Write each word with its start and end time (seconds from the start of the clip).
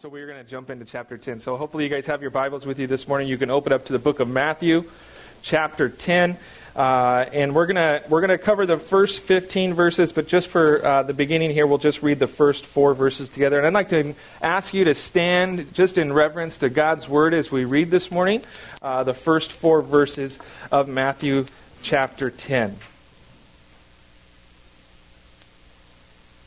So 0.00 0.08
we're 0.08 0.26
going 0.26 0.38
to 0.38 0.48
jump 0.48 0.70
into 0.70 0.84
chapter 0.84 1.18
10. 1.18 1.40
So 1.40 1.56
hopefully 1.56 1.82
you 1.82 1.90
guys 1.90 2.06
have 2.06 2.22
your 2.22 2.30
Bibles 2.30 2.64
with 2.64 2.78
you 2.78 2.86
this 2.86 3.08
morning. 3.08 3.26
You 3.26 3.36
can 3.36 3.50
open 3.50 3.72
up 3.72 3.86
to 3.86 3.92
the 3.92 3.98
book 3.98 4.20
of 4.20 4.28
Matthew, 4.28 4.88
chapter 5.42 5.88
10. 5.88 6.36
Uh, 6.76 7.24
and 7.32 7.52
we're 7.52 7.66
going 7.66 7.74
to 7.74 8.08
we're 8.08 8.24
to 8.24 8.38
cover 8.38 8.64
the 8.64 8.76
first 8.76 9.22
15 9.22 9.74
verses, 9.74 10.12
but 10.12 10.28
just 10.28 10.46
for 10.46 10.86
uh, 10.86 11.02
the 11.02 11.14
beginning 11.14 11.50
here, 11.50 11.66
we'll 11.66 11.78
just 11.78 12.00
read 12.04 12.20
the 12.20 12.28
first 12.28 12.64
four 12.64 12.94
verses 12.94 13.28
together. 13.28 13.58
And 13.58 13.66
I'd 13.66 13.74
like 13.74 13.88
to 13.88 14.14
ask 14.40 14.72
you 14.72 14.84
to 14.84 14.94
stand 14.94 15.74
just 15.74 15.98
in 15.98 16.12
reverence 16.12 16.58
to 16.58 16.68
God's 16.68 17.08
word 17.08 17.34
as 17.34 17.50
we 17.50 17.64
read 17.64 17.90
this 17.90 18.12
morning 18.12 18.42
uh, 18.80 19.02
the 19.02 19.14
first 19.14 19.50
four 19.50 19.82
verses 19.82 20.38
of 20.70 20.86
Matthew 20.86 21.44
chapter 21.82 22.30
10. 22.30 22.76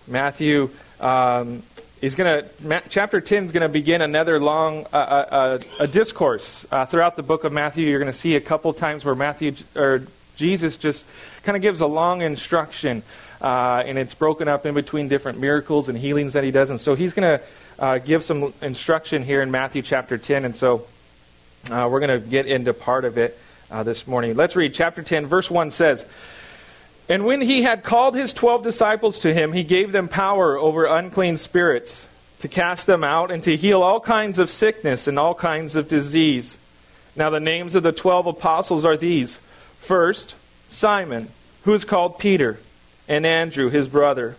Matthew 0.08 0.70
um, 1.02 1.64
He's 2.02 2.16
going 2.16 2.44
to 2.44 2.82
chapter 2.90 3.22
10 3.22 3.46
is 3.46 3.52
going 3.52 3.62
to 3.62 3.70
begin 3.70 4.02
another 4.02 4.40
long 4.42 4.88
uh, 4.92 4.98
uh, 4.98 5.60
a 5.80 5.86
discourse 5.86 6.66
uh, 6.72 6.88
throughout 6.88 7.16
the 7.16 7.22
book 7.22 7.44
of 7.44 7.54
Matthew. 7.54 7.88
You're 7.88 8.00
going 8.00 8.12
to 8.12 8.18
see 8.18 8.36
a 8.36 8.42
couple 8.42 8.74
times 8.74 9.06
where 9.06 9.14
Matthew 9.14 9.54
or 9.76 10.08
Jesus 10.36 10.78
just 10.78 11.06
kind 11.44 11.56
of 11.56 11.62
gives 11.62 11.80
a 11.80 11.86
long 11.86 12.24
instruction, 12.24 13.04
uh, 13.40 13.84
and 13.86 14.00
it's 14.00 14.16
broken 14.16 14.48
up 14.48 14.66
in 14.66 14.74
between 14.74 15.10
different 15.10 15.40
miracles 15.40 15.90
and 15.90 15.98
healings 15.98 16.34
that 16.34 16.44
he 16.44 16.50
does. 16.50 16.72
And 16.72 16.80
so 16.80 16.96
he's 16.96 17.14
going 17.14 17.38
to 17.38 17.46
uh, 17.78 17.98
give 18.00 18.24
some 18.24 18.52
instruction 18.64 19.22
here 19.22 19.44
in 19.44 19.52
Matthew 19.52 19.84
chapter 19.84 20.18
10. 20.18 20.44
And 20.44 20.56
so 20.56 20.88
uh, 21.70 21.88
we're 21.92 22.00
going 22.00 22.20
to 22.20 22.28
get 22.28 22.48
into 22.48 22.74
part 22.74 23.06
of 23.06 23.20
it 23.20 23.38
this 23.84 24.08
morning. 24.08 24.36
Let's 24.36 24.56
read 24.56 24.74
chapter 24.74 25.04
10, 25.04 25.28
verse 25.28 25.52
1 25.52 25.70
says. 25.70 26.08
And 27.12 27.26
when 27.26 27.42
he 27.42 27.64
had 27.64 27.84
called 27.84 28.16
his 28.16 28.34
twelve 28.34 28.64
disciples 28.64 29.20
to 29.20 29.34
him, 29.34 29.52
he 29.52 29.66
gave 29.66 29.92
them 29.92 30.08
power 30.08 30.58
over 30.58 30.86
unclean 30.86 31.36
spirits 31.36 32.08
to 32.40 32.48
cast 32.48 32.88
them 32.88 33.04
out 33.04 33.32
and 33.32 33.44
to 33.44 33.58
heal 33.58 33.84
all 33.84 34.00
kinds 34.00 34.40
of 34.40 34.50
sickness 34.50 35.10
and 35.10 35.20
all 35.20 35.36
kinds 35.36 35.76
of 35.76 35.90
disease. 35.90 36.58
Now, 37.14 37.30
the 37.30 37.42
names 37.42 37.76
of 37.76 37.84
the 37.84 37.92
twelve 37.92 38.28
apostles 38.28 38.86
are 38.86 38.96
these. 38.96 39.42
First, 39.78 40.36
Simon, 40.70 41.28
who 41.66 41.74
is 41.74 41.84
called 41.84 42.18
Peter, 42.18 42.60
and 43.10 43.26
Andrew, 43.26 43.70
his 43.70 43.90
brother, 43.90 44.38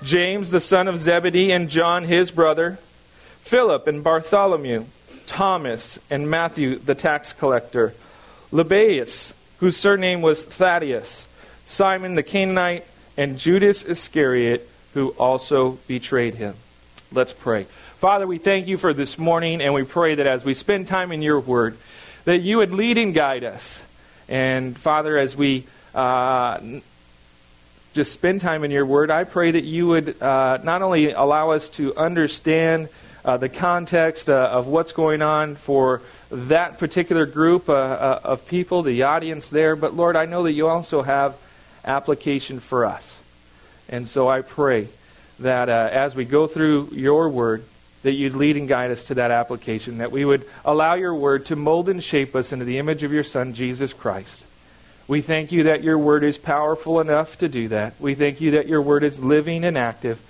James, 0.00 0.50
the 0.50 0.60
son 0.60 0.86
of 0.86 1.00
Zebedee, 1.00 1.50
and 1.50 1.68
John, 1.68 2.04
his 2.04 2.30
brother, 2.30 2.78
Philip 3.40 3.88
and 3.88 4.04
Bartholomew, 4.04 4.84
Thomas 5.26 5.98
and 6.08 6.30
Matthew, 6.30 6.76
the 6.76 6.94
tax 6.94 7.32
collector, 7.32 7.94
Lebbaeus, 8.52 9.34
whose 9.58 9.76
surname 9.76 10.22
was 10.22 10.44
Thaddeus 10.44 11.26
Simon 11.66 12.14
the 12.14 12.22
Canaanite, 12.22 12.86
and 13.16 13.38
Judas 13.38 13.84
Iscariot, 13.84 14.68
who 14.94 15.10
also 15.10 15.78
betrayed 15.86 16.36
him. 16.36 16.54
Let's 17.12 17.32
pray. 17.32 17.66
Father, 17.98 18.26
we 18.26 18.38
thank 18.38 18.66
you 18.66 18.78
for 18.78 18.94
this 18.94 19.18
morning, 19.18 19.60
and 19.60 19.74
we 19.74 19.82
pray 19.82 20.14
that 20.14 20.26
as 20.26 20.44
we 20.44 20.54
spend 20.54 20.86
time 20.86 21.12
in 21.12 21.22
your 21.22 21.40
word, 21.40 21.76
that 22.24 22.38
you 22.38 22.58
would 22.58 22.72
lead 22.72 22.98
and 22.98 23.12
guide 23.12 23.42
us. 23.42 23.82
And 24.28 24.76
Father, 24.78 25.18
as 25.18 25.36
we 25.36 25.66
uh, 25.94 26.60
just 27.94 28.12
spend 28.12 28.42
time 28.42 28.64
in 28.64 28.70
your 28.70 28.84
word, 28.86 29.10
I 29.10 29.24
pray 29.24 29.50
that 29.50 29.64
you 29.64 29.88
would 29.88 30.20
uh, 30.22 30.58
not 30.62 30.82
only 30.82 31.12
allow 31.12 31.50
us 31.50 31.68
to 31.70 31.96
understand 31.96 32.88
uh, 33.24 33.38
the 33.38 33.48
context 33.48 34.28
uh, 34.28 34.50
of 34.52 34.66
what's 34.66 34.92
going 34.92 35.22
on 35.22 35.56
for 35.56 36.02
that 36.30 36.78
particular 36.78 37.26
group 37.26 37.68
uh, 37.68 37.72
uh, 37.72 38.20
of 38.22 38.46
people, 38.46 38.82
the 38.82 39.02
audience 39.02 39.48
there, 39.48 39.74
but 39.74 39.94
Lord, 39.94 40.14
I 40.14 40.26
know 40.26 40.44
that 40.44 40.52
you 40.52 40.68
also 40.68 41.02
have 41.02 41.36
application 41.86 42.60
for 42.60 42.84
us. 42.84 43.22
And 43.88 44.08
so 44.08 44.28
I 44.28 44.42
pray 44.42 44.88
that 45.38 45.68
uh, 45.68 45.88
as 45.92 46.14
we 46.14 46.24
go 46.24 46.46
through 46.46 46.90
your 46.92 47.28
word, 47.28 47.64
that 48.02 48.12
you'd 48.12 48.34
lead 48.34 48.56
and 48.56 48.68
guide 48.68 48.90
us 48.90 49.04
to 49.04 49.14
that 49.14 49.30
application, 49.30 49.98
that 49.98 50.12
we 50.12 50.24
would 50.24 50.46
allow 50.64 50.94
your 50.94 51.14
word 51.14 51.46
to 51.46 51.56
mold 51.56 51.88
and 51.88 52.02
shape 52.02 52.34
us 52.34 52.52
into 52.52 52.64
the 52.64 52.78
image 52.78 53.02
of 53.02 53.12
your 53.12 53.24
Son, 53.24 53.52
Jesus 53.52 53.92
Christ. 53.92 54.46
We 55.08 55.20
thank 55.20 55.52
you 55.52 55.64
that 55.64 55.84
your 55.84 55.98
word 55.98 56.24
is 56.24 56.38
powerful 56.38 57.00
enough 57.00 57.38
to 57.38 57.48
do 57.48 57.68
that. 57.68 57.94
We 58.00 58.14
thank 58.14 58.40
you 58.40 58.52
that 58.52 58.66
your 58.66 58.82
word 58.82 59.04
is 59.04 59.20
living 59.20 59.64
and 59.64 59.78
active 59.78 60.20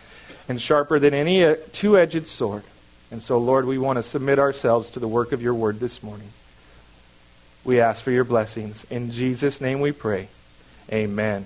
and 0.48 0.60
sharper 0.60 0.98
than 0.98 1.14
any 1.14 1.44
uh, 1.44 1.56
two 1.72 1.98
edged 1.98 2.26
sword. 2.26 2.62
And 3.10 3.22
so, 3.22 3.38
Lord, 3.38 3.64
we 3.64 3.78
want 3.78 3.98
to 3.98 4.02
submit 4.02 4.38
ourselves 4.38 4.90
to 4.92 5.00
the 5.00 5.08
work 5.08 5.32
of 5.32 5.40
your 5.40 5.54
word 5.54 5.80
this 5.80 6.02
morning. 6.02 6.30
We 7.64 7.80
ask 7.80 8.02
for 8.02 8.10
your 8.10 8.24
blessings. 8.24 8.84
In 8.90 9.10
Jesus' 9.10 9.60
name 9.60 9.80
we 9.80 9.92
pray. 9.92 10.28
Amen. 10.92 11.44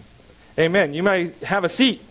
Amen. 0.58 0.92
You 0.94 1.02
may 1.02 1.32
have 1.42 1.64
a 1.64 1.68
seat. 1.68 2.02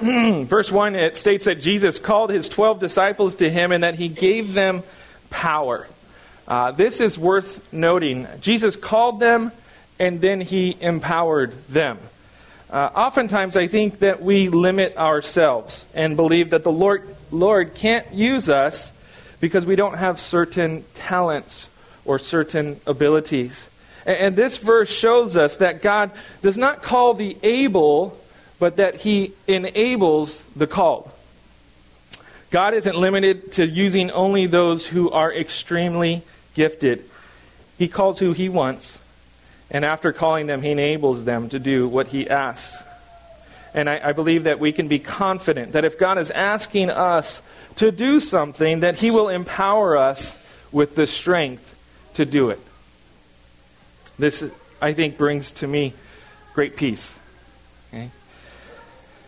Verse 0.00 0.70
1, 0.70 0.96
it 0.96 1.16
states 1.16 1.46
that 1.46 1.60
Jesus 1.60 1.98
called 1.98 2.30
his 2.30 2.48
12 2.48 2.78
disciples 2.78 3.36
to 3.36 3.48
him 3.48 3.72
and 3.72 3.82
that 3.82 3.94
he 3.94 4.08
gave 4.08 4.52
them 4.52 4.82
power. 5.30 5.86
Uh, 6.46 6.72
this 6.72 7.00
is 7.00 7.18
worth 7.18 7.72
noting. 7.72 8.28
Jesus 8.40 8.76
called 8.76 9.18
them 9.18 9.50
and 9.98 10.20
then 10.20 10.40
he 10.40 10.76
empowered 10.80 11.52
them. 11.68 11.98
Uh, 12.74 12.90
oftentimes, 12.96 13.56
I 13.56 13.68
think 13.68 14.00
that 14.00 14.20
we 14.20 14.48
limit 14.48 14.96
ourselves 14.96 15.86
and 15.94 16.16
believe 16.16 16.50
that 16.50 16.64
the 16.64 16.72
Lord, 16.72 17.06
Lord 17.30 17.76
can't 17.76 18.12
use 18.12 18.50
us 18.50 18.90
because 19.38 19.64
we 19.64 19.76
don't 19.76 19.96
have 19.96 20.20
certain 20.20 20.84
talents 20.94 21.70
or 22.04 22.18
certain 22.18 22.80
abilities. 22.84 23.70
And, 24.04 24.16
and 24.16 24.36
this 24.36 24.58
verse 24.58 24.92
shows 24.92 25.36
us 25.36 25.58
that 25.58 25.82
God 25.82 26.10
does 26.42 26.58
not 26.58 26.82
call 26.82 27.14
the 27.14 27.36
able, 27.44 28.18
but 28.58 28.74
that 28.78 28.96
He 28.96 29.34
enables 29.46 30.42
the 30.56 30.66
called. 30.66 31.08
God 32.50 32.74
isn't 32.74 32.96
limited 32.96 33.52
to 33.52 33.68
using 33.68 34.10
only 34.10 34.46
those 34.46 34.84
who 34.84 35.12
are 35.12 35.32
extremely 35.32 36.22
gifted. 36.54 37.04
He 37.78 37.86
calls 37.86 38.18
who 38.18 38.32
He 38.32 38.48
wants, 38.48 38.98
and 39.70 39.84
after 39.84 40.12
calling 40.12 40.46
them, 40.46 40.62
He 40.62 40.70
enables 40.70 41.24
them 41.24 41.48
to 41.50 41.58
do 41.58 41.88
what 41.88 42.08
He 42.08 42.28
asks. 42.28 42.84
And 43.72 43.90
I, 43.90 44.10
I, 44.10 44.12
believe 44.12 44.44
that 44.44 44.60
we 44.60 44.72
can 44.72 44.86
be 44.86 45.00
confident 45.00 45.72
that 45.72 45.84
if 45.84 45.98
God 45.98 46.16
is 46.16 46.30
asking 46.30 46.90
us 46.90 47.42
to 47.76 47.90
do 47.90 48.20
something, 48.20 48.80
that 48.80 49.00
He 49.00 49.10
will 49.10 49.28
empower 49.28 49.96
us 49.96 50.38
with 50.70 50.94
the 50.94 51.08
strength 51.08 51.74
to 52.14 52.24
do 52.24 52.50
it. 52.50 52.60
This, 54.16 54.48
I 54.80 54.92
think, 54.92 55.18
brings 55.18 55.52
to 55.52 55.66
me 55.66 55.92
great 56.54 56.76
peace. 56.76 57.18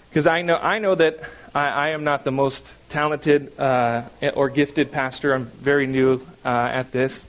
Because 0.08 0.26
okay? 0.26 0.36
I 0.38 0.42
know, 0.42 0.56
I 0.56 0.78
know 0.78 0.94
that 0.94 1.18
I, 1.54 1.68
I, 1.68 1.88
am 1.88 2.04
not 2.04 2.24
the 2.24 2.30
most 2.30 2.72
talented 2.88 3.58
uh, 3.58 4.02
or 4.34 4.48
gifted 4.48 4.92
pastor. 4.92 5.34
I'm 5.34 5.46
very 5.46 5.88
new 5.88 6.20
uh, 6.44 6.48
at 6.48 6.92
this. 6.92 7.26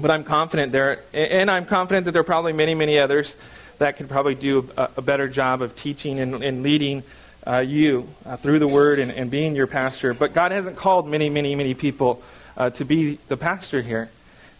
But 0.00 0.10
I'm 0.10 0.24
confident 0.24 0.72
there, 0.72 1.00
and 1.12 1.50
I'm 1.50 1.66
confident 1.66 2.04
that 2.04 2.12
there 2.12 2.20
are 2.20 2.24
probably 2.24 2.52
many, 2.52 2.74
many 2.74 2.98
others 2.98 3.34
that 3.78 3.96
could 3.96 4.08
probably 4.08 4.34
do 4.34 4.68
a, 4.76 4.90
a 4.98 5.02
better 5.02 5.28
job 5.28 5.62
of 5.62 5.74
teaching 5.74 6.20
and, 6.20 6.42
and 6.42 6.62
leading 6.62 7.02
uh, 7.46 7.58
you 7.58 8.08
uh, 8.26 8.36
through 8.36 8.58
the 8.58 8.68
Word 8.68 8.98
and, 8.98 9.10
and, 9.10 9.30
being 9.30 9.54
your 9.54 9.66
pastor. 9.66 10.12
But 10.12 10.34
God 10.34 10.52
hasn't 10.52 10.76
called 10.76 11.08
many, 11.08 11.30
many, 11.30 11.54
many 11.54 11.74
people 11.74 12.22
uh, 12.56 12.70
to 12.70 12.84
be 12.84 13.18
the 13.28 13.36
pastor 13.36 13.80
here. 13.80 14.10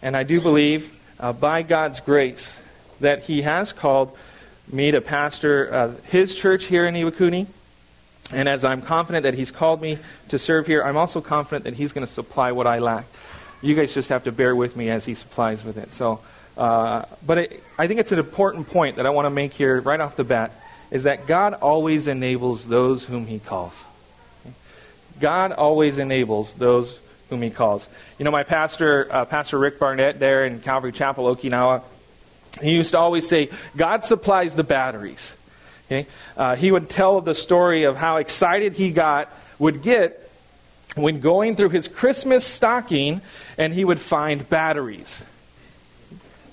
And 0.01 0.15
I 0.15 0.23
do 0.23 0.41
believe, 0.41 0.91
uh, 1.19 1.33
by 1.33 1.61
God's 1.61 1.99
grace, 1.99 2.61
that 2.99 3.23
He 3.23 3.43
has 3.43 3.73
called 3.73 4.17
me 4.71 4.91
to 4.91 5.01
pastor 5.01 5.73
uh, 5.73 5.91
His 6.05 6.33
church 6.33 6.65
here 6.65 6.85
in 6.87 6.95
Iwakuni. 6.95 7.47
And 8.31 8.47
as 8.47 8.63
I'm 8.63 8.81
confident 8.81 9.23
that 9.23 9.33
He's 9.33 9.51
called 9.51 9.81
me 9.81 9.99
to 10.29 10.39
serve 10.39 10.67
here, 10.67 10.81
I'm 10.81 10.97
also 10.97 11.21
confident 11.21 11.65
that 11.65 11.75
He's 11.75 11.93
going 11.93 12.05
to 12.05 12.11
supply 12.11 12.51
what 12.51 12.65
I 12.65 12.79
lack. 12.79 13.05
You 13.61 13.75
guys 13.75 13.93
just 13.93 14.09
have 14.09 14.23
to 14.23 14.31
bear 14.31 14.55
with 14.55 14.75
me 14.75 14.89
as 14.89 15.05
He 15.05 15.13
supplies 15.15 15.63
with 15.63 15.77
it. 15.77 15.93
So, 15.93 16.19
uh, 16.57 17.05
but 17.25 17.51
I 17.77 17.87
think 17.87 17.99
it's 17.99 18.11
an 18.11 18.19
important 18.19 18.67
point 18.67 18.97
that 18.97 19.05
I 19.05 19.09
want 19.09 19.25
to 19.25 19.29
make 19.29 19.53
here 19.53 19.79
right 19.81 19.99
off 19.99 20.15
the 20.15 20.23
bat 20.23 20.51
is 20.91 21.03
that 21.03 21.27
God 21.27 21.53
always 21.53 22.07
enables 22.07 22.67
those 22.67 23.05
whom 23.05 23.27
He 23.27 23.39
calls. 23.39 23.83
God 25.19 25.51
always 25.51 25.97
enables 25.97 26.53
those 26.53 26.97
whom 27.29 27.41
He 27.41 27.49
calls. 27.49 27.87
You 28.17 28.25
know, 28.25 28.31
my 28.31 28.43
pastor, 28.43 29.07
uh, 29.11 29.25
Pastor 29.25 29.59
Rick 29.59 29.79
Barnett, 29.79 30.19
there 30.19 30.45
in 30.45 30.59
Calvary 30.61 30.91
Chapel, 30.91 31.35
Okinawa, 31.35 31.83
he 32.61 32.71
used 32.71 32.91
to 32.91 32.99
always 32.99 33.27
say, 33.27 33.49
God 33.77 34.03
supplies 34.03 34.55
the 34.55 34.63
batteries. 34.63 35.35
Okay? 35.85 36.07
Uh, 36.35 36.55
he 36.55 36.71
would 36.71 36.89
tell 36.89 37.21
the 37.21 37.35
story 37.35 37.83
of 37.83 37.95
how 37.95 38.17
excited 38.17 38.73
he 38.73 38.91
got, 38.91 39.31
would 39.59 39.81
get 39.81 40.28
when 40.95 41.19
going 41.19 41.55
through 41.55 41.69
his 41.69 41.87
Christmas 41.87 42.45
stocking 42.45 43.21
and 43.57 43.73
he 43.73 43.85
would 43.85 43.99
find 43.99 44.47
batteries. 44.49 45.23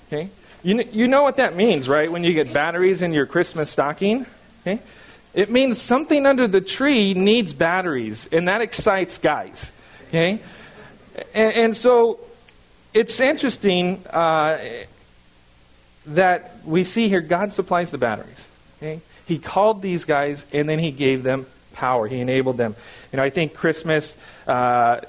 Okay? 0.07 0.29
You, 0.63 0.83
you 0.91 1.07
know 1.07 1.23
what 1.23 1.37
that 1.37 1.55
means, 1.55 1.89
right? 1.89 2.11
When 2.11 2.23
you 2.23 2.33
get 2.33 2.53
batteries 2.53 3.01
in 3.01 3.13
your 3.13 3.25
Christmas 3.25 3.69
stocking? 3.69 4.25
Okay? 4.61 4.81
It 5.33 5.49
means 5.49 5.79
something 5.79 6.25
under 6.25 6.47
the 6.47 6.61
tree 6.61 7.13
needs 7.13 7.53
batteries, 7.53 8.27
and 8.31 8.47
that 8.47 8.61
excites 8.61 9.17
guys. 9.17 9.71
Okay? 10.09 10.39
And, 11.33 11.53
and 11.53 11.77
so 11.77 12.19
it's 12.93 13.19
interesting 13.19 14.05
uh, 14.07 14.59
that 16.07 16.57
we 16.65 16.83
see 16.83 17.09
here 17.09 17.21
God 17.21 17.53
supplies 17.53 17.91
the 17.91 17.97
batteries. 17.97 18.47
Okay? 18.77 19.01
He 19.25 19.39
called 19.39 19.81
these 19.81 20.05
guys 20.05 20.45
and 20.53 20.69
then 20.69 20.79
he 20.79 20.91
gave 20.91 21.23
them 21.23 21.45
power. 21.77 22.07
He 22.07 22.19
enabled 22.19 22.57
them. 22.57 22.75
You 23.11 23.17
know, 23.17 23.23
I 23.23 23.29
think 23.29 23.53
Christmas, 23.53 24.17
uh, 24.47 25.01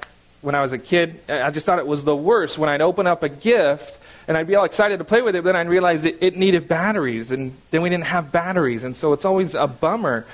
when 0.43 0.55
I 0.55 0.63
was 0.63 0.73
a 0.73 0.79
kid, 0.79 1.21
I 1.29 1.51
just 1.51 1.67
thought 1.67 1.79
it 1.79 1.87
was 1.87 2.05
the 2.05 2.15
worst 2.15 2.59
when 2.59 2.69
I'd 2.69 2.83
open 2.83 3.07
up 3.07 3.23
a 3.23 3.29
gift 3.29 3.99
and 4.29 4.37
I'd 4.37 4.47
be 4.47 4.55
all 4.55 4.65
excited 4.65 4.99
to 4.99 5.05
play 5.05 5.23
with 5.23 5.35
it, 5.35 5.43
but 5.43 5.53
then 5.53 5.57
I'd 5.57 5.71
realize 5.71 6.05
it, 6.05 6.19
it 6.21 6.37
needed 6.37 6.69
batteries, 6.69 7.33
and 7.33 7.57
then 7.71 7.81
we 7.81 7.89
didn't 7.89 8.05
have 8.05 8.31
batteries, 8.31 8.85
and 8.85 8.95
so 8.95 9.15
it's 9.15 9.25
always 9.25 9.55
a 9.55 9.67
bummer 9.67 10.27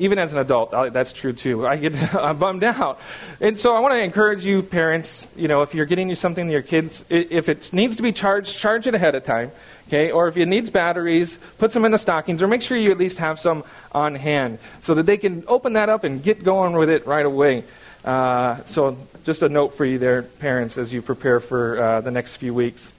even 0.00 0.18
as 0.18 0.32
an 0.32 0.38
adult, 0.38 0.70
that's 0.70 1.12
true 1.12 1.32
too. 1.32 1.66
I 1.66 1.76
get 1.76 1.92
bummed 2.38 2.64
out, 2.64 2.98
and 3.40 3.58
so 3.58 3.74
I 3.74 3.80
want 3.80 3.92
to 3.92 4.00
encourage 4.00 4.44
you, 4.44 4.62
parents. 4.62 5.28
You 5.36 5.46
know, 5.46 5.60
if 5.60 5.74
you're 5.74 5.86
getting 5.86 6.08
you 6.08 6.14
something 6.14 6.46
to 6.46 6.52
your 6.52 6.62
kids, 6.62 7.04
if 7.10 7.48
it 7.48 7.72
needs 7.72 7.96
to 7.96 8.02
be 8.02 8.10
charged, 8.10 8.56
charge 8.56 8.86
it 8.86 8.94
ahead 8.94 9.14
of 9.14 9.24
time, 9.24 9.52
okay? 9.88 10.10
Or 10.10 10.26
if 10.26 10.36
it 10.38 10.46
needs 10.46 10.70
batteries, 10.70 11.38
put 11.58 11.70
some 11.70 11.84
in 11.84 11.92
the 11.92 11.98
stockings, 11.98 12.42
or 12.42 12.48
make 12.48 12.62
sure 12.62 12.78
you 12.78 12.90
at 12.90 12.98
least 12.98 13.18
have 13.18 13.38
some 13.38 13.62
on 13.92 14.14
hand 14.14 14.58
so 14.82 14.94
that 14.94 15.04
they 15.04 15.18
can 15.18 15.44
open 15.46 15.74
that 15.74 15.90
up 15.90 16.02
and 16.02 16.22
get 16.22 16.42
going 16.42 16.72
with 16.72 16.88
it 16.88 17.06
right 17.06 17.26
away. 17.26 17.64
Uh, 18.02 18.64
so, 18.64 18.96
just 19.24 19.42
a 19.42 19.48
note 19.50 19.74
for 19.74 19.84
you 19.84 19.98
there, 19.98 20.22
parents, 20.22 20.78
as 20.78 20.92
you 20.92 21.02
prepare 21.02 21.40
for 21.40 21.78
uh, 21.78 22.00
the 22.00 22.10
next 22.10 22.36
few 22.36 22.54
weeks. 22.54 22.90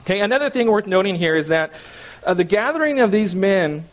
Okay, 0.00 0.20
another 0.20 0.50
thing 0.50 0.68
worth 0.68 0.88
noting 0.88 1.14
here 1.14 1.36
is 1.36 1.48
that 1.48 1.72
uh, 2.26 2.34
the 2.34 2.44
gathering 2.44 3.00
of 3.00 3.12
these 3.12 3.34
men 3.34 3.84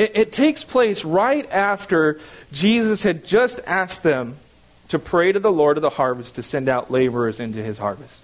it, 0.00 0.12
it 0.14 0.32
takes 0.32 0.64
place 0.64 1.04
right 1.04 1.46
after 1.52 2.18
Jesus 2.52 3.02
had 3.02 3.26
just 3.26 3.60
asked 3.66 4.02
them 4.02 4.36
to 4.88 4.98
pray 4.98 5.30
to 5.30 5.38
the 5.38 5.52
Lord 5.52 5.76
of 5.76 5.82
the 5.82 5.90
harvest 5.90 6.36
to 6.36 6.42
send 6.42 6.70
out 6.70 6.90
laborers 6.90 7.38
into 7.38 7.62
his 7.62 7.76
harvest. 7.76 8.22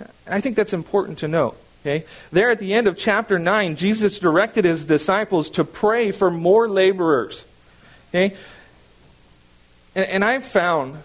And 0.00 0.34
I 0.34 0.40
think 0.40 0.56
that's 0.56 0.72
important 0.72 1.18
to 1.18 1.28
note. 1.28 1.56
Okay? 1.82 2.04
There 2.32 2.50
at 2.50 2.58
the 2.58 2.74
end 2.74 2.88
of 2.88 2.98
chapter 2.98 3.38
9, 3.38 3.76
Jesus 3.76 4.18
directed 4.18 4.64
his 4.64 4.84
disciples 4.84 5.50
to 5.50 5.62
pray 5.62 6.10
for 6.10 6.32
more 6.32 6.68
laborers. 6.68 7.44
Okay? 8.10 8.36
And, 9.94 10.04
and 10.06 10.24
I've 10.24 10.44
found 10.44 10.98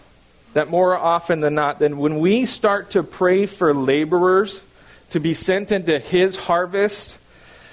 that 0.54 0.72
more 0.72 0.98
often 0.98 1.40
than 1.40 1.54
not, 1.54 1.78
that 1.80 1.96
when 1.96 2.20
we 2.20 2.46
start 2.46 2.90
to 2.92 3.04
pray 3.04 3.46
for 3.46 3.76
laborers 3.76 4.64
to 5.12 5.20
be 5.20 5.36
sent 5.36 5.72
into 5.72 6.00
his 6.00 6.36
harvest, 6.36 7.20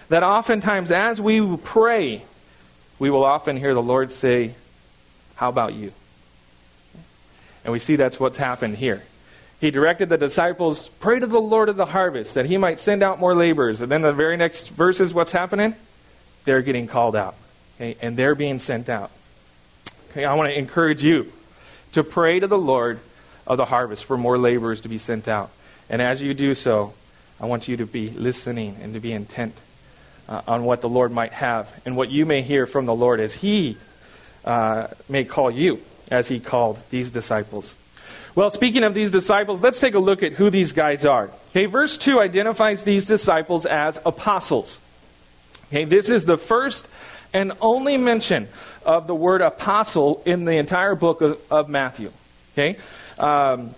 that 0.08 0.22
oftentimes 0.22 0.90
as 0.90 1.20
we 1.20 1.56
pray, 1.56 2.22
we 2.99 3.10
will 3.10 3.25
often 3.25 3.56
hear 3.56 3.75
the 3.75 3.82
Lord 3.82 4.12
say, 4.12 4.55
How 5.37 5.49
about 5.49 5.75
you? 5.75 5.93
And 7.64 7.72
we 7.72 7.78
see 7.78 7.96
that's 7.96 8.19
what's 8.19 8.38
happened 8.38 8.76
here. 8.76 9.02
He 9.60 9.70
directed 9.70 10.08
the 10.08 10.19
disciples, 10.19 10.88
Pray 11.00 11.20
to 11.20 11.26
the 11.26 11.40
Lord 11.40 11.69
of 11.69 11.76
the 11.76 11.87
harvest 11.87 12.34
that 12.34 12.46
he 12.46 12.56
might 12.56 12.81
send 12.81 13.02
out 13.02 13.20
more 13.20 13.34
laborers. 13.34 13.81
And 13.81 13.90
then 13.90 14.02
the 14.02 14.12
very 14.12 14.37
next 14.37 14.69
verses, 14.70 15.12
what's 15.12 15.32
happening? 15.32 15.75
They're 16.44 16.62
getting 16.62 16.87
called 16.87 17.14
out. 17.14 17.34
Okay? 17.76 17.96
And 18.00 18.16
they're 18.16 18.34
being 18.34 18.58
sent 18.58 18.88
out. 18.88 19.11
Okay, 20.11 20.25
I 20.25 20.34
want 20.34 20.49
to 20.49 20.58
encourage 20.58 21.04
you 21.04 21.31
to 21.93 22.02
pray 22.02 22.40
to 22.40 22.46
the 22.46 22.58
Lord 22.58 23.00
of 23.46 23.58
the 23.58 23.66
harvest 23.66 24.04
for 24.04 24.16
more 24.16 24.38
laborers 24.38 24.81
to 24.82 24.88
be 24.88 24.99
sent 24.99 25.28
out. 25.28 25.50
And 25.90 26.00
as 26.00 26.22
you 26.22 26.34
do 26.34 26.54
so, 26.54 26.94
I 27.40 27.46
want 27.46 27.69
you 27.69 27.76
to 27.76 27.87
be 27.87 28.08
listening 28.08 28.76
and 28.81 28.94
to 28.94 29.00
be 29.00 29.12
intent 29.12 29.54
uh, 30.28 30.42
on 30.46 30.64
what 30.64 30.80
the 30.80 30.88
Lord 30.88 31.12
might 31.12 31.32
have 31.32 31.72
and 31.84 31.96
what 31.96 32.10
you 32.10 32.26
may 32.26 32.42
hear 32.42 32.66
from 32.66 32.84
the 32.84 32.94
Lord 32.94 33.20
as 33.20 33.34
He 33.34 33.76
uh, 34.44 34.88
may 35.08 35.25
call 35.25 35.50
you, 35.50 35.80
as 36.10 36.28
He 36.28 36.40
called 36.40 36.78
these 36.90 37.10
disciples. 37.10 37.75
Well, 38.34 38.50
speaking 38.50 38.84
of 38.84 38.94
these 38.94 39.10
disciples, 39.10 39.62
let's 39.62 39.80
take 39.80 39.94
a 39.94 39.98
look 39.98 40.22
at 40.22 40.34
who 40.34 40.50
these 40.50 40.72
guys 40.72 41.04
are. 41.04 41.30
Okay, 41.50 41.66
verse 41.66 41.98
2 41.98 42.20
identifies 42.20 42.84
these 42.84 43.06
disciples 43.06 43.66
as 43.66 43.98
apostles. 44.06 44.78
Okay, 45.69 45.84
this 45.84 46.08
is 46.08 46.25
the 46.25 46.36
first 46.36 46.88
and 47.32 47.52
only 47.60 47.96
mention 47.96 48.48
of 48.84 49.06
the 49.06 49.14
word 49.14 49.42
apostle 49.42 50.22
in 50.25 50.44
the 50.44 50.56
entire 50.56 50.94
book 50.94 51.20
of, 51.20 51.40
of 51.50 51.69
Matthew. 51.69 52.12
Okay? 52.54 52.78
Um, 53.19 53.75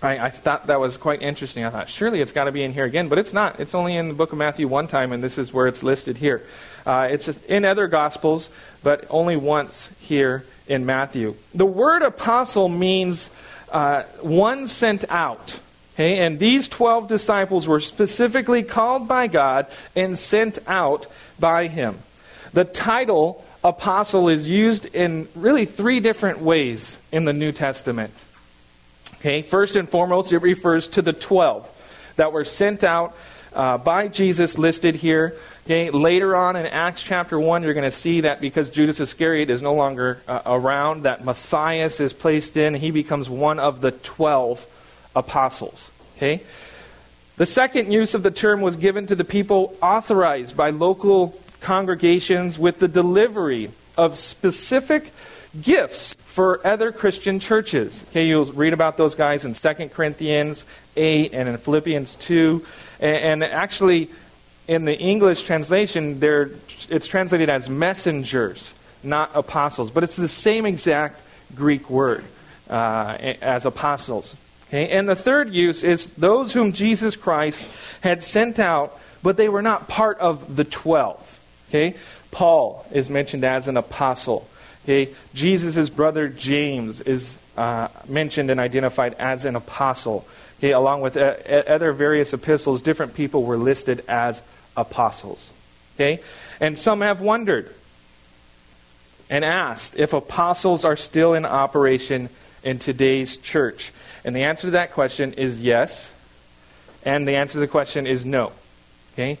I, 0.00 0.26
I, 0.26 0.30
thought 0.30 0.68
that 0.68 0.78
was 0.78 0.96
quite 0.96 1.22
interesting. 1.22 1.64
I 1.64 1.70
thought, 1.70 1.88
surely 1.88 2.20
it's 2.20 2.32
got 2.32 2.44
to 2.44 2.52
be 2.52 2.62
in 2.62 2.72
here 2.72 2.84
again, 2.84 3.08
but 3.08 3.18
it's 3.18 3.32
not. 3.32 3.58
It's 3.58 3.74
only 3.74 3.96
in 3.96 4.08
the 4.08 4.14
book 4.14 4.32
of 4.32 4.38
Matthew 4.38 4.68
one 4.68 4.86
time, 4.86 5.12
and 5.12 5.22
this 5.22 5.38
is 5.38 5.52
where 5.52 5.66
it's 5.66 5.82
listed 5.82 6.18
here. 6.18 6.42
Uh, 6.86 7.08
it's 7.10 7.28
in 7.46 7.64
other 7.64 7.88
Gospels, 7.88 8.48
but 8.82 9.06
only 9.10 9.36
once 9.36 9.90
here 9.98 10.44
in 10.68 10.86
Matthew. 10.86 11.34
The 11.54 11.66
word 11.66 12.02
apostle 12.02 12.68
means 12.68 13.30
uh, 13.72 14.04
one 14.20 14.68
sent 14.68 15.04
out. 15.10 15.58
Okay? 15.94 16.20
And 16.20 16.38
these 16.38 16.68
12 16.68 17.08
disciples 17.08 17.66
were 17.66 17.80
specifically 17.80 18.62
called 18.62 19.08
by 19.08 19.26
God 19.26 19.66
and 19.96 20.16
sent 20.16 20.60
out 20.68 21.06
by 21.40 21.66
Him. 21.66 21.98
The 22.52 22.64
title 22.64 23.44
apostle 23.64 24.28
is 24.28 24.48
used 24.48 24.86
in 24.94 25.28
really 25.34 25.64
three 25.64 25.98
different 25.98 26.38
ways 26.38 26.98
in 27.10 27.24
the 27.24 27.32
New 27.32 27.50
Testament. 27.50 28.12
Okay, 29.20 29.42
first 29.42 29.74
and 29.74 29.88
foremost, 29.88 30.32
it 30.32 30.38
refers 30.38 30.86
to 30.88 31.02
the 31.02 31.12
12 31.12 31.68
that 32.16 32.32
were 32.32 32.44
sent 32.44 32.84
out 32.84 33.16
uh, 33.52 33.76
by 33.76 34.06
Jesus 34.06 34.58
listed 34.58 34.94
here. 34.94 35.34
Okay, 35.64 35.90
later 35.90 36.36
on 36.36 36.54
in 36.54 36.66
Acts 36.66 37.02
chapter 37.02 37.38
1, 37.38 37.62
you're 37.62 37.74
going 37.74 37.82
to 37.82 37.90
see 37.90 38.22
that 38.22 38.40
because 38.40 38.70
Judas 38.70 39.00
Iscariot 39.00 39.50
is 39.50 39.60
no 39.60 39.74
longer 39.74 40.20
uh, 40.28 40.42
around, 40.46 41.02
that 41.02 41.24
Matthias 41.24 41.98
is 41.98 42.12
placed 42.12 42.56
in. 42.56 42.74
He 42.74 42.90
becomes 42.92 43.28
one 43.28 43.58
of 43.58 43.80
the 43.80 43.90
12 43.90 44.64
apostles. 45.16 45.90
Okay? 46.16 46.42
The 47.36 47.46
second 47.46 47.92
use 47.92 48.14
of 48.14 48.22
the 48.22 48.30
term 48.30 48.60
was 48.60 48.76
given 48.76 49.06
to 49.06 49.14
the 49.14 49.24
people 49.24 49.76
authorized 49.82 50.56
by 50.56 50.70
local 50.70 51.38
congregations 51.60 52.58
with 52.58 52.78
the 52.78 52.88
delivery 52.88 53.70
of 53.96 54.16
specific 54.16 55.12
gifts 55.60 56.14
for 56.38 56.64
other 56.64 56.92
Christian 56.92 57.40
churches. 57.40 58.04
Okay, 58.10 58.24
you'll 58.24 58.44
read 58.44 58.72
about 58.72 58.96
those 58.96 59.16
guys 59.16 59.44
in 59.44 59.54
2 59.54 59.88
Corinthians 59.88 60.66
8 60.94 61.34
and 61.34 61.48
in 61.48 61.56
Philippians 61.56 62.14
2. 62.14 62.64
And, 63.00 63.42
and 63.42 63.42
actually, 63.42 64.08
in 64.68 64.84
the 64.84 64.96
English 64.96 65.42
translation, 65.42 66.20
it's 66.22 67.08
translated 67.08 67.50
as 67.50 67.68
messengers, 67.68 68.72
not 69.02 69.32
apostles. 69.34 69.90
But 69.90 70.04
it's 70.04 70.14
the 70.14 70.28
same 70.28 70.64
exact 70.64 71.20
Greek 71.56 71.90
word 71.90 72.24
uh, 72.70 73.16
as 73.42 73.66
apostles. 73.66 74.36
Okay? 74.68 74.90
And 74.90 75.08
the 75.08 75.16
third 75.16 75.52
use 75.52 75.82
is 75.82 76.06
those 76.10 76.52
whom 76.52 76.72
Jesus 76.72 77.16
Christ 77.16 77.66
had 78.00 78.22
sent 78.22 78.60
out, 78.60 78.96
but 79.24 79.36
they 79.36 79.48
were 79.48 79.60
not 79.60 79.88
part 79.88 80.20
of 80.20 80.54
the 80.54 80.62
twelve. 80.62 81.40
Okay? 81.68 81.96
Paul 82.30 82.86
is 82.92 83.10
mentioned 83.10 83.42
as 83.42 83.66
an 83.66 83.76
apostle. 83.76 84.48
Okay, 84.88 85.12
Jesus' 85.34 85.90
brother 85.90 86.28
James 86.28 87.02
is 87.02 87.36
uh, 87.58 87.88
mentioned 88.08 88.50
and 88.50 88.58
identified 88.58 89.12
as 89.18 89.44
an 89.44 89.54
apostle. 89.54 90.26
Okay, 90.58 90.72
along 90.72 91.02
with 91.02 91.14
uh, 91.14 91.34
other 91.68 91.92
various 91.92 92.32
epistles, 92.32 92.80
different 92.80 93.12
people 93.12 93.44
were 93.44 93.58
listed 93.58 94.02
as 94.08 94.40
apostles. 94.78 95.52
Okay, 95.94 96.22
and 96.58 96.78
some 96.78 97.02
have 97.02 97.20
wondered 97.20 97.74
and 99.28 99.44
asked 99.44 99.94
if 99.98 100.14
apostles 100.14 100.86
are 100.86 100.96
still 100.96 101.34
in 101.34 101.44
operation 101.44 102.30
in 102.62 102.78
today's 102.78 103.36
church. 103.36 103.92
And 104.24 104.34
the 104.34 104.44
answer 104.44 104.68
to 104.68 104.70
that 104.70 104.92
question 104.92 105.34
is 105.34 105.60
yes. 105.60 106.14
And 107.04 107.28
the 107.28 107.36
answer 107.36 107.54
to 107.54 107.60
the 107.60 107.68
question 107.68 108.06
is 108.06 108.24
no. 108.24 108.52
Okay? 109.12 109.38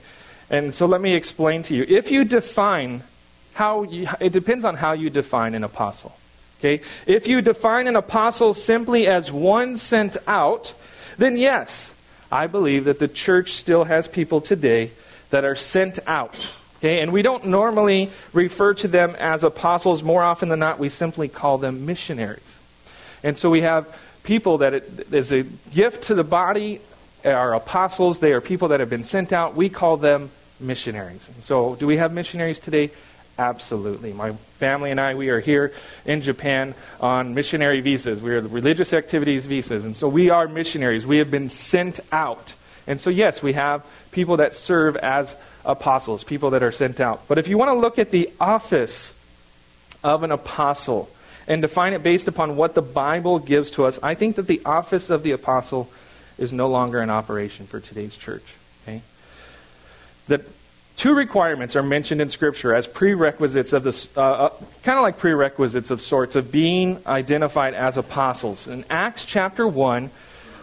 And 0.50 0.74
so 0.74 0.84
let 0.84 1.00
me 1.00 1.14
explain 1.14 1.62
to 1.62 1.74
you. 1.74 1.84
If 1.88 2.10
you 2.10 2.24
define 2.24 3.02
how 3.58 3.82
you, 3.82 4.06
it 4.20 4.32
depends 4.32 4.64
on 4.64 4.76
how 4.76 4.92
you 4.92 5.10
define 5.10 5.56
an 5.56 5.64
apostle. 5.64 6.16
Okay? 6.60 6.80
If 7.06 7.26
you 7.26 7.42
define 7.42 7.88
an 7.88 7.96
apostle 7.96 8.54
simply 8.54 9.08
as 9.08 9.32
one 9.32 9.76
sent 9.76 10.16
out, 10.28 10.74
then 11.16 11.36
yes, 11.36 11.92
I 12.30 12.46
believe 12.46 12.84
that 12.84 13.00
the 13.00 13.08
church 13.08 13.54
still 13.54 13.82
has 13.82 14.06
people 14.06 14.40
today 14.40 14.92
that 15.30 15.44
are 15.44 15.56
sent 15.56 15.98
out. 16.06 16.52
Okay? 16.76 17.00
And 17.00 17.12
we 17.12 17.22
don't 17.22 17.46
normally 17.46 18.10
refer 18.32 18.74
to 18.74 18.86
them 18.86 19.16
as 19.18 19.42
apostles. 19.42 20.04
More 20.04 20.22
often 20.22 20.50
than 20.50 20.60
not, 20.60 20.78
we 20.78 20.88
simply 20.88 21.26
call 21.26 21.58
them 21.58 21.84
missionaries. 21.84 22.60
And 23.24 23.36
so 23.36 23.50
we 23.50 23.62
have 23.62 23.92
people 24.22 24.58
that 24.58 24.72
it, 24.72 25.12
is 25.12 25.32
a 25.32 25.42
gift 25.74 26.04
to 26.04 26.14
the 26.14 26.22
body 26.22 26.80
are 27.24 27.56
apostles. 27.56 28.20
They 28.20 28.32
are 28.34 28.40
people 28.40 28.68
that 28.68 28.78
have 28.78 28.88
been 28.88 29.02
sent 29.02 29.32
out. 29.32 29.56
We 29.56 29.68
call 29.68 29.96
them 29.96 30.30
missionaries. 30.60 31.28
So, 31.40 31.74
do 31.74 31.86
we 31.86 31.96
have 31.96 32.12
missionaries 32.12 32.60
today? 32.60 32.90
Absolutely. 33.38 34.12
My 34.12 34.32
family 34.58 34.90
and 34.90 35.00
I, 35.00 35.14
we 35.14 35.28
are 35.28 35.38
here 35.38 35.72
in 36.04 36.22
Japan 36.22 36.74
on 37.00 37.34
missionary 37.34 37.80
visas. 37.80 38.20
We 38.20 38.34
are 38.34 38.40
religious 38.40 38.92
activities 38.92 39.46
visas. 39.46 39.84
And 39.84 39.96
so 39.96 40.08
we 40.08 40.28
are 40.30 40.48
missionaries. 40.48 41.06
We 41.06 41.18
have 41.18 41.30
been 41.30 41.48
sent 41.48 42.00
out. 42.10 42.54
And 42.88 43.00
so, 43.00 43.10
yes, 43.10 43.40
we 43.40 43.52
have 43.52 43.86
people 44.10 44.38
that 44.38 44.56
serve 44.56 44.96
as 44.96 45.36
apostles, 45.64 46.24
people 46.24 46.50
that 46.50 46.64
are 46.64 46.72
sent 46.72 46.98
out. 46.98 47.28
But 47.28 47.38
if 47.38 47.46
you 47.46 47.56
want 47.56 47.68
to 47.68 47.78
look 47.78 47.98
at 48.00 48.10
the 48.10 48.28
office 48.40 49.14
of 50.02 50.24
an 50.24 50.32
apostle 50.32 51.08
and 51.46 51.62
define 51.62 51.92
it 51.92 52.02
based 52.02 52.26
upon 52.26 52.56
what 52.56 52.74
the 52.74 52.82
Bible 52.82 53.38
gives 53.38 53.70
to 53.72 53.84
us, 53.84 54.02
I 54.02 54.14
think 54.14 54.34
that 54.36 54.48
the 54.48 54.62
office 54.64 55.10
of 55.10 55.22
the 55.22 55.30
apostle 55.30 55.88
is 56.38 56.52
no 56.52 56.68
longer 56.68 57.00
in 57.00 57.08
operation 57.08 57.66
for 57.66 57.78
today's 57.78 58.16
church. 58.16 58.56
Okay? 58.82 59.02
that 60.28 60.42
two 60.98 61.14
requirements 61.14 61.76
are 61.76 61.82
mentioned 61.82 62.20
in 62.20 62.28
Scripture 62.28 62.74
as 62.74 62.86
prerequisites 62.86 63.72
of 63.72 63.84
this, 63.84 64.10
uh, 64.16 64.20
uh, 64.20 64.48
kind 64.82 64.98
of 64.98 65.02
like 65.02 65.16
prerequisites 65.16 65.90
of 65.90 66.00
sorts 66.00 66.36
of 66.36 66.52
being 66.52 67.00
identified 67.06 67.72
as 67.72 67.96
apostles. 67.96 68.66
In 68.66 68.84
Acts 68.90 69.24
chapter 69.24 69.66
1, 69.66 70.10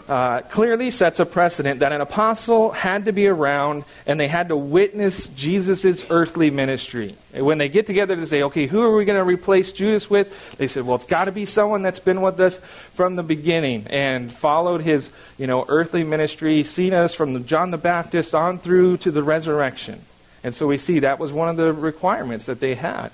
uh, 0.07 0.41
clearly 0.41 0.91
sets 0.91 1.19
a 1.19 1.25
precedent 1.25 1.79
that 1.79 1.91
an 1.91 2.01
apostle 2.01 2.71
had 2.71 3.05
to 3.05 3.13
be 3.13 3.25
around 3.25 3.85
and 4.05 4.19
they 4.19 4.27
had 4.27 4.49
to 4.49 4.57
witness 4.57 5.29
Jesus' 5.29 6.05
earthly 6.11 6.51
ministry. 6.51 7.15
And 7.33 7.43
when 7.43 7.57
they 7.57 7.69
get 7.69 7.87
together 7.87 8.15
to 8.15 8.27
say, 8.27 8.43
okay, 8.43 8.67
who 8.67 8.83
are 8.83 8.95
we 8.95 9.05
going 9.05 9.17
to 9.17 9.23
replace 9.23 9.71
Judas 9.71 10.07
with? 10.07 10.57
They 10.57 10.67
said, 10.67 10.85
well, 10.85 10.97
it's 10.97 11.05
got 11.05 11.25
to 11.25 11.31
be 11.31 11.45
someone 11.45 11.81
that's 11.81 11.99
been 11.99 12.21
with 12.21 12.39
us 12.39 12.59
from 12.93 13.15
the 13.15 13.23
beginning 13.23 13.87
and 13.89 14.31
followed 14.31 14.81
his, 14.81 15.09
you 15.39 15.47
know, 15.47 15.65
earthly 15.67 16.03
ministry, 16.03 16.61
seen 16.61 16.93
us 16.93 17.15
from 17.15 17.45
John 17.45 17.71
the 17.71 17.77
Baptist 17.77 18.35
on 18.35 18.59
through 18.59 18.97
to 18.97 19.11
the 19.11 19.23
resurrection. 19.23 20.01
And 20.45 20.53
so 20.53 20.67
we 20.67 20.77
see 20.77 20.99
that 20.99 21.17
was 21.17 21.33
one 21.33 21.49
of 21.49 21.57
the 21.57 21.73
requirements 21.73 22.45
that 22.45 22.59
they 22.59 22.75
had 22.75 23.09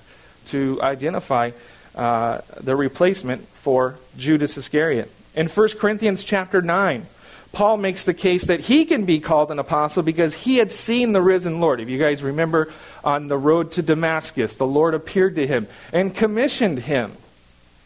to 0.48 0.78
identify 0.82 1.52
uh, 1.94 2.42
the 2.60 2.76
replacement 2.76 3.48
for 3.48 3.96
Judas 4.18 4.58
Iscariot. 4.58 5.10
In 5.34 5.48
1 5.48 5.68
Corinthians 5.78 6.24
chapter 6.24 6.60
9, 6.60 7.06
Paul 7.52 7.78
makes 7.78 8.04
the 8.04 8.12
case 8.12 8.44
that 8.44 8.60
he 8.60 8.84
can 8.84 9.06
be 9.06 9.18
called 9.18 9.50
an 9.50 9.58
apostle 9.58 10.02
because 10.02 10.34
he 10.34 10.58
had 10.58 10.70
seen 10.70 11.12
the 11.12 11.22
risen 11.22 11.58
Lord. 11.58 11.80
If 11.80 11.88
you 11.88 11.98
guys 11.98 12.22
remember 12.22 12.70
on 13.02 13.28
the 13.28 13.38
road 13.38 13.72
to 13.72 13.82
Damascus, 13.82 14.56
the 14.56 14.66
Lord 14.66 14.92
appeared 14.92 15.36
to 15.36 15.46
him 15.46 15.68
and 15.90 16.14
commissioned 16.14 16.80
him. 16.80 17.12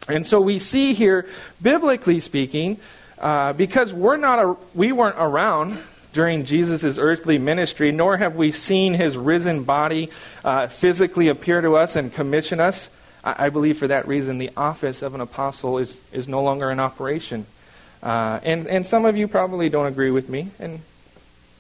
And 0.09 0.27
so 0.27 0.41
we 0.41 0.59
see 0.59 0.93
here, 0.93 1.29
biblically 1.63 2.19
speaking, 2.19 2.81
uh, 3.21 3.53
because 3.53 3.93
we're 3.93 4.17
not 4.17 4.41
a, 4.41 4.57
we 4.75 4.91
weren't 4.91 5.19
around 5.21 5.79
during 6.17 6.47
Jesus' 6.47 6.97
earthly 6.97 7.37
ministry, 7.37 7.93
nor 7.93 8.17
have 8.17 8.37
we 8.37 8.51
seen 8.51 8.95
his 8.95 9.19
risen 9.19 9.65
body 9.65 10.09
uh, 10.47 10.67
physically 10.67 11.29
appear 11.29 11.61
to 11.61 11.77
us 11.77 11.95
and 11.95 12.11
commission 12.11 12.59
us. 12.59 12.89
I, 13.23 13.47
I, 13.47 13.49
believe 13.51 13.77
for 13.77 13.87
that 13.89 14.09
reason 14.09 14.39
the 14.39 14.51
office 14.57 15.03
of 15.03 15.15
an 15.15 15.21
apostle 15.21 15.77
is, 15.77 16.01
is 16.13 16.27
no 16.27 16.43
longer 16.43 16.71
in 16.71 16.81
operation. 16.81 17.45
Uh, 18.03 18.41
and, 18.43 18.67
and 18.67 18.87
some 18.87 19.05
of 19.05 19.19
you 19.19 19.29
probably 19.29 19.69
don't 19.69 19.85
agree 19.85 20.11
with 20.11 20.31
me, 20.31 20.49
and 20.59 20.81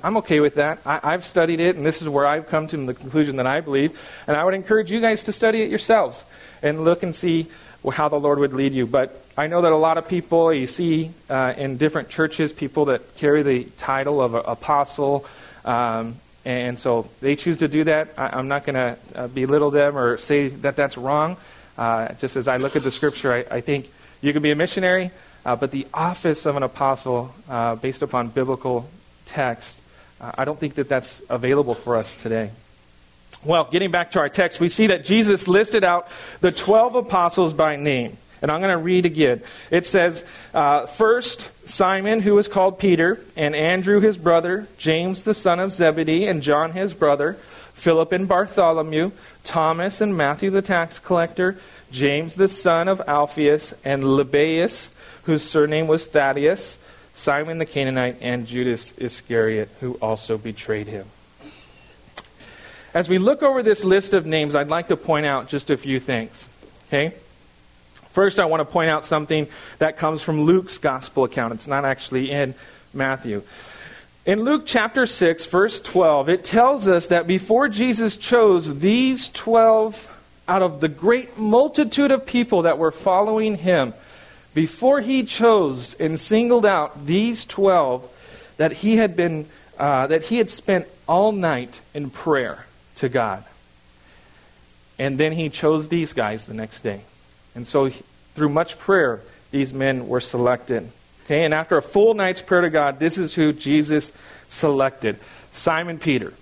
I'm 0.03 0.17
okay 0.19 0.41
with 0.41 0.55
that. 0.55 0.79
I, 0.87 1.01
I've 1.03 1.27
studied 1.27 1.61
it, 1.61 1.77
and 1.77 1.85
this 1.85 2.01
is 2.01 2.09
where 2.09 2.27
I've 2.27 2.49
come 2.49 2.67
to 2.69 2.79
the 2.79 2.95
conclusion 2.95 3.37
that 3.37 3.47
I 3.47 3.61
believe. 3.61 3.99
And 4.27 4.39
I 4.39 4.45
would 4.45 4.55
encourage 4.55 4.91
you 4.91 5.03
guys 5.03 5.25
to 5.25 5.33
study 5.33 5.61
it 5.61 5.69
yourselves 5.69 6.25
and 6.63 6.83
look 6.83 7.03
and 7.03 7.15
see 7.15 7.49
how 7.93 8.09
the 8.09 8.19
Lord 8.19 8.39
would 8.39 8.53
lead 8.53 8.73
you. 8.73 8.87
But 8.87 9.23
I 9.37 9.47
know 9.47 9.63
that 9.63 9.73
a 9.73 9.77
lot 9.77 9.99
of 9.99 10.09
people, 10.09 10.53
you 10.53 10.67
see 10.67 11.11
uh, 11.31 11.55
in 11.57 11.77
different 11.77 12.09
churches, 12.09 12.53
people 12.53 12.87
that 12.87 13.17
carry 13.17 13.43
the 13.43 13.65
title 13.79 14.21
of 14.21 14.35
apostle, 14.35 15.27
um, 15.65 16.17
and 16.45 16.79
so 16.79 17.09
they 17.21 17.35
choose 17.35 17.59
to 17.59 17.69
do 17.69 17.85
that. 17.85 18.11
I, 18.17 18.39
am 18.39 18.47
not 18.47 18.65
going 18.65 18.75
to 18.75 18.99
uh, 19.15 19.29
belittle 19.29 19.73
them 19.73 19.99
or 19.99 20.17
say 20.17 20.49
that 20.49 20.77
that's 20.77 20.97
wrong. 20.97 21.37
Uh, 21.77 22.13
just 22.15 22.37
as 22.37 22.47
I 22.47 22.57
look 22.57 22.77
at 22.77 22.85
the 22.85 22.93
scripture, 22.93 23.33
I, 23.33 23.57
I 23.57 23.61
think 23.61 23.91
you 24.21 24.33
can 24.33 24.43
be 24.43 24.53
a 24.53 24.57
missionary, 24.57 25.11
uh, 25.45 25.57
but 25.57 25.73
the 25.73 25.87
office 25.93 26.47
of 26.47 26.57
an 26.57 26.63
apostle, 26.63 27.35
uh, 27.49 27.75
based 27.75 28.03
upon 28.03 28.29
biblical 28.29 28.89
text, 29.27 29.83
uh, 30.21 30.33
I 30.39 30.45
don't 30.45 30.59
think 30.59 30.77
that 30.77 30.89
that's 30.89 31.21
available 31.29 31.75
for 31.75 31.97
us 31.97 32.15
today. 32.17 32.51
Well, 33.45 33.69
getting 33.71 33.91
back 33.91 34.13
to 34.13 34.19
our 34.19 34.29
text, 34.29 34.61
we 34.61 34.69
see 34.69 34.89
that 34.89 35.05
Jesus 35.05 35.47
listed 35.47 35.85
out 35.85 36.09
the 36.41 36.51
12 36.51 36.97
apostles 36.97 37.53
by 37.53 37.77
name. 37.77 38.17
And 38.43 38.51
I'm 38.51 38.61
going 38.61 38.71
to 38.71 38.79
read 38.79 39.07
again. 39.07 39.43
It 39.71 39.87
says, 39.87 40.25
uh, 40.53 40.87
First, 40.87 41.51
Simon, 41.69 42.21
who 42.21 42.35
was 42.35 42.49
called 42.49 42.79
Peter, 42.79 43.21
and 43.37 43.55
Andrew 43.55 44.01
his 44.01 44.19
brother, 44.19 44.67
James 44.79 45.23
the 45.23 45.35
son 45.35 45.59
of 45.59 45.73
Zebedee, 45.73 46.27
and 46.27 46.43
John 46.43 46.73
his 46.73 46.95
brother, 46.95 47.35
Philip 47.75 48.13
and 48.13 48.29
Bartholomew, 48.29 49.13
Thomas 49.45 50.01
and 50.01 50.17
Matthew 50.17 50.51
the 50.51 50.63
tax 50.63 50.99
collector, 50.99 51.59
James 51.91 52.35
the 52.35 52.49
son 52.49 52.89
of 52.89 53.01
Alphaeus, 53.07 53.75
and 53.85 54.03
Lebbaeus, 54.03 54.93
whose 55.25 55.43
surname 55.43 55.87
was 55.87 56.07
Thaddeus, 56.07 56.79
Simon 57.15 57.59
the 57.59 57.67
Canaanite, 57.67 58.19
and 58.21 58.47
Judas 58.47 58.93
Iscariot, 58.99 59.71
who 59.81 59.95
also 59.95 60.37
betrayed 60.37 60.89
him. 60.89 61.07
As 62.97 63.11
we 63.11 63.19
look 63.19 63.43
over 63.43 63.63
this 63.63 63.85
list 63.85 64.15
of 64.15 64.25
names, 64.25 64.57
I'd 64.57 64.71
like 64.71 64.89
to 64.89 64.97
point 64.97 65.27
out 65.27 65.49
just 65.49 65.69
a 65.69 65.77
few 65.77 66.01
things. 66.01 66.49
Okay? 66.87 67.13
First, 68.13 68.39
I 68.39 68.47
want 68.47 68.63
to 68.63 68.65
point 68.65 68.89
out 68.89 69.05
something 69.05 69.49
that 69.77 69.99
comes 69.99 70.23
from 70.23 70.45
Luke's 70.45 70.79
gospel 70.79 71.25
account. 71.25 71.53
It's 71.53 71.67
not 71.67 71.85
actually 71.85 72.31
in 72.31 72.55
Matthew. 72.95 73.43
In 74.25 74.45
Luke 74.45 74.63
chapter 74.65 75.05
6, 75.05 75.45
verse 75.45 75.79
12, 75.79 76.31
it 76.31 76.43
tells 76.43 76.89
us 76.89 77.09
that 77.09 77.27
before 77.27 77.69
Jesus 77.69 78.17
chose 78.17 78.79
these 78.79 79.29
12 79.29 80.41
out 80.49 80.63
of 80.63 80.81
the 80.81 80.89
great 80.89 81.37
multitude 81.37 82.11
of 82.11 82.25
people 82.25 82.63
that 82.63 82.79
were 82.79 82.91
following 82.91 83.57
him, 83.57 83.93
before 84.55 85.03
he 85.03 85.23
chose 85.25 85.93
and 86.01 86.19
singled 86.19 86.65
out 86.65 87.05
these 87.05 87.45
12, 87.45 88.11
that 88.57 88.73
he 88.73 88.97
had 88.97 89.17
been 89.17 89.45
uh, 89.79 90.07
that 90.07 90.23
he 90.23 90.39
had 90.39 90.51
spent 90.51 90.87
all 91.07 91.31
night 91.33 91.83
in 91.93 92.09
prayer 92.09 92.66
to 92.97 93.09
God. 93.09 93.45
And 94.99 95.19
then 95.19 95.33
he 95.33 95.49
chose 95.49 95.89
these 95.89 96.13
guys 96.13 96.47
the 96.47 96.55
next 96.55 96.81
day. 96.81 97.03
And 97.55 97.67
so, 97.67 97.91
through 98.35 98.49
much 98.49 98.79
prayer, 98.79 99.21
these 99.51 99.73
men 99.73 100.09
were 100.09 100.21
selected. 100.21 100.91
Okay, 101.25 101.45
and 101.45 101.53
after 101.53 101.77
a 101.77 101.83
full 101.83 102.15
night's 102.15 102.41
prayer 102.41 102.63
to 102.63 102.71
God, 102.71 102.99
this 102.99 103.19
is 103.19 103.35
who 103.35 103.53
Jesus 103.53 104.13
selected 104.49 105.19
Simon 105.53 105.99
Peter. 105.99 106.33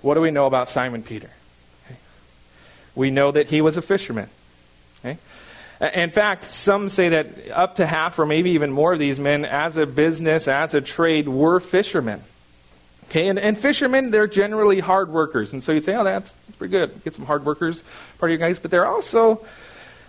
What 0.00 0.14
do 0.14 0.20
we 0.20 0.30
know 0.30 0.46
about 0.46 0.68
Simon 0.68 1.02
Peter? 1.02 1.30
Okay. 1.86 1.96
We 2.94 3.10
know 3.10 3.30
that 3.30 3.48
he 3.48 3.60
was 3.60 3.76
a 3.76 3.82
fisherman. 3.82 4.28
Okay. 5.04 5.18
In 5.94 6.10
fact, 6.10 6.44
some 6.44 6.88
say 6.88 7.10
that 7.10 7.50
up 7.50 7.76
to 7.76 7.86
half 7.86 8.18
or 8.18 8.26
maybe 8.26 8.52
even 8.52 8.70
more 8.70 8.92
of 8.92 8.98
these 8.98 9.18
men, 9.18 9.44
as 9.44 9.76
a 9.76 9.86
business, 9.86 10.48
as 10.48 10.74
a 10.74 10.80
trade, 10.80 11.28
were 11.28 11.60
fishermen. 11.60 12.22
Okay, 13.12 13.28
and, 13.28 13.38
and 13.38 13.58
fishermen, 13.58 14.10
they're 14.10 14.26
generally 14.26 14.80
hard 14.80 15.10
workers. 15.10 15.52
And 15.52 15.62
so 15.62 15.72
you'd 15.72 15.84
say, 15.84 15.94
oh, 15.94 16.02
that's, 16.02 16.32
pretty 16.56 16.72
good. 16.72 17.04
Get 17.04 17.12
some 17.12 17.26
hard 17.26 17.44
workers, 17.44 17.84
part 18.18 18.32
of 18.32 18.38
your 18.40 18.48
guys. 18.48 18.58
But 18.58 18.70
they're 18.70 18.86
also, 18.86 19.44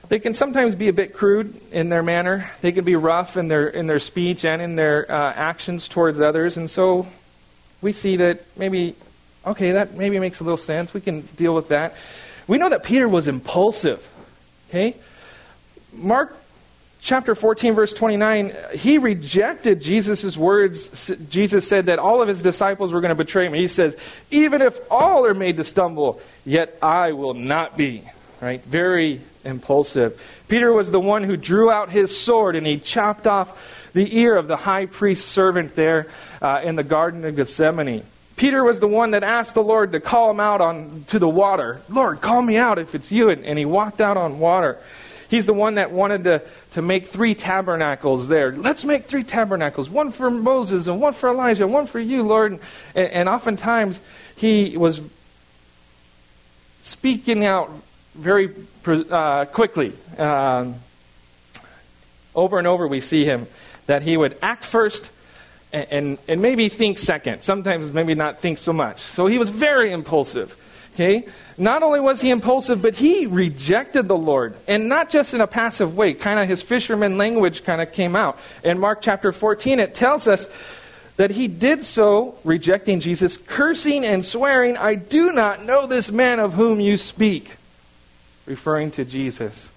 they 0.08 0.20
can 0.20 0.34
sometimes 0.34 0.74
be 0.74 0.88
a 0.88 0.94
bit 0.94 1.14
crude 1.14 1.54
in 1.74 1.90
their 1.90 2.02
manner. 2.02 2.50
They 2.62 2.72
can 2.72 2.86
be 2.86 2.96
rough 2.96 3.36
in 3.36 3.50
their, 3.50 3.68
in 3.68 3.88
their 3.88 4.00
speech 4.00 4.46
and 4.46 4.62
in 4.62 4.78
their 4.78 5.12
uh, 5.12 5.34
actions 5.34 5.90
towards 5.90 6.22
others. 6.22 6.56
And 6.56 6.70
so 6.70 7.06
we 7.82 7.92
see 7.92 8.16
that 8.16 8.46
maybe, 8.56 8.96
okay, 9.46 9.72
that 9.74 9.96
maybe 9.96 10.18
makes 10.18 10.40
a 10.40 10.46
little 10.46 10.56
sense. 10.56 10.94
We 10.94 11.02
can 11.02 11.24
deal 11.36 11.54
with 11.54 11.68
that. 11.68 11.98
We 12.48 12.58
know 12.58 12.70
that 12.70 12.84
Peter 12.84 13.10
was 13.10 13.28
impulsive. 13.28 14.10
Okay? 14.70 14.96
Mark 15.92 16.38
chapter 17.04 17.36
14, 17.36 17.76
verse 17.76 17.94
29, 17.94 18.56
he 18.74 18.98
rejected 18.98 19.82
Jesus' 19.82 20.38
words. 20.38 21.12
Jesus 21.30 21.68
said 21.68 21.88
that 21.88 22.00
all 22.00 22.22
of 22.22 22.28
his 22.28 22.42
disciples 22.42 22.94
were 22.94 23.02
going 23.02 23.10
to 23.10 23.16
betray 23.16 23.46
him. 23.46 23.54
He 23.54 23.68
says, 23.68 23.96
Even 24.32 24.62
if 24.62 24.80
all 24.90 25.26
are 25.26 25.34
made 25.34 25.58
to 25.58 25.64
stumble, 25.64 26.22
yet 26.46 26.78
I 26.82 27.12
will 27.12 27.34
not 27.34 27.78
be. 27.78 28.04
Right? 28.42 28.64
Very 28.64 29.22
impulsive. 29.44 30.20
Peter 30.48 30.72
was 30.72 30.92
the 30.92 31.00
one 31.00 31.24
who 31.24 31.38
drew 31.38 31.70
out 31.70 31.92
his 31.92 32.18
sword 32.18 32.56
and 32.56 32.66
he 32.66 32.80
chopped 32.80 33.28
off 33.28 33.92
the 33.94 34.18
ear 34.20 34.36
of 34.36 34.48
the 34.48 34.58
high 34.58 34.86
priest's 34.86 35.28
servant 35.28 35.76
there 35.76 36.08
uh, 36.42 36.62
in 36.64 36.76
the 36.76 36.84
Garden 36.84 37.26
of 37.26 37.36
Gethsemane. 37.36 38.04
Peter 38.36 38.64
was 38.64 38.80
the 38.80 38.88
one 38.88 39.12
that 39.12 39.24
asked 39.24 39.54
the 39.54 39.64
Lord 39.64 39.92
to 39.92 40.00
call 40.00 40.32
him 40.32 40.40
out 40.40 40.60
on 40.60 41.06
to 41.08 41.20
the 41.20 41.30
water. 41.30 41.82
Lord, 41.88 42.20
call 42.20 42.42
me 42.42 42.58
out 42.58 42.80
if 42.80 42.96
it's 42.96 43.12
you. 43.12 43.30
And, 43.30 43.46
and 43.46 43.60
he 43.60 43.66
walked 43.66 44.02
out 44.02 44.18
on 44.18 44.40
water. 44.40 44.80
He's 45.34 45.48
the 45.48 45.54
one 45.54 45.76
that 45.76 45.92
wanted 45.92 46.26
to, 46.26 46.44
to 46.74 46.84
make 46.84 47.08
three 47.08 47.34
tabernacles 47.34 48.28
there. 48.28 48.52
Let's 48.52 48.86
make 48.86 49.06
three 49.06 49.24
tabernacles 49.24 49.90
one 49.90 50.12
for 50.12 50.30
Moses, 50.30 50.86
and 50.86 51.02
one 51.02 51.14
for 51.14 51.28
Elijah, 51.28 51.64
and 51.64 51.74
one 51.74 51.88
for 51.88 52.00
you, 52.00 52.22
Lord. 52.22 52.60
And, 52.94 53.10
and 53.10 53.28
oftentimes 53.28 54.00
he 54.36 54.78
was 54.78 55.02
speaking 56.84 57.44
out 57.44 57.72
very 58.14 58.54
uh, 58.86 59.46
quickly. 59.46 59.94
Um, 60.20 60.76
over 62.36 62.60
and 62.60 62.68
over, 62.68 62.88
we 62.88 63.00
see 63.00 63.26
him 63.26 63.48
that 63.88 64.04
he 64.04 64.16
would 64.16 64.38
act 64.40 64.64
first 64.64 65.10
and, 65.72 65.88
and, 65.90 66.18
and 66.28 66.42
maybe 66.44 66.70
think 66.70 67.00
second. 67.00 67.42
Sometimes, 67.42 67.92
maybe 67.92 68.14
not 68.14 68.38
think 68.38 68.60
so 68.60 68.72
much. 68.72 69.00
So 69.00 69.26
he 69.26 69.40
was 69.40 69.50
very 69.50 69.92
impulsive. 69.92 70.56
Okay? 70.94 71.26
Not 71.58 71.84
only 71.84 72.00
was 72.00 72.22
he 72.22 72.30
impulsive, 72.30 72.82
but 72.82 72.96
he 72.96 73.28
rejected 73.28 74.08
the 74.08 74.18
Lord. 74.18 74.56
And 74.68 74.90
not 74.90 75.10
just 75.10 75.34
in 75.34 75.42
a 75.42 75.48
passive 75.48 75.96
way. 75.96 76.14
Kind 76.14 76.40
of 76.40 76.48
his 76.48 76.62
fisherman 76.62 77.18
language 77.18 77.64
kind 77.64 77.82
of 77.82 77.92
came 77.92 78.16
out. 78.16 78.40
In 78.64 78.80
Mark 78.80 79.02
chapter 79.02 79.32
14, 79.32 79.80
it 79.80 79.94
tells 79.94 80.28
us 80.28 80.48
that 81.18 81.32
he 81.32 81.48
did 81.48 81.84
so, 81.84 82.36
rejecting 82.44 83.00
Jesus, 83.00 83.38
cursing 83.38 84.04
and 84.04 84.26
swearing, 84.26 84.78
I 84.78 84.96
do 84.96 85.32
not 85.32 85.64
know 85.64 85.86
this 85.86 86.12
man 86.12 86.40
of 86.40 86.54
whom 86.54 86.80
you 86.80 86.98
speak. 86.98 87.52
Referring 88.46 88.92
to 88.92 89.06
Jesus. 89.06 89.72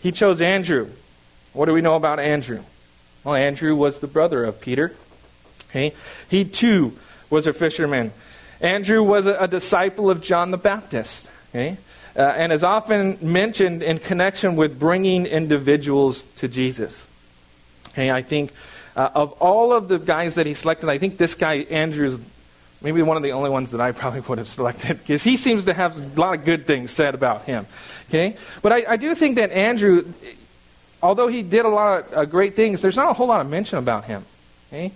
He 0.00 0.12
chose 0.12 0.40
Andrew. 0.40 0.90
What 1.52 1.66
do 1.66 1.72
we 1.72 1.80
know 1.80 1.96
about 1.96 2.20
Andrew? 2.20 2.62
Well, 3.24 3.34
Andrew 3.34 3.74
was 3.74 3.98
the 3.98 4.06
brother 4.06 4.44
of 4.44 4.60
Peter. 4.60 4.94
Okay? 5.70 5.92
He 6.28 6.44
too 6.44 6.96
was 7.28 7.46
a 7.46 7.52
fisherman. 7.52 8.12
Andrew 8.60 9.02
was 9.02 9.26
a, 9.26 9.34
a 9.34 9.48
disciple 9.48 10.10
of 10.10 10.20
John 10.20 10.50
the 10.50 10.58
Baptist. 10.58 11.30
Okay? 11.50 11.76
Uh, 12.16 12.22
and 12.22 12.52
is 12.52 12.64
often 12.64 13.18
mentioned 13.20 13.82
in 13.82 13.98
connection 13.98 14.56
with 14.56 14.78
bringing 14.78 15.26
individuals 15.26 16.24
to 16.36 16.48
Jesus. 16.48 17.06
Okay, 17.90 18.10
I 18.10 18.22
think 18.22 18.52
uh, 18.96 19.08
of 19.14 19.32
all 19.40 19.72
of 19.72 19.88
the 19.88 19.98
guys 19.98 20.34
that 20.34 20.46
he 20.46 20.54
selected, 20.54 20.88
I 20.88 20.98
think 20.98 21.16
this 21.16 21.34
guy, 21.34 21.58
Andrew, 21.70 22.06
is 22.06 22.18
maybe 22.80 23.02
one 23.02 23.16
of 23.16 23.22
the 23.22 23.32
only 23.32 23.50
ones 23.50 23.70
that 23.70 23.80
I 23.80 23.92
probably 23.92 24.20
would 24.20 24.38
have 24.38 24.48
selected 24.48 24.98
because 24.98 25.22
he 25.22 25.36
seems 25.36 25.66
to 25.66 25.74
have 25.74 25.98
a 25.98 26.20
lot 26.20 26.34
of 26.34 26.44
good 26.44 26.66
things 26.66 26.90
said 26.90 27.14
about 27.14 27.42
him. 27.42 27.66
Okay? 28.08 28.36
But 28.62 28.72
I, 28.72 28.84
I 28.88 28.96
do 28.96 29.14
think 29.14 29.36
that 29.36 29.52
Andrew, 29.52 30.04
although 31.02 31.28
he 31.28 31.42
did 31.42 31.64
a 31.64 31.68
lot 31.68 32.06
of 32.08 32.12
uh, 32.12 32.24
great 32.24 32.56
things, 32.56 32.80
there's 32.80 32.96
not 32.96 33.10
a 33.10 33.14
whole 33.14 33.28
lot 33.28 33.40
of 33.40 33.48
mention 33.48 33.78
about 33.78 34.04
him. 34.04 34.24
Okay? 34.68 34.92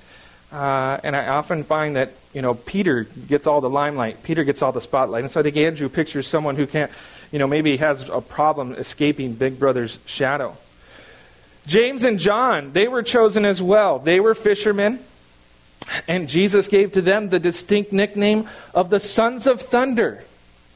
Uh, 0.52 1.00
and 1.02 1.16
I 1.16 1.28
often 1.28 1.64
find 1.64 1.97
that, 1.97 2.12
you 2.35 2.42
know, 2.42 2.52
Peter 2.52 3.04
gets 3.04 3.47
all 3.47 3.62
the 3.62 3.71
limelight. 3.71 4.23
Peter 4.23 4.44
gets 4.44 4.61
all 4.61 4.71
the 4.71 4.82
spotlight. 4.82 5.25
And 5.25 5.32
so 5.32 5.40
I 5.40 5.42
think 5.42 5.56
Andrew 5.56 5.88
pictures 5.88 6.26
someone 6.26 6.56
who 6.56 6.66
can't, 6.66 6.90
you 7.30 7.38
know, 7.38 7.47
maybe 7.47 7.78
has 7.78 8.09
a 8.09 8.21
problem 8.21 8.75
escaping 8.75 9.32
Big 9.32 9.59
Brother's 9.59 9.99
shadow. 10.04 10.56
James 11.66 12.04
and 12.04 12.18
John, 12.18 12.73
they 12.73 12.87
were 12.87 13.02
chosen 13.02 13.44
as 13.47 13.62
well. 13.62 13.99
They 13.99 14.21
were 14.21 14.35
fishermen. 14.35 14.99
And 16.06 16.28
Jesus 16.28 16.68
gave 16.68 16.92
to 16.92 17.00
them 17.00 17.30
the 17.30 17.38
distinct 17.38 17.92
nickname 17.92 18.49
of 18.75 18.90
the 18.90 19.00
sons 19.00 19.47
of 19.47 19.61
thunder. 19.62 20.23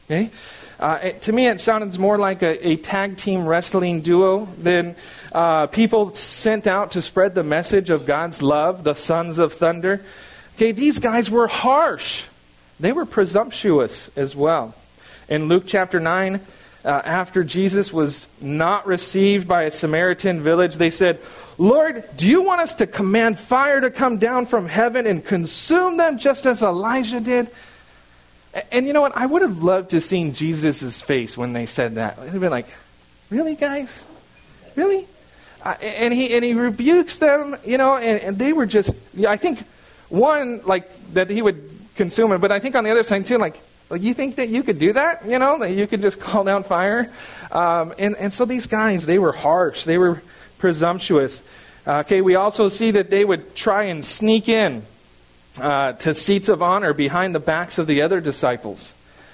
Okay? 0.05 0.31
Uh, 0.79 0.99
it, 1.01 1.21
to 1.23 1.31
me, 1.31 1.47
it 1.47 1.59
sounds 1.59 1.97
more 1.97 2.19
like 2.19 2.43
a, 2.43 2.67
a 2.67 2.75
tag 2.75 3.17
team 3.17 3.47
wrestling 3.47 4.01
duo 4.01 4.45
than 4.59 4.95
uh, 5.31 5.65
people 5.67 6.13
sent 6.13 6.67
out 6.67 6.91
to 6.91 7.01
spread 7.01 7.33
the 7.33 7.43
message 7.43 7.89
of 7.89 8.05
God's 8.05 8.41
love, 8.43 8.83
the 8.83 8.93
sons 8.93 9.39
of 9.39 9.53
thunder. 9.53 10.01
Okay, 10.55 10.71
these 10.71 10.99
guys 10.99 11.31
were 11.31 11.47
harsh. 11.47 12.25
They 12.79 12.91
were 12.91 13.05
presumptuous 13.05 14.11
as 14.15 14.35
well. 14.35 14.75
In 15.27 15.47
Luke 15.47 15.63
chapter 15.65 15.99
9, 15.99 16.39
uh, 16.85 16.89
after 16.89 17.43
Jesus 17.43 17.91
was 17.91 18.27
not 18.39 18.85
received 18.85 19.47
by 19.47 19.63
a 19.63 19.71
Samaritan 19.71 20.41
village, 20.41 20.75
they 20.75 20.91
said, 20.91 21.19
Lord, 21.57 22.03
do 22.15 22.29
you 22.29 22.43
want 22.43 22.61
us 22.61 22.75
to 22.75 22.87
command 22.87 23.39
fire 23.39 23.81
to 23.81 23.89
come 23.89 24.19
down 24.19 24.45
from 24.45 24.67
heaven 24.67 25.07
and 25.07 25.25
consume 25.25 25.97
them 25.97 26.19
just 26.19 26.45
as 26.45 26.61
Elijah 26.61 27.19
did? 27.19 27.49
And 28.71 28.87
you 28.87 28.93
know 28.93 29.01
what? 29.01 29.15
I 29.15 29.25
would 29.25 29.41
have 29.41 29.63
loved 29.63 29.91
to 29.91 29.97
have 29.97 30.03
seen 30.03 30.33
Jesus' 30.33 31.01
face 31.01 31.37
when 31.37 31.53
they 31.53 31.65
said 31.65 31.95
that. 31.95 32.17
They'd 32.17 32.39
been 32.39 32.51
like, 32.51 32.67
Really, 33.29 33.55
guys? 33.55 34.05
Really? 34.75 35.05
Uh, 35.63 35.75
and, 35.81 36.13
he, 36.13 36.33
and 36.33 36.45
he 36.45 36.53
rebukes 36.53 37.17
them, 37.17 37.57
you 37.65 37.77
know, 37.77 37.97
and, 37.97 38.21
and 38.21 38.37
they 38.37 38.53
were 38.53 38.65
just, 38.65 38.95
I 39.27 39.35
think, 39.35 39.59
one, 40.07 40.61
like, 40.65 40.89
that 41.13 41.29
he 41.29 41.41
would 41.41 41.69
consume 41.95 42.31
it, 42.31 42.37
but 42.37 42.51
I 42.51 42.59
think 42.59 42.75
on 42.75 42.83
the 42.83 42.91
other 42.91 43.03
side, 43.03 43.25
too, 43.25 43.37
like, 43.37 43.59
like 43.89 44.01
you 44.01 44.13
think 44.13 44.35
that 44.35 44.49
you 44.49 44.63
could 44.63 44.79
do 44.79 44.93
that? 44.93 45.25
You 45.25 45.39
know, 45.39 45.59
that 45.59 45.71
you 45.71 45.87
could 45.87 46.01
just 46.01 46.19
call 46.21 46.45
down 46.45 46.63
fire? 46.63 47.11
Um, 47.51 47.93
and, 47.97 48.15
and 48.15 48.31
so 48.31 48.45
these 48.45 48.67
guys, 48.67 49.05
they 49.05 49.19
were 49.19 49.33
harsh. 49.33 49.83
They 49.83 49.97
were 49.97 50.21
presumptuous. 50.57 51.43
Uh, 51.85 51.99
okay, 51.99 52.21
we 52.21 52.35
also 52.35 52.69
see 52.69 52.91
that 52.91 53.09
they 53.09 53.25
would 53.25 53.55
try 53.55 53.83
and 53.83 54.05
sneak 54.05 54.47
in 54.47 54.83
uh, 55.59 55.93
to 55.93 56.13
seats 56.13 56.49
of 56.49 56.61
honor 56.61 56.93
behind 56.93 57.35
the 57.35 57.39
backs 57.39 57.77
of 57.77 57.87
the 57.87 58.01
other 58.01 58.21
disciples. 58.21 58.93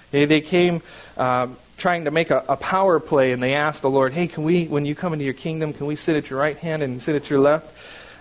Okay, 0.09 0.25
they 0.25 0.41
came 0.41 0.81
um, 1.17 1.57
trying 1.77 2.05
to 2.05 2.11
make 2.11 2.31
a, 2.31 2.43
a, 2.47 2.55
power 2.55 2.99
play, 2.99 3.31
and 3.31 3.41
they 3.41 3.55
asked 3.55 3.81
the 3.81 3.89
Lord, 3.89 4.13
"Hey, 4.13 4.27
can 4.27 4.43
we, 4.43 4.67
when 4.67 4.85
you 4.85 4.95
come 4.95 5.13
into 5.13 5.25
your 5.25 5.33
kingdom, 5.33 5.73
can 5.73 5.87
we 5.87 5.95
sit 5.95 6.15
at 6.15 6.29
your 6.29 6.39
right 6.39 6.57
hand 6.57 6.83
and 6.83 7.01
sit 7.01 7.15
at 7.15 7.29
your 7.29 7.39
left?" 7.39 7.75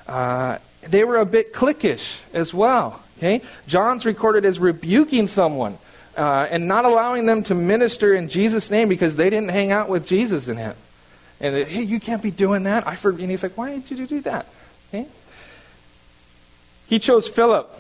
Uh, 0.09 0.59
they 0.83 1.05
were 1.05 1.17
a 1.17 1.27
bit 1.27 1.53
cliquish 1.53 2.21
as 2.33 2.53
well. 2.53 3.03
Okay, 3.19 3.43
John's 3.67 4.05
recorded 4.05 4.45
as 4.45 4.59
rebuking 4.59 5.27
someone 5.27 5.79
uh, 6.17 6.47
and 6.51 6.69
not 6.69 6.85
allowing 6.85 7.27
them 7.27 7.43
to 7.45 7.55
minister 7.55 8.15
in 8.15 8.29
Jesus' 8.29 8.71
name 8.71 8.89
because 8.89 9.17
they 9.17 9.31
didn't 9.31 9.51
hang 9.51 9.73
out 9.73 9.89
with 9.89 10.07
Jesus 10.07 10.49
in 10.49 10.59
it. 10.59 10.77
And 11.41 11.55
they, 11.55 11.65
hey, 11.65 11.83
you 11.83 12.01
can't 12.01 12.23
be 12.23 12.31
doing 12.31 12.65
that. 12.65 12.87
I 12.87 12.97
for, 12.97 13.11
and 13.11 13.31
he's 13.31 13.43
like, 13.43 13.57
why 13.57 13.79
did 13.79 13.99
you 13.99 14.07
do 14.07 14.21
that? 14.23 14.47
Okay. 14.89 15.07
He 16.87 16.99
chose 16.99 17.29
Philip. 17.29 17.71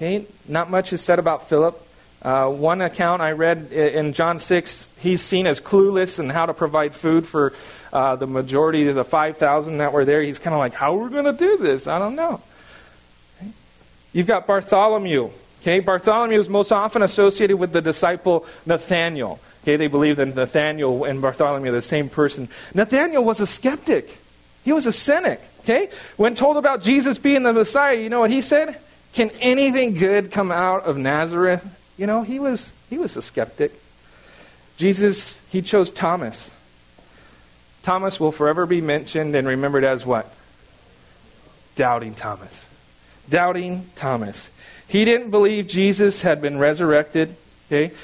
Okay, 0.00 0.24
not 0.48 0.70
much 0.70 0.94
is 0.94 1.02
said 1.02 1.18
about 1.18 1.50
Philip. 1.50 1.78
Uh, 2.22 2.48
one 2.48 2.80
account 2.80 3.20
I 3.20 3.32
read 3.32 3.70
in 3.70 4.14
John 4.14 4.38
6, 4.38 4.92
he's 4.98 5.20
seen 5.20 5.46
as 5.46 5.60
clueless 5.60 6.18
in 6.18 6.30
how 6.30 6.46
to 6.46 6.54
provide 6.54 6.94
food 6.94 7.26
for 7.26 7.52
uh, 7.92 8.16
the 8.16 8.26
majority 8.26 8.88
of 8.88 8.94
the 8.94 9.04
5,000 9.04 9.76
that 9.76 9.92
were 9.92 10.06
there. 10.06 10.22
He's 10.22 10.38
kind 10.38 10.54
of 10.54 10.58
like, 10.58 10.72
how 10.72 10.96
are 10.96 11.04
we 11.04 11.10
going 11.10 11.26
to 11.26 11.34
do 11.34 11.58
this? 11.58 11.86
I 11.86 11.98
don't 11.98 12.14
know. 12.14 12.40
Okay. 13.42 13.50
You've 14.14 14.26
got 14.26 14.46
Bartholomew. 14.46 15.32
Okay, 15.60 15.80
Bartholomew 15.80 16.38
is 16.38 16.48
most 16.48 16.72
often 16.72 17.02
associated 17.02 17.58
with 17.58 17.72
the 17.72 17.82
disciple 17.82 18.46
Nathaniel. 18.64 19.38
Okay, 19.64 19.76
they 19.76 19.88
believe 19.88 20.16
that 20.16 20.34
Nathaniel 20.34 21.04
and 21.04 21.20
Bartholomew 21.20 21.68
are 21.68 21.74
the 21.74 21.82
same 21.82 22.08
person. 22.08 22.48
Nathaniel 22.72 23.22
was 23.22 23.42
a 23.42 23.46
skeptic. 23.46 24.16
He 24.64 24.72
was 24.72 24.86
a 24.86 24.92
cynic. 24.92 25.42
Okay? 25.60 25.90
When 26.16 26.34
told 26.34 26.56
about 26.56 26.80
Jesus 26.80 27.18
being 27.18 27.42
the 27.42 27.52
Messiah, 27.52 27.96
you 27.96 28.08
know 28.08 28.20
what 28.20 28.30
he 28.30 28.40
said? 28.40 28.80
Can 29.12 29.30
anything 29.40 29.94
good 29.94 30.30
come 30.30 30.52
out 30.52 30.84
of 30.84 30.96
Nazareth? 30.96 31.64
You 31.96 32.06
know, 32.06 32.22
he 32.22 32.38
was 32.38 32.72
he 32.88 32.98
was 32.98 33.16
a 33.16 33.22
skeptic. 33.22 33.72
Jesus, 34.76 35.40
he 35.50 35.60
chose 35.60 35.90
Thomas. 35.90 36.50
Thomas 37.82 38.20
will 38.20 38.32
forever 38.32 38.66
be 38.66 38.80
mentioned 38.80 39.34
and 39.34 39.46
remembered 39.46 39.84
as 39.84 40.06
what? 40.06 40.32
Doubting 41.76 42.14
Thomas. 42.14 42.66
Doubting 43.28 43.86
Thomas. 43.94 44.50
He 44.88 45.04
didn't 45.04 45.30
believe 45.30 45.66
Jesus 45.66 46.22
had 46.22 46.42
been 46.42 46.58
resurrected. 46.58 47.36
Okay? 47.68 47.94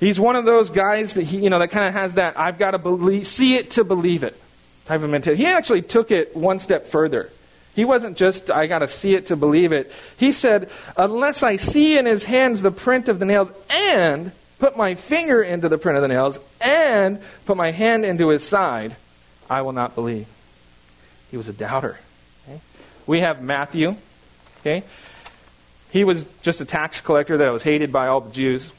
He's 0.00 0.20
one 0.20 0.36
of 0.36 0.44
those 0.44 0.70
guys 0.70 1.14
that 1.14 1.22
he, 1.22 1.38
you 1.38 1.50
know, 1.50 1.58
that 1.58 1.70
kind 1.70 1.86
of 1.86 1.94
has 1.94 2.14
that 2.14 2.38
I've 2.38 2.58
got 2.58 2.72
to 2.72 2.78
believe, 2.78 3.26
see 3.26 3.56
it 3.56 3.70
to 3.72 3.84
believe 3.84 4.22
it 4.22 4.38
type 4.86 5.02
of 5.02 5.10
mentality. 5.10 5.42
He 5.42 5.48
actually 5.48 5.82
took 5.82 6.10
it 6.10 6.36
one 6.36 6.58
step 6.58 6.86
further. 6.86 7.30
He 7.76 7.84
wasn't 7.84 8.16
just, 8.16 8.50
I 8.50 8.66
got 8.66 8.78
to 8.78 8.88
see 8.88 9.14
it 9.14 9.26
to 9.26 9.36
believe 9.36 9.70
it. 9.70 9.92
He 10.16 10.32
said, 10.32 10.70
unless 10.96 11.42
I 11.42 11.56
see 11.56 11.98
in 11.98 12.06
his 12.06 12.24
hands 12.24 12.62
the 12.62 12.70
print 12.70 13.10
of 13.10 13.18
the 13.18 13.26
nails 13.26 13.52
and 13.68 14.32
put 14.58 14.78
my 14.78 14.94
finger 14.94 15.42
into 15.42 15.68
the 15.68 15.76
print 15.76 15.96
of 15.96 16.02
the 16.02 16.08
nails 16.08 16.40
and 16.58 17.20
put 17.44 17.58
my 17.58 17.72
hand 17.72 18.06
into 18.06 18.28
his 18.28 18.42
side, 18.48 18.96
I 19.50 19.60
will 19.60 19.74
not 19.74 19.94
believe. 19.94 20.26
He 21.30 21.36
was 21.36 21.48
a 21.48 21.52
doubter. 21.52 21.98
Okay? 22.48 22.60
We 23.06 23.20
have 23.20 23.42
Matthew. 23.42 23.96
Okay? 24.60 24.82
He 25.90 26.02
was 26.02 26.24
just 26.40 26.62
a 26.62 26.64
tax 26.64 27.02
collector 27.02 27.36
that 27.36 27.52
was 27.52 27.62
hated 27.62 27.92
by 27.92 28.06
all 28.06 28.22
the 28.22 28.32
Jews. 28.32 28.72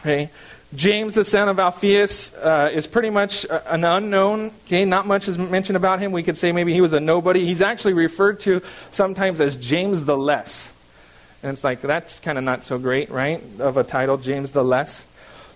Okay? 0.00 0.30
James, 0.74 1.14
the 1.14 1.24
son 1.24 1.48
of 1.48 1.58
Alphaeus, 1.58 2.34
uh, 2.34 2.70
is 2.72 2.86
pretty 2.86 3.10
much 3.10 3.46
an 3.48 3.84
unknown. 3.84 4.50
Okay, 4.66 4.84
not 4.84 5.06
much 5.06 5.28
is 5.28 5.38
mentioned 5.38 5.76
about 5.76 6.00
him. 6.00 6.12
We 6.12 6.22
could 6.22 6.36
say 6.36 6.52
maybe 6.52 6.72
he 6.72 6.80
was 6.80 6.92
a 6.92 7.00
nobody. 7.00 7.46
He's 7.46 7.62
actually 7.62 7.94
referred 7.94 8.40
to 8.40 8.62
sometimes 8.90 9.40
as 9.40 9.56
James 9.56 10.04
the 10.04 10.16
Less. 10.16 10.72
And 11.42 11.52
it's 11.52 11.62
like, 11.62 11.80
that's 11.82 12.18
kind 12.18 12.36
of 12.36 12.44
not 12.44 12.64
so 12.64 12.78
great, 12.78 13.10
right? 13.10 13.40
Of 13.60 13.76
a 13.76 13.84
title, 13.84 14.16
James 14.16 14.50
the 14.50 14.64
Less. 14.64 15.06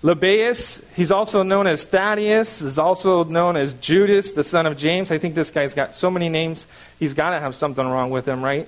Lebbaeus, 0.03 0.83
he's 0.95 1.11
also 1.11 1.43
known 1.43 1.67
as 1.67 1.85
Thaddeus, 1.85 2.63
is 2.63 2.79
also 2.79 3.25
known 3.25 3.57
as 3.57 3.75
Judas, 3.75 4.31
the 4.31 4.45
son 4.45 4.65
of 4.65 4.79
James. 4.79 5.11
I 5.11 5.19
think 5.19 5.35
this 5.35 5.51
guy's 5.51 5.75
got 5.75 5.95
so 5.95 6.11
many 6.11 6.31
names, 6.31 6.67
he's 6.99 7.13
got 7.13 7.31
to 7.31 7.41
have 7.41 7.55
something 7.55 7.87
wrong 7.87 8.11
with 8.11 8.27
him, 8.27 8.43
right? 8.43 8.67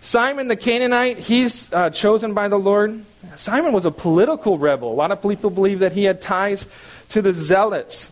Simon 0.00 0.48
the 0.48 0.56
Canaanite, 0.56 1.18
he's 1.18 1.72
uh, 1.72 1.90
chosen 1.90 2.34
by 2.34 2.48
the 2.48 2.58
Lord. 2.58 3.04
Simon 3.36 3.72
was 3.72 3.84
a 3.84 3.90
political 3.90 4.58
rebel. 4.58 4.92
A 4.92 4.94
lot 4.94 5.10
of 5.10 5.22
people 5.22 5.50
believe 5.50 5.80
that 5.80 5.92
he 5.92 6.04
had 6.04 6.20
ties 6.20 6.66
to 7.10 7.22
the 7.22 7.32
Zealots. 7.32 8.10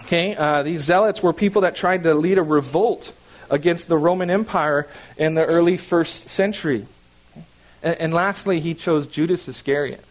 Okay, 0.00 0.36
uh, 0.36 0.62
these 0.62 0.82
Zealots 0.82 1.22
were 1.22 1.32
people 1.32 1.62
that 1.62 1.74
tried 1.74 2.04
to 2.04 2.14
lead 2.14 2.38
a 2.38 2.42
revolt 2.42 3.12
against 3.50 3.88
the 3.88 3.96
Roman 3.96 4.30
Empire 4.30 4.86
in 5.16 5.34
the 5.34 5.44
early 5.44 5.76
first 5.76 6.28
century. 6.28 6.86
And, 7.82 7.96
and 8.00 8.14
lastly, 8.14 8.60
he 8.60 8.74
chose 8.74 9.06
Judas 9.06 9.48
Iscariot. 9.48 10.04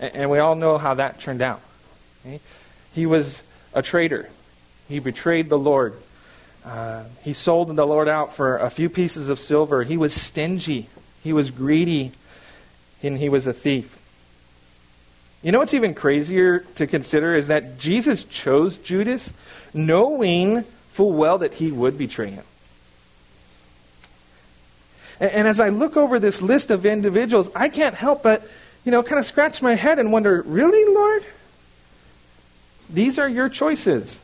And, 0.00 0.14
and, 0.14 0.30
we 0.30 0.38
all 0.38 0.54
know 0.54 0.78
how 0.78 0.94
that 0.94 1.20
turned 1.20 1.42
out. 1.42 1.60
Okay? 2.24 2.40
He 2.94 3.06
was 3.06 3.42
a 3.74 3.82
traitor, 3.82 4.28
he 4.88 4.98
betrayed 4.98 5.48
the 5.48 5.58
Lord. 5.58 5.94
Uh, 6.64 7.04
he 7.22 7.32
sold 7.32 7.74
the 7.74 7.86
Lord 7.86 8.08
out 8.08 8.34
for 8.34 8.56
a 8.56 8.70
few 8.70 8.88
pieces 8.88 9.28
of 9.28 9.38
silver. 9.38 9.82
He 9.82 9.96
was 9.96 10.14
stingy. 10.14 10.88
He 11.22 11.32
was 11.32 11.50
greedy. 11.50 12.12
And 13.02 13.18
he 13.18 13.28
was 13.28 13.46
a 13.46 13.52
thief. 13.52 14.00
You 15.42 15.52
know 15.52 15.58
what's 15.58 15.74
even 15.74 15.92
crazier 15.92 16.60
to 16.76 16.86
consider 16.86 17.36
is 17.36 17.48
that 17.48 17.78
Jesus 17.78 18.24
chose 18.24 18.78
Judas 18.78 19.30
knowing 19.74 20.62
full 20.90 21.12
well 21.12 21.38
that 21.38 21.54
he 21.54 21.70
would 21.70 21.98
betray 21.98 22.30
him. 22.30 22.44
And, 25.20 25.30
and 25.32 25.48
as 25.48 25.60
I 25.60 25.68
look 25.68 25.98
over 25.98 26.18
this 26.18 26.40
list 26.40 26.70
of 26.70 26.86
individuals, 26.86 27.50
I 27.54 27.68
can't 27.68 27.94
help 27.94 28.22
but, 28.22 28.48
you 28.86 28.90
know, 28.90 29.02
kind 29.02 29.18
of 29.18 29.26
scratch 29.26 29.60
my 29.60 29.74
head 29.74 29.98
and 29.98 30.12
wonder, 30.12 30.40
really, 30.46 30.94
Lord? 30.94 31.24
These 32.88 33.18
are 33.18 33.28
your 33.28 33.50
choices. 33.50 34.22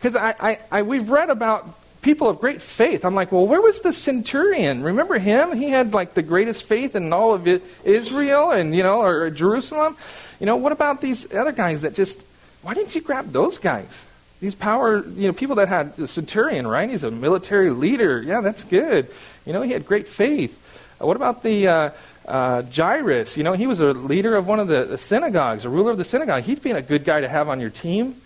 Because 0.00 0.16
I, 0.16 0.34
I, 0.40 0.58
I, 0.70 0.82
we've 0.82 1.10
read 1.10 1.28
about 1.28 1.68
people 2.00 2.28
of 2.28 2.40
great 2.40 2.62
faith. 2.62 3.04
I'm 3.04 3.14
like, 3.14 3.30
well, 3.30 3.46
where 3.46 3.60
was 3.60 3.80
the 3.80 3.92
centurion? 3.92 4.82
Remember 4.82 5.18
him? 5.18 5.54
He 5.54 5.68
had 5.68 5.92
like 5.92 6.14
the 6.14 6.22
greatest 6.22 6.64
faith 6.64 6.96
in 6.96 7.12
all 7.12 7.34
of 7.34 7.46
Israel 7.84 8.50
and, 8.50 8.74
you 8.74 8.82
know, 8.82 9.02
or 9.02 9.28
Jerusalem. 9.28 9.96
You 10.38 10.46
know, 10.46 10.56
what 10.56 10.72
about 10.72 11.02
these 11.02 11.30
other 11.34 11.52
guys 11.52 11.82
that 11.82 11.94
just, 11.94 12.22
why 12.62 12.72
didn't 12.72 12.94
you 12.94 13.02
grab 13.02 13.30
those 13.30 13.58
guys? 13.58 14.06
These 14.40 14.54
power, 14.54 15.06
you 15.06 15.28
know, 15.28 15.34
people 15.34 15.56
that 15.56 15.68
had 15.68 15.94
the 15.96 16.08
centurion, 16.08 16.66
right? 16.66 16.88
He's 16.88 17.04
a 17.04 17.10
military 17.10 17.68
leader. 17.68 18.22
Yeah, 18.22 18.40
that's 18.40 18.64
good. 18.64 19.10
You 19.44 19.52
know, 19.52 19.60
he 19.60 19.72
had 19.72 19.84
great 19.84 20.08
faith. 20.08 20.56
Uh, 20.98 21.06
what 21.06 21.16
about 21.16 21.42
the 21.42 21.68
uh, 21.68 21.90
uh, 22.26 22.62
Jairus? 22.62 23.36
You 23.36 23.44
know, 23.44 23.52
he 23.52 23.66
was 23.66 23.80
a 23.80 23.92
leader 23.92 24.34
of 24.36 24.46
one 24.46 24.58
of 24.58 24.68
the, 24.68 24.84
the, 24.84 24.98
synagogues, 24.98 25.66
a 25.66 25.68
ruler 25.68 25.90
of 25.90 25.98
the 25.98 26.04
synagogue. 26.04 26.44
He'd 26.44 26.62
be 26.62 26.70
a 26.70 26.80
good 26.80 27.04
guy 27.04 27.20
to 27.20 27.28
have 27.28 27.50
on 27.50 27.60
your 27.60 27.68
team. 27.68 28.16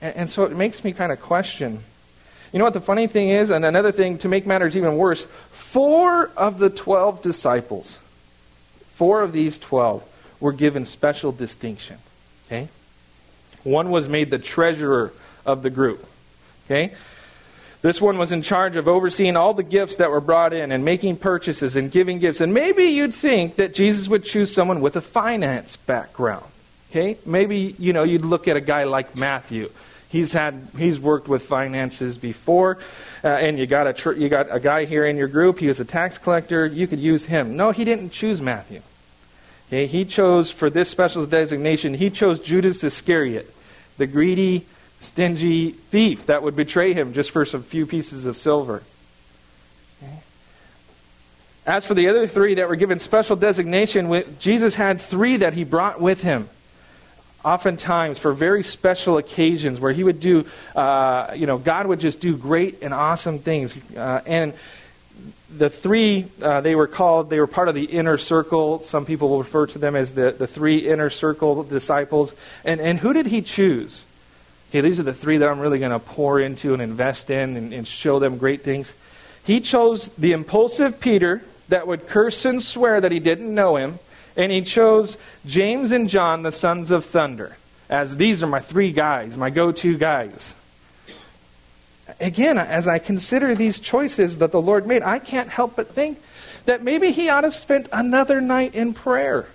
And, 0.00 0.16
and 0.16 0.30
so 0.30 0.44
it 0.44 0.52
makes 0.52 0.84
me 0.84 0.92
kind 0.92 1.12
of 1.12 1.20
question. 1.20 1.82
You 2.52 2.58
know 2.58 2.64
what 2.64 2.74
the 2.74 2.80
funny 2.80 3.06
thing 3.06 3.30
is? 3.30 3.50
And 3.50 3.64
another 3.64 3.92
thing 3.92 4.18
to 4.18 4.28
make 4.28 4.46
matters 4.46 4.76
even 4.76 4.96
worse 4.96 5.26
four 5.50 6.28
of 6.36 6.58
the 6.58 6.70
12 6.70 7.22
disciples, 7.22 7.98
four 8.94 9.22
of 9.22 9.32
these 9.32 9.58
12, 9.58 10.04
were 10.40 10.52
given 10.52 10.84
special 10.84 11.30
distinction. 11.30 11.98
Okay? 12.46 12.68
One 13.62 13.90
was 13.90 14.08
made 14.08 14.30
the 14.30 14.38
treasurer 14.38 15.12
of 15.46 15.62
the 15.62 15.70
group. 15.70 16.04
Okay? 16.66 16.94
This 17.82 18.00
one 18.00 18.18
was 18.18 18.32
in 18.32 18.42
charge 18.42 18.76
of 18.76 18.88
overseeing 18.88 19.36
all 19.36 19.54
the 19.54 19.62
gifts 19.62 19.96
that 19.96 20.10
were 20.10 20.20
brought 20.20 20.52
in 20.52 20.70
and 20.70 20.84
making 20.84 21.16
purchases 21.16 21.76
and 21.76 21.90
giving 21.90 22.18
gifts. 22.18 22.40
And 22.40 22.52
maybe 22.52 22.84
you'd 22.84 23.14
think 23.14 23.56
that 23.56 23.72
Jesus 23.72 24.08
would 24.08 24.24
choose 24.24 24.52
someone 24.52 24.80
with 24.80 24.96
a 24.96 25.00
finance 25.00 25.76
background. 25.76 26.44
Okay? 26.90 27.16
Maybe, 27.24 27.74
you 27.78 27.92
know, 27.92 28.02
you'd 28.02 28.24
look 28.24 28.48
at 28.48 28.56
a 28.56 28.60
guy 28.60 28.84
like 28.84 29.16
Matthew. 29.16 29.70
He's 30.10 30.32
had 30.32 30.68
he's 30.76 30.98
worked 30.98 31.28
with 31.28 31.44
finances 31.44 32.18
before, 32.18 32.78
uh, 33.22 33.28
and 33.28 33.58
you 33.58 33.66
got 33.66 33.86
a 33.86 33.92
tr- 33.92 34.12
you 34.12 34.28
got 34.28 34.48
a 34.50 34.58
guy 34.58 34.84
here 34.84 35.06
in 35.06 35.16
your 35.16 35.28
group. 35.28 35.60
He 35.60 35.68
was 35.68 35.78
a 35.78 35.84
tax 35.84 36.18
collector. 36.18 36.66
You 36.66 36.88
could 36.88 36.98
use 36.98 37.24
him. 37.24 37.56
No, 37.56 37.70
he 37.70 37.84
didn't 37.84 38.10
choose 38.10 38.42
Matthew. 38.42 38.82
Okay, 39.68 39.86
he 39.86 40.04
chose 40.04 40.50
for 40.50 40.68
this 40.68 40.88
special 40.88 41.24
designation, 41.26 41.94
he 41.94 42.10
chose 42.10 42.40
Judas 42.40 42.82
Iscariot, 42.82 43.54
the 43.98 44.06
greedy, 44.08 44.66
stingy 44.98 45.70
thief 45.70 46.26
that 46.26 46.42
would 46.42 46.56
betray 46.56 46.92
him 46.92 47.12
just 47.12 47.30
for 47.30 47.44
some 47.44 47.62
few 47.62 47.86
pieces 47.86 48.26
of 48.26 48.36
silver. 48.36 48.82
As 51.64 51.86
for 51.86 51.94
the 51.94 52.08
other 52.08 52.26
three 52.26 52.54
that 52.56 52.68
were 52.68 52.74
given 52.74 52.98
special 52.98 53.36
designation, 53.36 54.24
Jesus 54.40 54.74
had 54.74 55.00
three 55.00 55.36
that 55.36 55.52
he 55.52 55.62
brought 55.62 56.00
with 56.00 56.20
him. 56.20 56.48
Oftentimes, 57.44 58.18
for 58.18 58.32
very 58.32 58.62
special 58.62 59.16
occasions 59.16 59.80
where 59.80 59.92
he 59.92 60.04
would 60.04 60.20
do, 60.20 60.44
uh, 60.76 61.32
you 61.34 61.46
know, 61.46 61.56
God 61.56 61.86
would 61.86 62.00
just 62.00 62.20
do 62.20 62.36
great 62.36 62.82
and 62.82 62.92
awesome 62.92 63.38
things. 63.38 63.74
Uh, 63.96 64.20
and 64.26 64.52
the 65.56 65.70
three, 65.70 66.26
uh, 66.42 66.60
they 66.60 66.74
were 66.74 66.86
called, 66.86 67.30
they 67.30 67.40
were 67.40 67.46
part 67.46 67.68
of 67.68 67.74
the 67.74 67.84
inner 67.84 68.18
circle. 68.18 68.82
Some 68.84 69.06
people 69.06 69.30
will 69.30 69.38
refer 69.38 69.66
to 69.68 69.78
them 69.78 69.96
as 69.96 70.12
the, 70.12 70.32
the 70.32 70.46
three 70.46 70.86
inner 70.88 71.10
circle 71.10 71.62
disciples. 71.64 72.34
And, 72.64 72.80
and 72.80 72.98
who 72.98 73.12
did 73.12 73.26
he 73.26 73.42
choose? 73.42 74.04
Okay, 74.70 74.82
these 74.82 75.00
are 75.00 75.04
the 75.04 75.14
three 75.14 75.38
that 75.38 75.48
I'm 75.48 75.58
really 75.58 75.78
going 75.78 75.90
to 75.90 75.98
pour 75.98 76.38
into 76.38 76.74
and 76.74 76.82
invest 76.82 77.30
in 77.30 77.56
and, 77.56 77.72
and 77.72 77.88
show 77.88 78.18
them 78.18 78.38
great 78.38 78.62
things. 78.62 78.94
He 79.42 79.60
chose 79.60 80.08
the 80.10 80.32
impulsive 80.32 81.00
Peter 81.00 81.42
that 81.70 81.86
would 81.86 82.06
curse 82.06 82.44
and 82.44 82.62
swear 82.62 83.00
that 83.00 83.10
he 83.10 83.18
didn't 83.18 83.52
know 83.52 83.76
him. 83.76 83.98
And 84.40 84.50
he 84.50 84.62
chose 84.62 85.18
James 85.44 85.92
and 85.92 86.08
John, 86.08 86.42
the 86.42 86.52
sons 86.52 86.90
of 86.90 87.04
thunder, 87.04 87.58
as 87.90 88.16
these 88.16 88.42
are 88.42 88.46
my 88.46 88.60
three 88.60 88.90
guys, 88.90 89.36
my 89.36 89.50
go 89.50 89.70
to 89.70 89.98
guys 89.98 90.54
again, 92.18 92.58
as 92.58 92.88
I 92.88 92.98
consider 92.98 93.54
these 93.54 93.78
choices 93.78 94.38
that 94.38 94.52
the 94.52 94.60
Lord 94.60 94.86
made, 94.86 95.02
I 95.02 95.18
can't 95.18 95.48
help 95.48 95.76
but 95.76 95.88
think 95.88 96.18
that 96.64 96.82
maybe 96.82 97.12
he 97.12 97.28
ought 97.28 97.42
to 97.42 97.48
have 97.48 97.54
spent 97.54 97.88
another 97.92 98.40
night 98.40 98.74
in 98.74 98.94
prayer. 98.94 99.46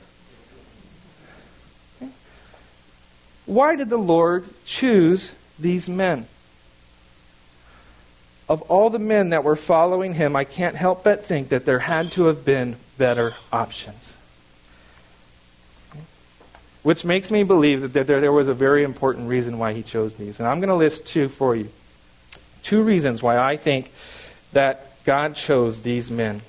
Why 3.45 3.75
did 3.75 3.89
the 3.89 3.97
Lord 3.97 4.45
choose 4.65 5.33
these 5.59 5.89
men? 5.89 6.27
Of 8.47 8.61
all 8.63 8.89
the 8.89 8.99
men 8.99 9.29
that 9.29 9.43
were 9.43 9.55
following 9.55 10.13
him, 10.13 10.35
I 10.35 10.43
can't 10.43 10.75
help 10.75 11.03
but 11.03 11.25
think 11.25 11.49
that 11.49 11.65
there 11.65 11.79
had 11.79 12.11
to 12.13 12.25
have 12.25 12.45
been 12.45 12.75
better 12.97 13.35
options. 13.51 14.17
Which 16.85 17.03
makes 17.03 17.31
me 17.31 17.41
believe 17.41 17.93
that 17.93 18.05
there, 18.05 18.21
there 18.21 18.31
was 18.31 18.47
a 18.47 18.53
very 18.53 18.83
important 18.83 19.27
reason 19.27 19.57
why 19.57 19.73
he 19.73 19.81
chose 19.81 20.13
these. 20.13 20.37
And 20.37 20.47
I'm 20.47 20.59
going 20.59 20.69
to 20.69 20.75
list 20.75 21.07
two 21.07 21.29
for 21.29 21.55
you 21.55 21.69
two 22.61 22.83
reasons 22.83 23.23
why 23.23 23.39
I 23.39 23.57
think 23.57 23.91
that 24.53 25.03
God 25.03 25.33
chose 25.33 25.81
these 25.81 26.11
men. 26.11 26.43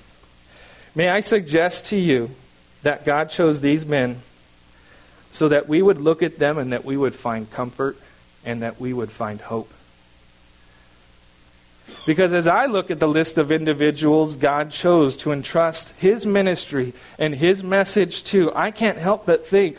May 0.95 1.09
I 1.09 1.21
suggest 1.21 1.87
to 1.87 1.97
you 1.97 2.33
that 2.83 3.07
God 3.07 3.31
chose 3.31 3.63
these 3.63 3.87
men 3.87 4.21
so 5.33 5.49
that 5.49 5.71
we 5.71 5.81
would 5.81 6.03
look 6.03 6.23
at 6.23 6.39
them 6.39 6.59
and 6.59 6.71
that 6.71 6.85
we 6.85 6.99
would 6.99 7.15
find 7.15 7.51
comfort 7.51 7.97
and 8.45 8.61
that 8.61 8.79
we 8.79 8.93
would 8.93 9.11
find 9.11 9.41
hope. 9.41 9.73
Because 12.05 12.35
as 12.35 12.47
I 12.47 12.67
look 12.67 12.91
at 12.91 13.01
the 13.01 13.09
list 13.09 13.39
of 13.39 13.51
individuals 13.51 14.37
God 14.37 14.71
chose 14.71 15.17
to 15.19 15.33
entrust 15.33 15.95
His 15.97 16.27
ministry 16.27 16.93
and 17.19 17.35
His 17.35 17.63
message 17.63 18.23
to, 18.25 18.55
I 18.55 18.71
can't 18.71 18.99
help 18.99 19.25
but 19.25 19.47
think, 19.47 19.79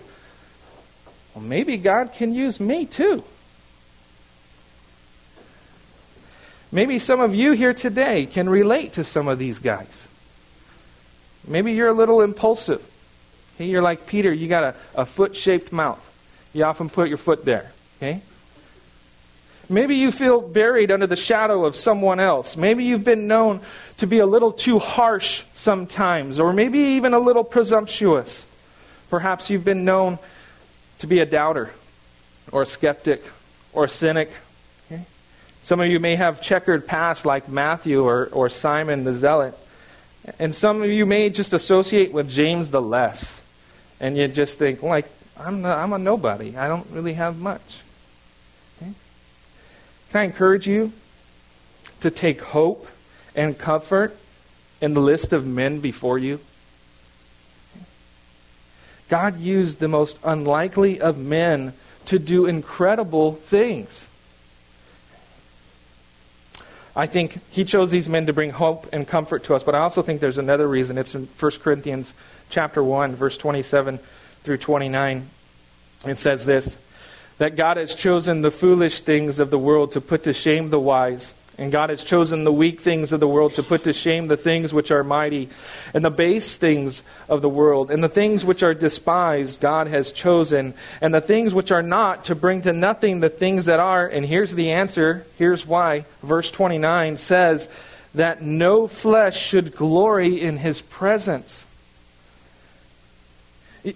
well, 1.37 1.45
maybe 1.45 1.77
God 1.77 2.13
can 2.13 2.33
use 2.33 2.59
me 2.59 2.87
too. 2.87 3.23
Maybe 6.71 6.97
some 6.97 7.19
of 7.19 7.35
you 7.35 7.51
here 7.51 7.75
today 7.75 8.25
can 8.25 8.49
relate 8.49 8.93
to 8.93 9.03
some 9.03 9.27
of 9.27 9.37
these 9.37 9.59
guys. 9.59 10.07
Maybe 11.47 11.73
you're 11.73 11.89
a 11.89 11.93
little 11.93 12.21
impulsive. 12.21 12.83
You're 13.59 13.83
like 13.83 14.07
Peter, 14.07 14.33
you 14.33 14.47
got 14.47 14.63
a, 14.63 14.75
a 14.95 15.05
foot 15.05 15.35
shaped 15.35 15.71
mouth. 15.71 16.03
You 16.53 16.63
often 16.63 16.89
put 16.89 17.07
your 17.07 17.19
foot 17.19 17.45
there. 17.45 17.71
Okay? 17.97 18.21
Maybe 19.69 19.97
you 19.97 20.11
feel 20.11 20.41
buried 20.41 20.89
under 20.91 21.05
the 21.05 21.15
shadow 21.15 21.65
of 21.65 21.75
someone 21.75 22.19
else. 22.19 22.57
Maybe 22.57 22.83
you've 22.83 23.03
been 23.03 23.27
known 23.27 23.61
to 23.97 24.07
be 24.07 24.17
a 24.17 24.25
little 24.25 24.51
too 24.51 24.79
harsh 24.79 25.43
sometimes, 25.53 26.39
or 26.39 26.51
maybe 26.51 26.79
even 26.79 27.13
a 27.13 27.19
little 27.19 27.43
presumptuous. 27.43 28.47
Perhaps 29.11 29.51
you've 29.51 29.65
been 29.65 29.85
known 29.85 30.17
to 30.99 31.07
be 31.07 31.19
a 31.19 31.25
doubter, 31.25 31.71
or 32.51 32.61
a 32.63 32.65
skeptic, 32.65 33.23
or 33.73 33.85
a 33.85 33.89
cynic, 33.89 34.31
some 35.67 35.81
of 35.81 35.87
you 35.87 35.99
may 35.99 36.15
have 36.15 36.39
checkered 36.39 36.87
past 36.87 37.25
like 37.25 37.49
Matthew 37.49 38.01
or, 38.01 38.29
or 38.31 38.47
Simon 38.47 39.03
the 39.03 39.11
Zealot. 39.11 39.53
And 40.39 40.55
some 40.55 40.81
of 40.81 40.89
you 40.89 41.05
may 41.05 41.29
just 41.29 41.51
associate 41.51 42.13
with 42.13 42.29
James 42.29 42.69
the 42.69 42.81
Less. 42.81 43.41
And 43.99 44.15
you 44.15 44.29
just 44.29 44.57
think, 44.59 44.81
like, 44.81 45.09
I'm, 45.37 45.61
not, 45.63 45.77
I'm 45.77 45.91
a 45.91 45.97
nobody. 45.97 46.55
I 46.55 46.69
don't 46.69 46.87
really 46.91 47.15
have 47.15 47.37
much. 47.37 47.81
Okay? 48.81 48.93
Can 50.11 50.21
I 50.21 50.23
encourage 50.23 50.69
you 50.69 50.93
to 51.99 52.11
take 52.11 52.39
hope 52.39 52.87
and 53.35 53.57
comfort 53.57 54.15
in 54.79 54.93
the 54.93 55.01
list 55.01 55.33
of 55.33 55.45
men 55.45 55.81
before 55.81 56.17
you? 56.17 56.39
God 59.09 59.39
used 59.39 59.79
the 59.79 59.87
most 59.87 60.19
unlikely 60.23 60.99
of 60.99 61.17
men 61.17 61.73
to 62.05 62.19
do 62.19 62.45
incredible 62.45 63.33
things. 63.33 64.09
I 66.95 67.05
think 67.05 67.39
he 67.51 67.63
chose 67.63 67.91
these 67.91 68.09
men 68.09 68.25
to 68.25 68.33
bring 68.33 68.49
hope 68.49 68.87
and 68.91 69.07
comfort 69.07 69.43
to 69.45 69.55
us, 69.55 69.63
but 69.63 69.75
I 69.75 69.79
also 69.79 70.01
think 70.01 70.19
there's 70.19 70.39
another 70.39 70.67
reason. 70.67 70.97
It's 70.97 71.13
in 71.13 71.27
1 71.39 71.51
Corinthians 71.61 72.13
chapter 72.49 72.83
1, 72.83 73.15
verse 73.15 73.37
27 73.37 73.99
through 74.43 74.57
29. 74.57 75.29
It 76.07 76.17
says 76.17 76.45
this 76.45 76.77
that 77.37 77.55
God 77.55 77.77
has 77.77 77.93
chosen 77.93 78.41
the 78.41 78.49
foolish 78.49 79.01
things 79.01 79.37
of 79.37 79.51
the 79.51 79.59
world 79.59 79.91
to 79.91 80.01
put 80.01 80.23
to 80.23 80.33
shame 80.33 80.71
the 80.71 80.79
wise. 80.79 81.35
And 81.59 81.71
God 81.71 81.89
has 81.89 82.03
chosen 82.03 82.43
the 82.43 82.53
weak 82.53 82.79
things 82.79 83.11
of 83.11 83.19
the 83.19 83.27
world 83.27 83.55
to 83.55 83.63
put 83.63 83.85
to 83.85 83.93
shame 83.93 84.27
the 84.27 84.37
things 84.37 84.73
which 84.73 84.91
are 84.91 85.03
mighty, 85.03 85.49
and 85.91 86.05
the 86.05 86.11
base 86.11 86.55
things 86.55 87.01
of 87.27 87.41
the 87.41 87.49
world, 87.49 87.89
and 87.89 88.03
the 88.03 88.09
things 88.09 88.45
which 88.45 88.61
are 88.61 88.75
despised, 88.75 89.59
God 89.59 89.87
has 89.87 90.11
chosen, 90.11 90.75
and 91.01 91.13
the 91.13 91.21
things 91.21 91.55
which 91.55 91.71
are 91.71 91.81
not 91.81 92.25
to 92.25 92.35
bring 92.35 92.61
to 92.61 92.73
nothing 92.73 93.21
the 93.21 93.29
things 93.29 93.65
that 93.65 93.79
are. 93.79 94.07
And 94.07 94.23
here's 94.23 94.53
the 94.53 94.71
answer. 94.71 95.25
Here's 95.39 95.65
why. 95.65 96.05
Verse 96.21 96.51
29 96.51 97.17
says 97.17 97.69
that 98.13 98.43
no 98.43 98.85
flesh 98.85 99.39
should 99.39 99.75
glory 99.75 100.39
in 100.39 100.57
his 100.57 100.81
presence. 100.81 101.65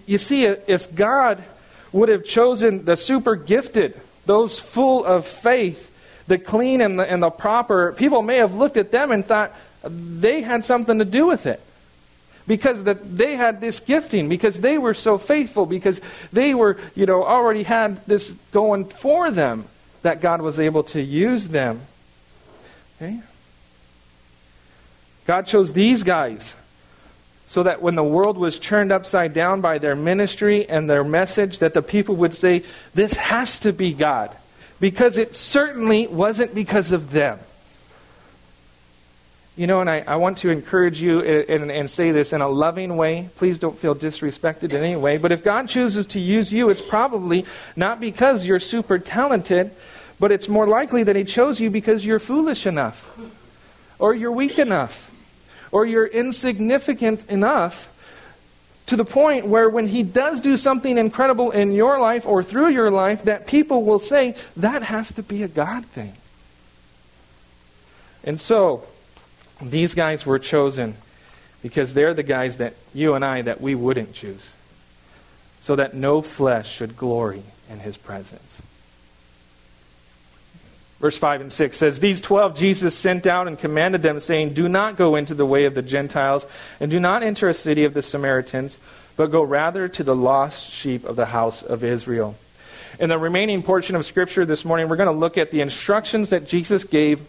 You 0.06 0.18
see, 0.18 0.46
if 0.46 0.92
God 0.94 1.44
would 1.92 2.08
have 2.08 2.24
chosen 2.24 2.84
the 2.86 2.96
super 2.96 3.36
gifted, 3.36 4.00
those 4.26 4.58
full 4.58 5.04
of 5.04 5.26
faith, 5.26 5.90
the 6.26 6.38
clean 6.38 6.80
and 6.80 6.98
the, 6.98 7.10
and 7.10 7.22
the 7.22 7.30
proper, 7.30 7.92
people 7.92 8.22
may 8.22 8.36
have 8.36 8.54
looked 8.54 8.76
at 8.76 8.92
them 8.92 9.10
and 9.10 9.24
thought 9.24 9.52
they 9.84 10.42
had 10.42 10.64
something 10.64 10.98
to 10.98 11.04
do 11.04 11.26
with 11.26 11.46
it. 11.46 11.60
Because 12.46 12.84
that 12.84 13.16
they 13.16 13.36
had 13.36 13.60
this 13.60 13.78
gifting, 13.78 14.28
because 14.28 14.58
they 14.58 14.76
were 14.76 14.94
so 14.94 15.16
faithful, 15.16 15.64
because 15.64 16.00
they 16.32 16.54
were, 16.54 16.76
you 16.94 17.06
know, 17.06 17.24
already 17.24 17.62
had 17.62 18.04
this 18.06 18.30
going 18.52 18.86
for 18.86 19.30
them, 19.30 19.66
that 20.02 20.20
God 20.20 20.42
was 20.42 20.58
able 20.58 20.82
to 20.84 21.00
use 21.00 21.48
them. 21.48 21.82
Okay? 22.96 23.20
God 25.26 25.46
chose 25.46 25.72
these 25.72 26.02
guys 26.02 26.56
so 27.46 27.62
that 27.62 27.82
when 27.82 27.94
the 27.94 28.02
world 28.02 28.38
was 28.38 28.58
turned 28.58 28.90
upside 28.90 29.32
down 29.32 29.60
by 29.60 29.78
their 29.78 29.94
ministry 29.94 30.68
and 30.68 30.88
their 30.88 31.04
message 31.04 31.58
that 31.60 31.74
the 31.74 31.82
people 31.82 32.16
would 32.16 32.34
say 32.34 32.64
this 32.94 33.14
has 33.14 33.60
to 33.60 33.72
be 33.72 33.92
God 33.92 34.34
because 34.82 35.16
it 35.16 35.36
certainly 35.36 36.08
wasn't 36.08 36.52
because 36.56 36.90
of 36.90 37.12
them. 37.12 37.38
You 39.56 39.68
know, 39.68 39.80
and 39.80 39.88
I, 39.88 40.00
I 40.00 40.16
want 40.16 40.38
to 40.38 40.50
encourage 40.50 41.00
you 41.00 41.20
and, 41.20 41.70
and, 41.70 41.88
say 41.88 42.10
this 42.10 42.32
in 42.32 42.40
a 42.40 42.48
loving 42.48 42.96
way. 42.96 43.28
Please 43.36 43.60
don't 43.60 43.78
feel 43.78 43.94
disrespected 43.94 44.72
in 44.72 44.82
any 44.82 44.96
way. 44.96 45.18
But 45.18 45.30
if 45.30 45.44
God 45.44 45.68
chooses 45.68 46.06
to 46.06 46.20
use 46.20 46.52
you, 46.52 46.68
it's 46.68 46.82
probably 46.82 47.46
not 47.76 48.00
because 48.00 48.44
you're 48.44 48.58
super 48.58 48.98
talented, 48.98 49.70
but 50.18 50.32
it's 50.32 50.48
more 50.48 50.66
likely 50.66 51.04
that 51.04 51.14
He 51.14 51.22
chose 51.22 51.60
you 51.60 51.70
because 51.70 52.04
you're 52.04 52.18
foolish 52.18 52.66
enough, 52.66 53.16
or 54.00 54.14
you're 54.14 54.32
weak 54.32 54.58
enough, 54.58 55.12
or 55.70 55.86
you're 55.86 56.06
insignificant 56.06 57.24
enough 57.30 57.88
to 58.86 58.96
the 58.96 59.04
point 59.04 59.46
where 59.46 59.68
when 59.68 59.86
He 59.86 60.02
does 60.02 60.40
do 60.40 60.56
something 60.56 60.98
incredible 60.98 61.50
in 61.50 61.72
your 61.72 62.00
life 62.00 62.26
or 62.26 62.42
through 62.42 62.68
your 62.68 62.90
life, 62.90 63.24
that 63.24 63.46
people 63.46 63.84
will 63.84 63.98
say, 63.98 64.34
that 64.56 64.82
has 64.82 65.12
to 65.12 65.22
be 65.22 65.42
a 65.42 65.48
God 65.48 65.84
thing. 65.86 66.14
And 68.24 68.40
so, 68.40 68.84
these 69.60 69.94
guys 69.94 70.26
were 70.26 70.38
chosen 70.38 70.96
because 71.62 71.94
they're 71.94 72.14
the 72.14 72.22
guys 72.22 72.56
that 72.56 72.74
you 72.92 73.14
and 73.14 73.24
I 73.24 73.42
that 73.42 73.60
we 73.60 73.74
wouldn't 73.74 74.12
choose. 74.12 74.52
So 75.60 75.76
that 75.76 75.94
no 75.94 76.22
flesh 76.22 76.70
should 76.70 76.96
glory 76.96 77.44
in 77.70 77.80
his 77.80 77.96
presence. 77.96 78.60
Verse 81.02 81.18
5 81.18 81.40
and 81.40 81.50
6 81.50 81.76
says, 81.76 81.98
These 81.98 82.20
twelve 82.20 82.54
Jesus 82.54 82.96
sent 82.96 83.26
out 83.26 83.48
and 83.48 83.58
commanded 83.58 84.02
them, 84.02 84.20
saying, 84.20 84.54
Do 84.54 84.68
not 84.68 84.96
go 84.96 85.16
into 85.16 85.34
the 85.34 85.44
way 85.44 85.64
of 85.64 85.74
the 85.74 85.82
Gentiles, 85.82 86.46
and 86.78 86.92
do 86.92 87.00
not 87.00 87.24
enter 87.24 87.48
a 87.48 87.54
city 87.54 87.82
of 87.82 87.92
the 87.92 88.02
Samaritans, 88.02 88.78
but 89.16 89.32
go 89.32 89.42
rather 89.42 89.88
to 89.88 90.04
the 90.04 90.14
lost 90.14 90.70
sheep 90.70 91.04
of 91.04 91.16
the 91.16 91.26
house 91.26 91.64
of 91.64 91.82
Israel. 91.82 92.36
In 93.00 93.08
the 93.08 93.18
remaining 93.18 93.64
portion 93.64 93.96
of 93.96 94.04
Scripture 94.04 94.46
this 94.46 94.64
morning, 94.64 94.88
we're 94.88 94.94
going 94.94 95.12
to 95.12 95.18
look 95.18 95.36
at 95.36 95.50
the 95.50 95.60
instructions 95.60 96.30
that 96.30 96.46
Jesus 96.46 96.84
gave 96.84 97.20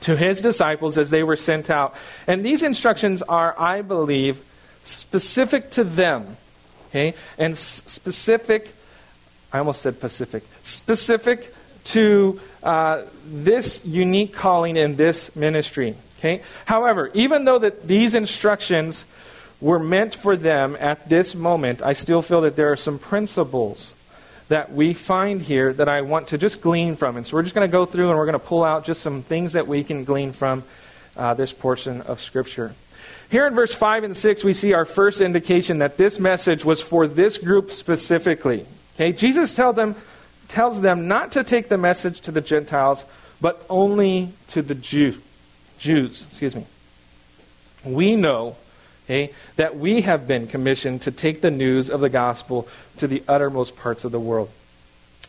to 0.00 0.14
his 0.14 0.42
disciples 0.42 0.98
as 0.98 1.08
they 1.08 1.22
were 1.22 1.36
sent 1.36 1.70
out. 1.70 1.94
And 2.26 2.44
these 2.44 2.62
instructions 2.62 3.22
are, 3.22 3.58
I 3.58 3.80
believe, 3.80 4.44
specific 4.84 5.70
to 5.70 5.84
them. 5.84 6.36
Okay? 6.90 7.14
And 7.38 7.56
specific, 7.56 8.74
I 9.50 9.60
almost 9.60 9.80
said 9.80 9.98
Pacific, 9.98 10.42
specific 10.60 11.54
to 11.84 12.40
uh, 12.62 13.02
this 13.26 13.84
unique 13.84 14.32
calling 14.32 14.76
in 14.76 14.96
this 14.96 15.34
ministry. 15.34 15.96
Okay? 16.18 16.42
However, 16.66 17.10
even 17.14 17.44
though 17.44 17.58
that 17.58 17.86
these 17.88 18.14
instructions 18.14 19.04
were 19.60 19.78
meant 19.78 20.14
for 20.14 20.36
them 20.36 20.76
at 20.78 21.08
this 21.08 21.34
moment, 21.34 21.82
I 21.82 21.92
still 21.92 22.22
feel 22.22 22.42
that 22.42 22.56
there 22.56 22.72
are 22.72 22.76
some 22.76 22.98
principles 22.98 23.94
that 24.48 24.72
we 24.72 24.92
find 24.92 25.40
here 25.40 25.72
that 25.72 25.88
I 25.88 26.02
want 26.02 26.28
to 26.28 26.38
just 26.38 26.60
glean 26.60 26.96
from. 26.96 27.16
And 27.16 27.26
so 27.26 27.36
we're 27.36 27.42
just 27.42 27.54
going 27.54 27.68
to 27.68 27.72
go 27.72 27.86
through 27.86 28.10
and 28.10 28.18
we're 28.18 28.26
going 28.26 28.38
to 28.38 28.46
pull 28.46 28.64
out 28.64 28.84
just 28.84 29.00
some 29.00 29.22
things 29.22 29.54
that 29.54 29.66
we 29.66 29.82
can 29.82 30.04
glean 30.04 30.32
from 30.32 30.62
uh, 31.16 31.34
this 31.34 31.52
portion 31.52 32.02
of 32.02 32.20
Scripture. 32.20 32.74
Here 33.30 33.46
in 33.46 33.54
verse 33.54 33.74
5 33.74 34.04
and 34.04 34.16
6, 34.16 34.44
we 34.44 34.52
see 34.52 34.74
our 34.74 34.84
first 34.84 35.22
indication 35.22 35.78
that 35.78 35.96
this 35.96 36.20
message 36.20 36.64
was 36.64 36.82
for 36.82 37.06
this 37.06 37.38
group 37.38 37.70
specifically. 37.70 38.66
Okay, 38.94 39.12
Jesus 39.12 39.54
tell 39.54 39.72
them, 39.72 39.96
tells 40.52 40.82
them 40.82 41.08
not 41.08 41.32
to 41.32 41.42
take 41.42 41.68
the 41.68 41.78
message 41.78 42.20
to 42.20 42.30
the 42.30 42.42
Gentiles, 42.42 43.06
but 43.40 43.64
only 43.70 44.32
to 44.48 44.60
the 44.60 44.74
Jew, 44.74 45.18
Jews. 45.78 46.26
Excuse 46.26 46.54
me. 46.54 46.66
We 47.84 48.16
know 48.16 48.56
okay, 49.06 49.32
that 49.56 49.78
we 49.78 50.02
have 50.02 50.28
been 50.28 50.46
commissioned 50.46 51.00
to 51.02 51.10
take 51.10 51.40
the 51.40 51.50
news 51.50 51.88
of 51.88 52.00
the 52.00 52.10
gospel 52.10 52.68
to 52.98 53.06
the 53.06 53.22
uttermost 53.26 53.76
parts 53.76 54.04
of 54.04 54.12
the 54.12 54.20
world. 54.20 54.50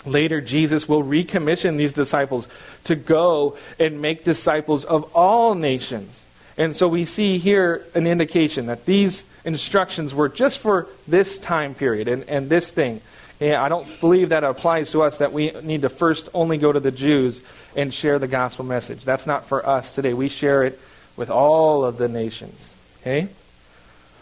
Later, 0.05 0.41
Jesus 0.41 0.89
will 0.89 1.01
recommission 1.01 1.77
these 1.77 1.93
disciples 1.93 2.49
to 2.83 2.95
go 2.95 3.57
and 3.79 4.01
make 4.01 4.25
disciples 4.25 4.83
of 4.83 5.09
all 5.15 5.55
nations. 5.55 6.25
And 6.57 6.75
so 6.75 6.89
we 6.89 7.05
see 7.05 7.37
here 7.37 7.85
an 7.95 8.05
indication 8.05 8.65
that 8.65 8.85
these 8.85 9.23
instructions 9.45 10.13
were 10.13 10.27
just 10.27 10.59
for 10.59 10.87
this 11.07 11.39
time 11.39 11.73
period 11.73 12.09
and, 12.09 12.27
and 12.29 12.49
this 12.49 12.71
thing. 12.71 12.99
And 13.39 13.55
I 13.55 13.69
don't 13.69 13.99
believe 13.99 14.29
that 14.29 14.43
applies 14.43 14.91
to 14.91 15.03
us 15.03 15.17
that 15.17 15.33
we 15.33 15.51
need 15.61 15.81
to 15.81 15.89
first 15.89 16.29
only 16.33 16.57
go 16.57 16.71
to 16.71 16.79
the 16.79 16.91
Jews 16.91 17.41
and 17.75 17.93
share 17.93 18.19
the 18.19 18.27
gospel 18.27 18.65
message. 18.65 19.03
That's 19.03 19.27
not 19.27 19.45
for 19.45 19.67
us 19.67 19.95
today. 19.95 20.13
We 20.13 20.29
share 20.29 20.63
it 20.63 20.79
with 21.17 21.29
all 21.29 21.83
of 21.83 21.97
the 21.97 22.07
nations. 22.07 22.73
Okay? 23.01 23.27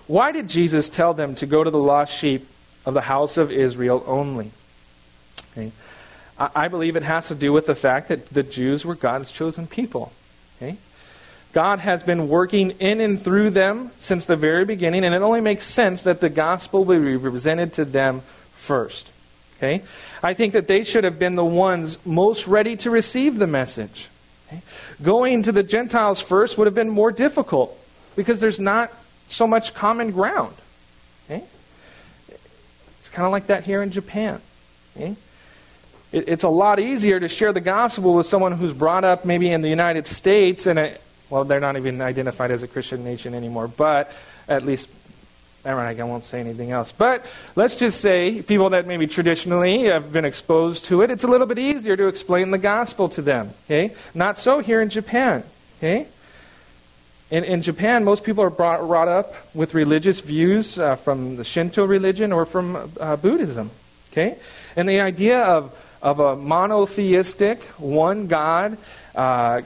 Why 0.08 0.32
did 0.32 0.50
Jesus 0.50 0.90
tell 0.90 1.14
them 1.14 1.36
to 1.36 1.46
go 1.46 1.64
to 1.64 1.70
the 1.70 1.80
lost 1.80 2.18
sheep 2.18 2.48
of 2.86 2.94
the 2.94 3.02
house 3.02 3.38
of 3.38 3.52
Israel 3.52 4.04
only? 4.08 4.52
Okay. 5.52 5.72
I 6.38 6.70
believe 6.70 6.96
it 6.96 7.04
has 7.04 7.28
to 7.28 7.36
do 7.36 7.54
with 7.54 7.68
the 7.68 7.76
fact 7.76 8.08
that 8.08 8.28
the 8.28 8.42
Jews 8.42 8.84
were 8.84 8.96
God's 8.96 9.32
chosen 9.32 9.68
people. 9.68 10.12
Okay? 10.58 10.78
God 11.54 11.80
has 11.80 12.02
been 12.02 12.30
working 12.30 12.72
in 12.72 13.00
and 13.00 13.22
through 13.22 13.52
them 13.52 13.92
since 14.00 14.26
the 14.26 14.36
very 14.36 14.66
beginning, 14.66 15.04
and 15.04 15.14
it 15.14 15.22
only 15.22 15.42
makes 15.42 15.66
sense 15.66 16.04
that 16.04 16.22
the 16.22 16.30
gospel 16.30 16.84
will 16.84 17.02
be 17.02 17.18
presented 17.20 17.74
to 17.74 17.86
them 17.86 18.24
first. 18.62 19.12
Okay? 19.58 19.82
I 20.24 20.34
think 20.34 20.54
that 20.54 20.68
they 20.68 20.84
should 20.84 21.04
have 21.04 21.20
been 21.20 21.36
the 21.36 21.46
ones 21.46 21.98
most 22.06 22.48
ready 22.48 22.76
to 22.78 22.90
receive 22.90 23.38
the 23.38 23.48
message. 23.48 24.10
Okay? 24.48 24.62
Going 25.02 25.44
to 25.44 25.52
the 25.52 25.64
Gentiles 25.64 26.22
first 26.22 26.58
would 26.58 26.68
have 26.68 26.76
been 26.76 26.90
more 26.90 27.12
difficult 27.12 27.78
because 28.16 28.40
there's 28.40 28.60
not 28.60 28.92
so 29.28 29.48
much 29.48 29.74
common 29.74 30.12
ground. 30.12 30.56
Okay? 31.26 31.44
It's 33.00 33.10
kind 33.10 33.26
of 33.26 33.32
like 33.32 33.48
that 33.48 33.64
here 33.64 33.82
in 33.82 33.92
Japan. 33.92 34.42
Okay? 34.96 35.16
It, 36.12 36.26
it's 36.28 36.44
a 36.44 36.50
lot 36.50 36.80
easier 36.80 37.20
to 37.20 37.28
share 37.28 37.54
the 37.54 37.62
gospel 37.62 38.14
with 38.14 38.26
someone 38.26 38.52
who's 38.54 38.74
brought 38.74 39.04
up 39.04 39.26
maybe 39.26 39.52
in 39.52 39.62
the 39.62 39.70
United 39.70 40.06
States 40.06 40.68
and 40.68 40.78
a, 40.78 40.98
well, 41.30 41.46
they're 41.46 41.60
not 41.60 41.78
even 41.78 42.02
identified 42.02 42.52
as 42.52 42.62
a 42.62 42.68
Christian 42.68 43.04
nation 43.04 43.34
anymore, 43.34 43.68
but 43.68 44.12
at 44.48 44.66
least 44.66 44.90
Mind, 45.64 46.00
I 46.00 46.04
won't 46.04 46.24
say 46.24 46.40
anything 46.40 46.72
else. 46.72 46.92
But 46.92 47.26
let's 47.56 47.76
just 47.76 48.02
say 48.02 48.42
people 48.42 48.72
that 48.72 48.88
maybe 48.88 49.06
traditionally 49.08 49.86
have 49.86 50.12
been 50.12 50.26
exposed 50.26 50.86
to 50.86 51.02
it, 51.04 51.12
it's 51.12 51.24
a 51.24 51.28
little 51.28 51.48
bit 51.48 51.60
easier 51.60 51.96
to 51.96 52.08
explain 52.08 52.52
the 52.52 52.58
gospel 52.58 53.10
to 53.10 53.22
them. 53.22 53.54
Okay? 53.66 53.96
Not 54.16 54.40
so 54.40 54.60
here 54.60 54.82
in 54.82 54.90
Japan. 54.90 55.44
Okay? 55.78 56.08
In, 57.30 57.44
in 57.44 57.62
Japan, 57.62 58.04
most 58.04 58.24
people 58.24 58.44
are 58.44 58.50
brought, 58.50 58.82
brought 58.82 59.08
up 59.08 59.34
with 59.56 59.74
religious 59.74 60.20
views 60.20 60.78
uh, 60.78 60.96
from 60.96 61.38
the 61.38 61.44
Shinto 61.44 61.86
religion 61.86 62.32
or 62.32 62.46
from 62.46 62.92
uh, 63.00 63.16
Buddhism. 63.16 63.70
Okay? 64.12 64.38
And 64.76 64.90
the 64.90 65.00
idea 65.00 65.42
of, 65.42 65.78
of 66.02 66.20
a 66.20 66.36
monotheistic, 66.36 67.62
one 67.78 68.28
God, 68.28 68.78
uh, 69.16 69.62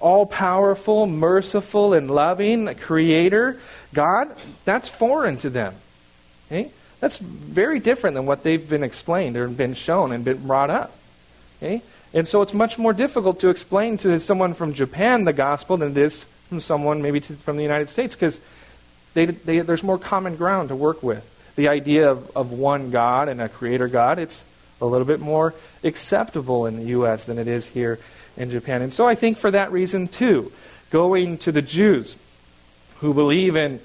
all 0.00 0.26
powerful, 0.26 1.06
merciful, 1.06 1.94
and 1.94 2.10
loving 2.10 2.74
creator 2.76 3.58
God, 3.94 4.30
that's 4.64 4.88
foreign 4.88 5.38
to 5.38 5.50
them. 5.50 5.74
Okay? 6.48 6.70
That's 7.00 7.18
very 7.18 7.80
different 7.80 8.14
than 8.14 8.26
what 8.26 8.42
they've 8.42 8.68
been 8.68 8.82
explained 8.82 9.36
or 9.36 9.48
been 9.48 9.74
shown 9.74 10.12
and 10.12 10.24
been 10.24 10.46
brought 10.46 10.70
up. 10.70 10.92
Okay? 11.58 11.82
And 12.12 12.28
so 12.28 12.42
it's 12.42 12.52
much 12.52 12.78
more 12.78 12.92
difficult 12.92 13.40
to 13.40 13.48
explain 13.48 13.98
to 13.98 14.18
someone 14.18 14.54
from 14.54 14.74
Japan 14.74 15.24
the 15.24 15.32
gospel 15.32 15.76
than 15.76 15.92
it 15.92 15.96
is 15.96 16.26
from 16.48 16.60
someone 16.60 17.02
maybe 17.02 17.20
to, 17.20 17.34
from 17.34 17.56
the 17.56 17.62
United 17.62 17.88
States 17.88 18.14
because 18.14 18.40
there's 19.14 19.82
more 19.82 19.98
common 19.98 20.36
ground 20.36 20.68
to 20.68 20.76
work 20.76 21.02
with. 21.02 21.30
The 21.56 21.68
idea 21.68 22.10
of, 22.10 22.36
of 22.36 22.52
one 22.52 22.90
God 22.90 23.28
and 23.28 23.40
a 23.40 23.48
creator 23.48 23.86
God, 23.86 24.18
it's 24.18 24.44
a 24.80 24.86
little 24.86 25.06
bit 25.06 25.20
more 25.20 25.54
acceptable 25.82 26.66
in 26.66 26.76
the 26.76 26.84
U.S. 26.86 27.26
than 27.26 27.38
it 27.38 27.48
is 27.48 27.66
here 27.66 27.98
in 28.36 28.50
Japan. 28.50 28.82
And 28.82 28.92
so 28.92 29.06
I 29.06 29.14
think 29.14 29.38
for 29.38 29.50
that 29.50 29.72
reason, 29.72 30.08
too, 30.08 30.52
going 30.90 31.38
to 31.38 31.52
the 31.52 31.62
Jews 31.62 32.16
who 32.98 33.14
believe 33.14 33.56
in 33.56 33.80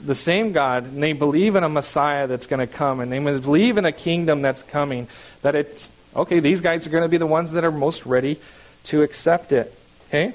the 0.00 0.14
same 0.14 0.52
God, 0.52 0.84
and 0.84 1.02
they 1.02 1.12
believe 1.12 1.56
in 1.56 1.64
a 1.64 1.68
Messiah 1.68 2.26
that's 2.26 2.46
going 2.46 2.60
to 2.60 2.72
come, 2.72 3.00
and 3.00 3.10
they 3.10 3.18
believe 3.18 3.78
in 3.78 3.84
a 3.84 3.92
kingdom 3.92 4.42
that's 4.42 4.62
coming, 4.62 5.08
that 5.42 5.54
it's, 5.54 5.90
okay, 6.14 6.40
these 6.40 6.60
guys 6.60 6.86
are 6.86 6.90
going 6.90 7.02
to 7.02 7.08
be 7.08 7.16
the 7.16 7.26
ones 7.26 7.52
that 7.52 7.64
are 7.64 7.72
most 7.72 8.06
ready 8.06 8.38
to 8.84 9.02
accept 9.02 9.52
it. 9.52 9.72
Okay? 10.08 10.32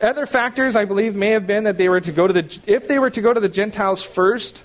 Other 0.00 0.26
factors, 0.26 0.76
I 0.76 0.84
believe, 0.84 1.14
may 1.14 1.30
have 1.30 1.46
been 1.46 1.64
that 1.64 1.76
they 1.76 1.88
were 1.88 2.00
to 2.00 2.12
go 2.12 2.26
to 2.26 2.32
the, 2.32 2.58
if 2.66 2.88
they 2.88 2.98
were 2.98 3.10
to 3.10 3.20
go 3.20 3.32
to 3.32 3.40
the 3.40 3.48
Gentiles 3.48 4.02
first, 4.02 4.62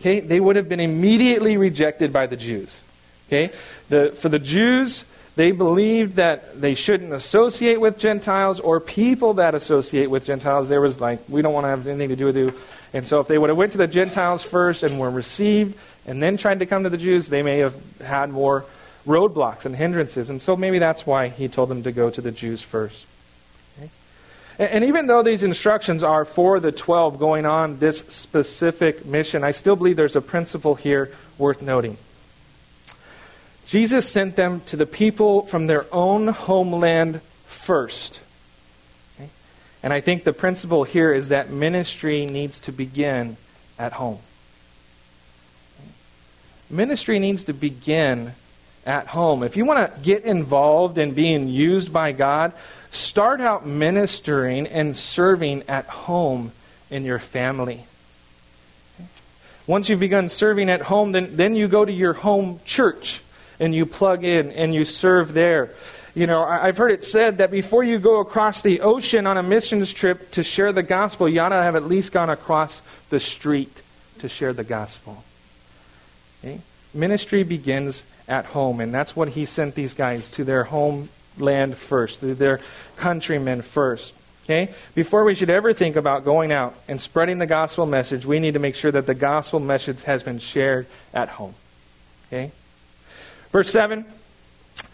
okay, 0.00 0.20
they 0.20 0.40
would 0.40 0.56
have 0.56 0.68
been 0.68 0.80
immediately 0.80 1.56
rejected 1.56 2.12
by 2.12 2.26
the 2.26 2.36
Jews. 2.36 2.80
Okay? 3.28 3.52
The, 3.88 4.10
for 4.10 4.28
the 4.28 4.38
Jews, 4.38 5.04
they 5.36 5.52
believed 5.52 6.16
that 6.16 6.60
they 6.60 6.74
shouldn't 6.74 7.12
associate 7.12 7.80
with 7.80 7.98
Gentiles 7.98 8.58
or 8.58 8.80
people 8.80 9.34
that 9.34 9.54
associate 9.54 10.10
with 10.10 10.24
Gentiles. 10.24 10.68
There 10.68 10.80
was 10.80 11.00
like, 11.00 11.20
we 11.28 11.42
don't 11.42 11.52
want 11.52 11.64
to 11.64 11.68
have 11.68 11.86
anything 11.86 12.08
to 12.08 12.16
do 12.16 12.26
with 12.26 12.36
you. 12.36 12.54
And 12.92 13.06
so 13.06 13.20
if 13.20 13.28
they 13.28 13.36
would 13.36 13.50
have 13.50 13.58
went 13.58 13.72
to 13.72 13.78
the 13.78 13.86
Gentiles 13.86 14.42
first 14.42 14.82
and 14.82 14.98
were 14.98 15.10
received 15.10 15.78
and 16.06 16.22
then 16.22 16.36
tried 16.36 16.60
to 16.60 16.66
come 16.66 16.84
to 16.84 16.88
the 16.88 16.96
Jews, 16.96 17.28
they 17.28 17.42
may 17.42 17.58
have 17.58 17.74
had 18.00 18.30
more 18.30 18.64
roadblocks 19.06 19.66
and 19.66 19.76
hindrances. 19.76 20.30
And 20.30 20.40
so 20.40 20.56
maybe 20.56 20.78
that's 20.78 21.06
why 21.06 21.28
he 21.28 21.48
told 21.48 21.68
them 21.68 21.82
to 21.82 21.92
go 21.92 22.08
to 22.10 22.20
the 22.20 22.32
Jews 22.32 22.62
first. 22.62 23.06
And 24.58 24.84
even 24.84 25.06
though 25.06 25.22
these 25.22 25.42
instructions 25.42 26.02
are 26.02 26.24
for 26.24 26.60
the 26.60 26.72
12 26.72 27.18
going 27.18 27.44
on 27.44 27.78
this 27.78 27.98
specific 27.98 29.04
mission, 29.04 29.44
I 29.44 29.50
still 29.50 29.76
believe 29.76 29.96
there's 29.96 30.16
a 30.16 30.22
principle 30.22 30.74
here 30.74 31.12
worth 31.36 31.60
noting. 31.60 31.98
Jesus 33.66 34.08
sent 34.08 34.36
them 34.36 34.60
to 34.66 34.76
the 34.76 34.86
people 34.86 35.42
from 35.42 35.66
their 35.66 35.86
own 35.92 36.28
homeland 36.28 37.20
first. 37.46 38.20
Okay? 39.16 39.28
And 39.82 39.92
I 39.92 40.00
think 40.00 40.22
the 40.22 40.32
principle 40.32 40.84
here 40.84 41.12
is 41.12 41.28
that 41.28 41.50
ministry 41.50 42.26
needs 42.26 42.60
to 42.60 42.72
begin 42.72 43.36
at 43.76 43.92
home. 43.94 44.20
Ministry 46.70 47.18
needs 47.18 47.44
to 47.44 47.52
begin 47.52 48.34
at 48.84 49.08
home. 49.08 49.42
If 49.42 49.56
you 49.56 49.64
want 49.64 49.92
to 49.92 50.00
get 50.00 50.24
involved 50.24 50.96
in 50.96 51.12
being 51.12 51.48
used 51.48 51.92
by 51.92 52.12
God, 52.12 52.52
start 52.92 53.40
out 53.40 53.66
ministering 53.66 54.68
and 54.68 54.96
serving 54.96 55.64
at 55.68 55.86
home 55.86 56.52
in 56.88 57.04
your 57.04 57.18
family. 57.18 57.84
Once 59.66 59.88
you've 59.88 59.98
begun 59.98 60.28
serving 60.28 60.70
at 60.70 60.82
home, 60.82 61.10
then, 61.10 61.34
then 61.34 61.56
you 61.56 61.66
go 61.66 61.84
to 61.84 61.92
your 61.92 62.12
home 62.12 62.60
church 62.64 63.22
and 63.58 63.74
you 63.74 63.86
plug 63.86 64.24
in 64.24 64.50
and 64.52 64.74
you 64.74 64.84
serve 64.84 65.32
there. 65.32 65.70
You 66.14 66.26
know, 66.26 66.42
I've 66.42 66.78
heard 66.78 66.92
it 66.92 67.04
said 67.04 67.38
that 67.38 67.50
before 67.50 67.84
you 67.84 67.98
go 67.98 68.20
across 68.20 68.62
the 68.62 68.80
ocean 68.80 69.26
on 69.26 69.36
a 69.36 69.42
missions 69.42 69.92
trip 69.92 70.30
to 70.30 70.42
share 70.42 70.72
the 70.72 70.82
gospel, 70.82 71.28
you 71.28 71.40
ought 71.40 71.50
to 71.50 71.62
have 71.62 71.76
at 71.76 71.84
least 71.84 72.12
gone 72.12 72.30
across 72.30 72.80
the 73.10 73.20
street 73.20 73.82
to 74.18 74.28
share 74.28 74.54
the 74.54 74.64
gospel. 74.64 75.24
Okay? 76.42 76.60
Ministry 76.94 77.42
begins 77.42 78.06
at 78.28 78.46
home. 78.46 78.80
And 78.80 78.94
that's 78.94 79.14
what 79.14 79.30
he 79.30 79.44
sent 79.44 79.74
these 79.74 79.94
guys 79.94 80.30
to 80.32 80.44
their 80.44 80.64
homeland 80.64 81.76
first, 81.76 82.20
to 82.20 82.34
their 82.34 82.60
countrymen 82.96 83.62
first. 83.62 84.14
Okay? 84.44 84.72
Before 84.94 85.24
we 85.24 85.34
should 85.34 85.50
ever 85.50 85.72
think 85.72 85.96
about 85.96 86.24
going 86.24 86.52
out 86.52 86.74
and 86.88 87.00
spreading 87.00 87.38
the 87.38 87.46
gospel 87.46 87.84
message, 87.84 88.24
we 88.24 88.38
need 88.38 88.54
to 88.54 88.60
make 88.60 88.74
sure 88.74 88.92
that 88.92 89.06
the 89.06 89.14
gospel 89.14 89.60
message 89.60 90.02
has 90.04 90.22
been 90.22 90.38
shared 90.38 90.86
at 91.12 91.28
home. 91.30 91.54
Okay? 92.28 92.52
Verse 93.52 93.70
7 93.70 94.04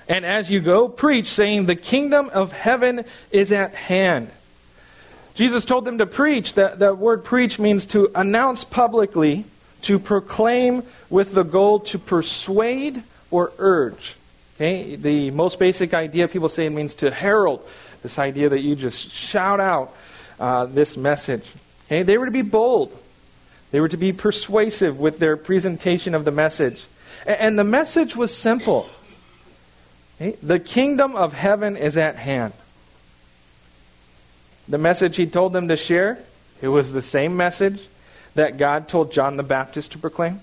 And 0.08 0.24
as 0.24 0.50
you 0.50 0.60
go, 0.60 0.88
preach, 0.88 1.26
saying, 1.26 1.66
The 1.66 1.76
kingdom 1.76 2.30
of 2.30 2.52
heaven 2.52 3.04
is 3.30 3.52
at 3.52 3.74
hand. 3.74 4.30
Jesus 5.34 5.64
told 5.64 5.84
them 5.84 5.98
to 5.98 6.06
preach. 6.06 6.54
That, 6.54 6.80
that 6.80 6.98
word 6.98 7.24
preach 7.24 7.58
means 7.58 7.86
to 7.86 8.10
announce 8.14 8.64
publicly, 8.64 9.44
to 9.82 9.98
proclaim 9.98 10.82
with 11.08 11.34
the 11.34 11.42
goal 11.42 11.80
to 11.80 11.98
persuade 11.98 13.02
or 13.30 13.52
urge. 13.58 14.16
Okay? 14.56 14.96
The 14.96 15.30
most 15.30 15.58
basic 15.58 15.94
idea 15.94 16.28
people 16.28 16.48
say 16.48 16.66
it 16.66 16.70
means 16.70 16.94
to 16.96 17.10
herald. 17.10 17.66
This 18.02 18.18
idea 18.18 18.48
that 18.50 18.60
you 18.60 18.76
just 18.76 19.10
shout 19.10 19.60
out 19.60 19.94
uh, 20.38 20.66
this 20.66 20.96
message. 20.96 21.50
Okay? 21.86 22.02
They 22.02 22.18
were 22.18 22.26
to 22.26 22.32
be 22.32 22.42
bold. 22.42 22.96
They 23.70 23.80
were 23.80 23.88
to 23.88 23.96
be 23.96 24.12
persuasive 24.12 25.00
with 25.00 25.18
their 25.18 25.36
presentation 25.36 26.14
of 26.14 26.24
the 26.26 26.30
message. 26.30 26.84
And 27.26 27.58
the 27.58 27.64
message 27.64 28.16
was 28.16 28.34
simple. 28.34 28.88
The 30.18 30.60
kingdom 30.60 31.16
of 31.16 31.32
heaven 31.32 31.76
is 31.76 31.96
at 31.96 32.16
hand. 32.16 32.52
The 34.68 34.78
message 34.78 35.16
he 35.16 35.26
told 35.26 35.52
them 35.52 35.68
to 35.68 35.76
share, 35.76 36.18
it 36.60 36.68
was 36.68 36.92
the 36.92 37.02
same 37.02 37.36
message 37.36 37.86
that 38.34 38.56
God 38.56 38.88
told 38.88 39.12
John 39.12 39.36
the 39.36 39.42
Baptist 39.42 39.92
to 39.92 39.98
proclaim. 39.98 40.40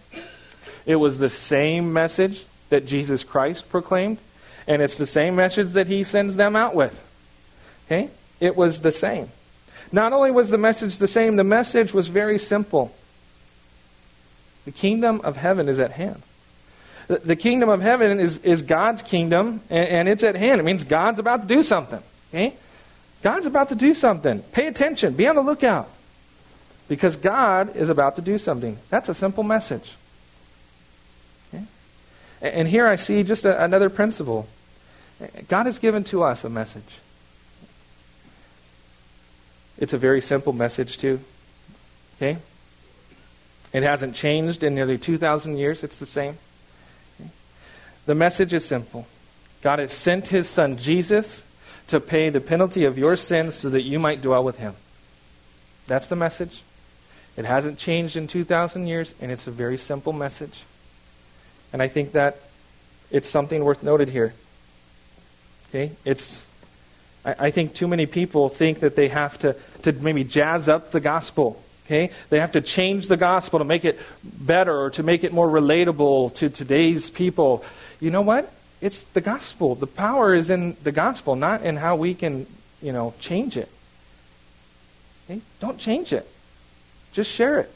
It 0.85 0.97
was 0.97 1.17
the 1.17 1.29
same 1.29 1.93
message 1.93 2.45
that 2.69 2.85
Jesus 2.85 3.23
Christ 3.23 3.69
proclaimed, 3.69 4.17
and 4.67 4.81
it's 4.81 4.97
the 4.97 5.05
same 5.05 5.35
message 5.35 5.69
that 5.69 5.87
he 5.87 6.03
sends 6.03 6.35
them 6.35 6.55
out 6.55 6.75
with. 6.75 7.01
Okay? 7.87 8.09
It 8.39 8.55
was 8.55 8.79
the 8.79 8.91
same. 8.91 9.29
Not 9.91 10.13
only 10.13 10.31
was 10.31 10.49
the 10.49 10.57
message 10.57 10.97
the 10.97 11.07
same, 11.07 11.35
the 11.35 11.43
message 11.43 11.93
was 11.93 12.09
very 12.09 12.37
simple. 12.37 12.93
The 14.65 14.71
kingdom 14.71 15.21
of 15.23 15.37
heaven 15.37 15.67
is 15.67 15.79
at 15.79 15.91
hand. 15.91 16.21
The, 17.09 17.35
kingdom 17.35 17.69
of 17.69 17.81
heaven 17.81 18.19
is, 18.19 18.37
is 18.37 18.61
God's 18.61 19.01
kingdom, 19.01 19.61
and, 19.71 19.87
and 19.89 20.07
it's 20.07 20.23
at 20.23 20.35
hand. 20.35 20.61
It 20.61 20.63
means 20.63 20.83
God's 20.83 21.17
about 21.17 21.41
to 21.41 21.47
do 21.47 21.63
something. 21.63 22.03
Okay? 22.29 22.53
God's 23.23 23.47
about 23.47 23.69
to 23.69 23.75
do 23.75 23.95
something. 23.95 24.41
Pay 24.51 24.67
attention. 24.67 25.15
Be 25.15 25.27
on 25.27 25.35
the 25.35 25.41
lookout. 25.41 25.89
Because 26.87 27.15
God 27.15 27.75
is 27.75 27.89
about 27.89 28.15
to 28.17 28.21
do 28.21 28.37
something. 28.37 28.77
That's 28.91 29.09
a 29.09 29.15
simple 29.15 29.43
message. 29.43 29.95
And 32.41 32.67
here 32.67 32.87
I 32.87 32.95
see 32.95 33.23
just 33.23 33.43
a, 33.43 33.63
another 33.63 33.89
principle. 33.89 34.47
God 35.47 35.65
has 35.65 35.79
given 35.79 36.03
to 36.05 36.21
us 36.21 36.43
a 36.43 36.49
message. 36.49 36.99
It's 39.79 39.93
a 39.93 39.97
very 39.97 40.21
simple 40.21 40.53
message, 40.53 40.97
too. 40.97 41.19
Okay? 42.17 42.37
It 43.73 43.81
hasn't 43.81 44.13
changed 44.13 44.63
in 44.63 44.75
nearly 44.75 44.99
2,000 44.99 45.57
years, 45.57 45.83
it's 45.83 45.97
the 45.97 46.05
same. 46.05 46.37
The 48.09 48.15
message 48.15 48.55
is 48.55 48.65
simple 48.65 49.05
God 49.61 49.77
has 49.77 49.93
sent 49.93 50.29
his 50.29 50.49
son 50.49 50.77
Jesus 50.77 51.43
to 51.89 51.99
pay 51.99 52.29
the 52.29 52.41
penalty 52.41 52.85
of 52.85 52.97
your 52.97 53.15
sins 53.15 53.53
so 53.53 53.69
that 53.69 53.83
you 53.83 53.99
might 53.99 54.23
dwell 54.23 54.43
with 54.43 54.57
him. 54.57 54.73
That's 55.85 56.07
the 56.07 56.15
message. 56.15 56.63
It 57.37 57.45
hasn't 57.45 57.77
changed 57.77 58.17
in 58.17 58.25
2,000 58.25 58.87
years, 58.87 59.13
and 59.21 59.31
it's 59.31 59.45
a 59.45 59.51
very 59.51 59.77
simple 59.77 60.11
message. 60.11 60.63
And 61.71 61.83
I 61.83 61.87
think 61.87 62.13
that 62.13 62.39
it's 63.11 63.29
something 63.29 63.63
worth 63.63 63.83
noted 63.83 64.09
here. 64.09 64.33
Okay? 65.69 65.91
It's 66.03 66.47
I, 67.23 67.35
I 67.37 67.51
think 67.51 67.75
too 67.75 67.87
many 67.87 68.07
people 68.07 68.49
think 68.49 68.79
that 68.79 68.95
they 68.95 69.09
have 69.09 69.37
to, 69.41 69.55
to 69.83 69.91
maybe 69.93 70.23
jazz 70.23 70.67
up 70.67 70.89
the 70.89 70.99
gospel. 70.99 71.61
Okay? 71.85 72.09
They 72.29 72.39
have 72.39 72.53
to 72.53 72.61
change 72.61 73.07
the 73.07 73.17
gospel 73.17 73.59
to 73.59 73.65
make 73.65 73.85
it 73.85 73.99
better 74.23 74.75
or 74.75 74.89
to 74.91 75.03
make 75.03 75.23
it 75.23 75.31
more 75.31 75.47
relatable 75.47 76.33
to 76.35 76.49
today's 76.49 77.11
people. 77.11 77.63
You 77.99 78.11
know 78.11 78.21
what? 78.21 78.51
It's 78.81 79.03
the 79.03 79.21
gospel. 79.21 79.75
The 79.75 79.87
power 79.87 80.33
is 80.33 80.49
in 80.49 80.77
the 80.83 80.91
gospel, 80.91 81.35
not 81.35 81.63
in 81.63 81.77
how 81.77 81.95
we 81.95 82.13
can, 82.13 82.47
you 82.81 82.91
know, 82.91 83.13
change 83.19 83.57
it. 83.57 83.69
Okay? 85.29 85.41
Don't 85.59 85.77
change 85.77 86.13
it. 86.13 86.27
Just 87.11 87.31
share 87.31 87.59
it. 87.59 87.71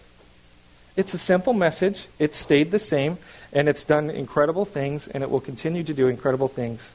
It's 0.95 1.13
a 1.13 1.17
simple 1.17 1.53
message. 1.53 2.07
It's 2.19 2.37
stayed 2.37 2.71
the 2.71 2.79
same, 2.79 3.17
and 3.51 3.67
it's 3.67 3.83
done 3.83 4.09
incredible 4.09 4.63
things, 4.63 5.07
and 5.07 5.23
it 5.23 5.29
will 5.29 5.41
continue 5.41 5.83
to 5.83 5.93
do 5.93 6.07
incredible 6.07 6.47
things. 6.47 6.93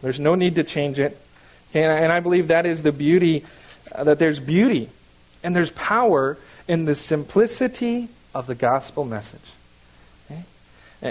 There's 0.00 0.20
no 0.20 0.34
need 0.34 0.54
to 0.56 0.64
change 0.64 1.00
it. 1.00 1.18
And 1.74 2.12
I 2.12 2.20
believe 2.20 2.48
that 2.48 2.64
is 2.64 2.82
the 2.82 2.92
beauty, 2.92 3.44
uh, 3.92 4.04
that 4.04 4.18
there's 4.18 4.40
beauty 4.40 4.88
and 5.42 5.54
there's 5.54 5.70
power 5.72 6.38
in 6.66 6.84
the 6.84 6.94
simplicity 6.94 8.08
of 8.34 8.46
the 8.46 8.54
gospel 8.54 9.04
message. 9.04 9.52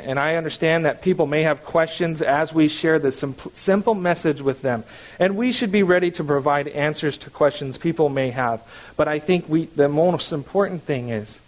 And 0.04 0.20
I 0.20 0.36
understand 0.36 0.86
that 0.86 1.02
people 1.02 1.26
may 1.26 1.44
have 1.44 1.64
questions 1.64 2.22
as 2.22 2.54
we 2.54 2.68
share 2.68 3.00
the 3.00 3.12
simple 3.12 3.96
message 3.96 4.42
with 4.42 4.62
them. 4.62 4.84
And 5.20 5.38
we 5.38 5.52
should 5.52 5.72
be 5.72 5.84
ready 5.84 6.12
to 6.12 6.24
provide 6.24 6.68
answers 6.68 7.18
to 7.20 7.30
questions 7.30 7.78
people 7.78 8.10
may 8.10 8.32
have. 8.32 8.62
But 8.98 9.08
I 9.08 9.20
think 9.20 9.48
we, 9.48 9.66
the 9.66 9.90
most 9.90 10.32
important 10.32 10.84
thing 10.84 11.10
is 11.10 11.40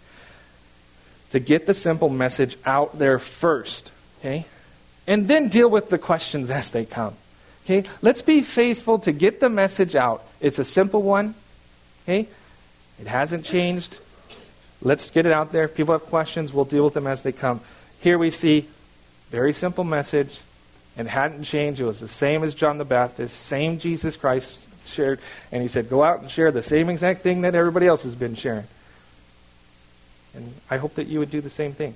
to 1.30 1.40
get 1.40 1.66
the 1.66 1.74
simple 1.74 2.08
message 2.08 2.56
out 2.64 2.98
there 2.98 3.18
first. 3.18 3.92
Okay? 4.20 4.46
And 5.06 5.28
then 5.28 5.48
deal 5.48 5.68
with 5.68 5.90
the 5.90 5.98
questions 5.98 6.50
as 6.50 6.70
they 6.70 6.84
come. 6.84 7.14
Okay? 7.64 7.88
Let's 8.02 8.22
be 8.22 8.40
faithful 8.40 8.98
to 9.00 9.12
get 9.12 9.40
the 9.40 9.50
message 9.50 9.94
out. 9.94 10.24
It's 10.40 10.58
a 10.58 10.64
simple 10.64 11.02
one. 11.02 11.34
Okay? 12.04 12.28
It 13.00 13.06
hasn't 13.06 13.44
changed. 13.44 13.98
Let's 14.80 15.10
get 15.10 15.26
it 15.26 15.32
out 15.32 15.52
there. 15.52 15.64
If 15.64 15.74
people 15.74 15.92
have 15.92 16.06
questions, 16.06 16.52
we'll 16.52 16.64
deal 16.64 16.84
with 16.84 16.94
them 16.94 17.06
as 17.06 17.22
they 17.22 17.32
come. 17.32 17.60
Here 18.00 18.18
we 18.18 18.30
see 18.30 18.68
very 19.30 19.52
simple 19.52 19.84
message 19.84 20.40
and 20.96 21.08
hadn't 21.08 21.44
changed. 21.44 21.80
It 21.80 21.84
was 21.84 22.00
the 22.00 22.08
same 22.08 22.42
as 22.42 22.54
John 22.54 22.78
the 22.78 22.84
Baptist, 22.84 23.36
same 23.38 23.78
Jesus 23.78 24.16
Christ 24.16 24.68
shared. 24.84 25.20
And 25.52 25.62
he 25.62 25.68
said, 25.68 25.88
Go 25.88 26.02
out 26.02 26.20
and 26.20 26.30
share 26.30 26.50
the 26.50 26.62
same 26.62 26.88
exact 26.88 27.22
thing 27.22 27.42
that 27.42 27.54
everybody 27.54 27.86
else 27.86 28.04
has 28.04 28.14
been 28.14 28.34
sharing. 28.34 28.64
And 30.34 30.54
I 30.70 30.76
hope 30.76 30.94
that 30.94 31.06
you 31.06 31.18
would 31.18 31.30
do 31.30 31.40
the 31.40 31.50
same 31.50 31.72
thing. 31.72 31.94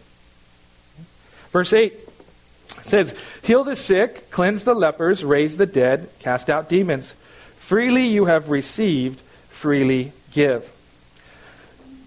Verse 1.51 1.73
8 1.73 1.99
says, 2.67 3.15
Heal 3.43 3.65
the 3.65 3.77
sick, 3.77 4.31
cleanse 4.31 4.65
the 4.65 4.75
lepers, 4.75 5.25
raise 5.25 5.57
the 5.57 5.67
dead, 5.67 6.09
cast 6.19 6.49
out 6.49 6.69
demons. 6.69 7.15
Freely 7.59 8.07
you 8.07 8.27
have 8.27 8.51
received, 8.51 9.21
freely 9.49 10.13
give. 10.33 10.71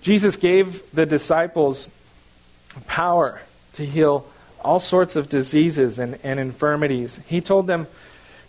Jesus 0.02 0.36
gave 0.36 0.84
the 0.92 1.06
disciples 1.06 1.88
power 2.88 3.42
to 3.76 3.86
heal 3.86 4.26
all 4.62 4.80
sorts 4.80 5.16
of 5.16 5.30
diseases 5.30 6.00
and, 6.00 6.18
and 6.24 6.40
infirmities. 6.40 7.20
He 7.28 7.40
told 7.40 7.68
them, 7.68 7.88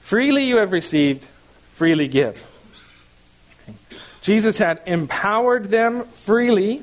Freely 0.01 0.45
you 0.45 0.59
have 0.59 0.72
received, 0.72 1.27
freely 1.72 2.09
give. 2.09 2.45
Jesus 4.22 4.59
had 4.59 4.81
empowered 4.87 5.66
them 5.66 6.05
freely 6.05 6.83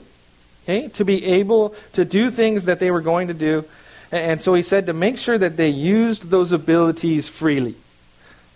okay, 0.63 0.87
to 0.89 1.03
be 1.03 1.25
able 1.25 1.75
to 1.93 2.05
do 2.05 2.31
things 2.31 2.65
that 2.65 2.79
they 2.79 2.91
were 2.91 3.01
going 3.01 3.29
to 3.29 3.33
do. 3.33 3.65
And 4.11 4.41
so 4.41 4.53
he 4.53 4.61
said 4.61 4.85
to 4.85 4.93
make 4.93 5.17
sure 5.17 5.37
that 5.37 5.57
they 5.57 5.69
used 5.69 6.29
those 6.29 6.51
abilities 6.51 7.27
freely. 7.27 7.75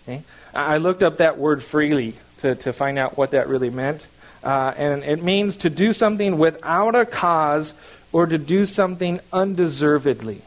Okay? 0.04 0.22
I 0.54 0.78
looked 0.78 1.02
up 1.02 1.18
that 1.18 1.38
word 1.38 1.62
freely 1.62 2.14
to, 2.42 2.54
to 2.56 2.72
find 2.72 2.98
out 2.98 3.16
what 3.16 3.32
that 3.32 3.48
really 3.48 3.70
meant. 3.70 4.06
Uh, 4.44 4.72
and 4.76 5.02
it 5.02 5.22
means 5.22 5.56
to 5.58 5.70
do 5.70 5.92
something 5.92 6.38
without 6.38 6.94
a 6.94 7.04
cause 7.04 7.74
or 8.12 8.26
to 8.26 8.38
do 8.38 8.64
something 8.66 9.20
undeservedly. 9.32 10.42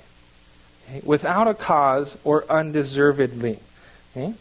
Okay? 0.89 1.01
Without 1.03 1.47
a 1.47 1.53
cause 1.53 2.17
or 2.23 2.45
undeservedly. 2.49 3.59
Okay? 4.15 4.33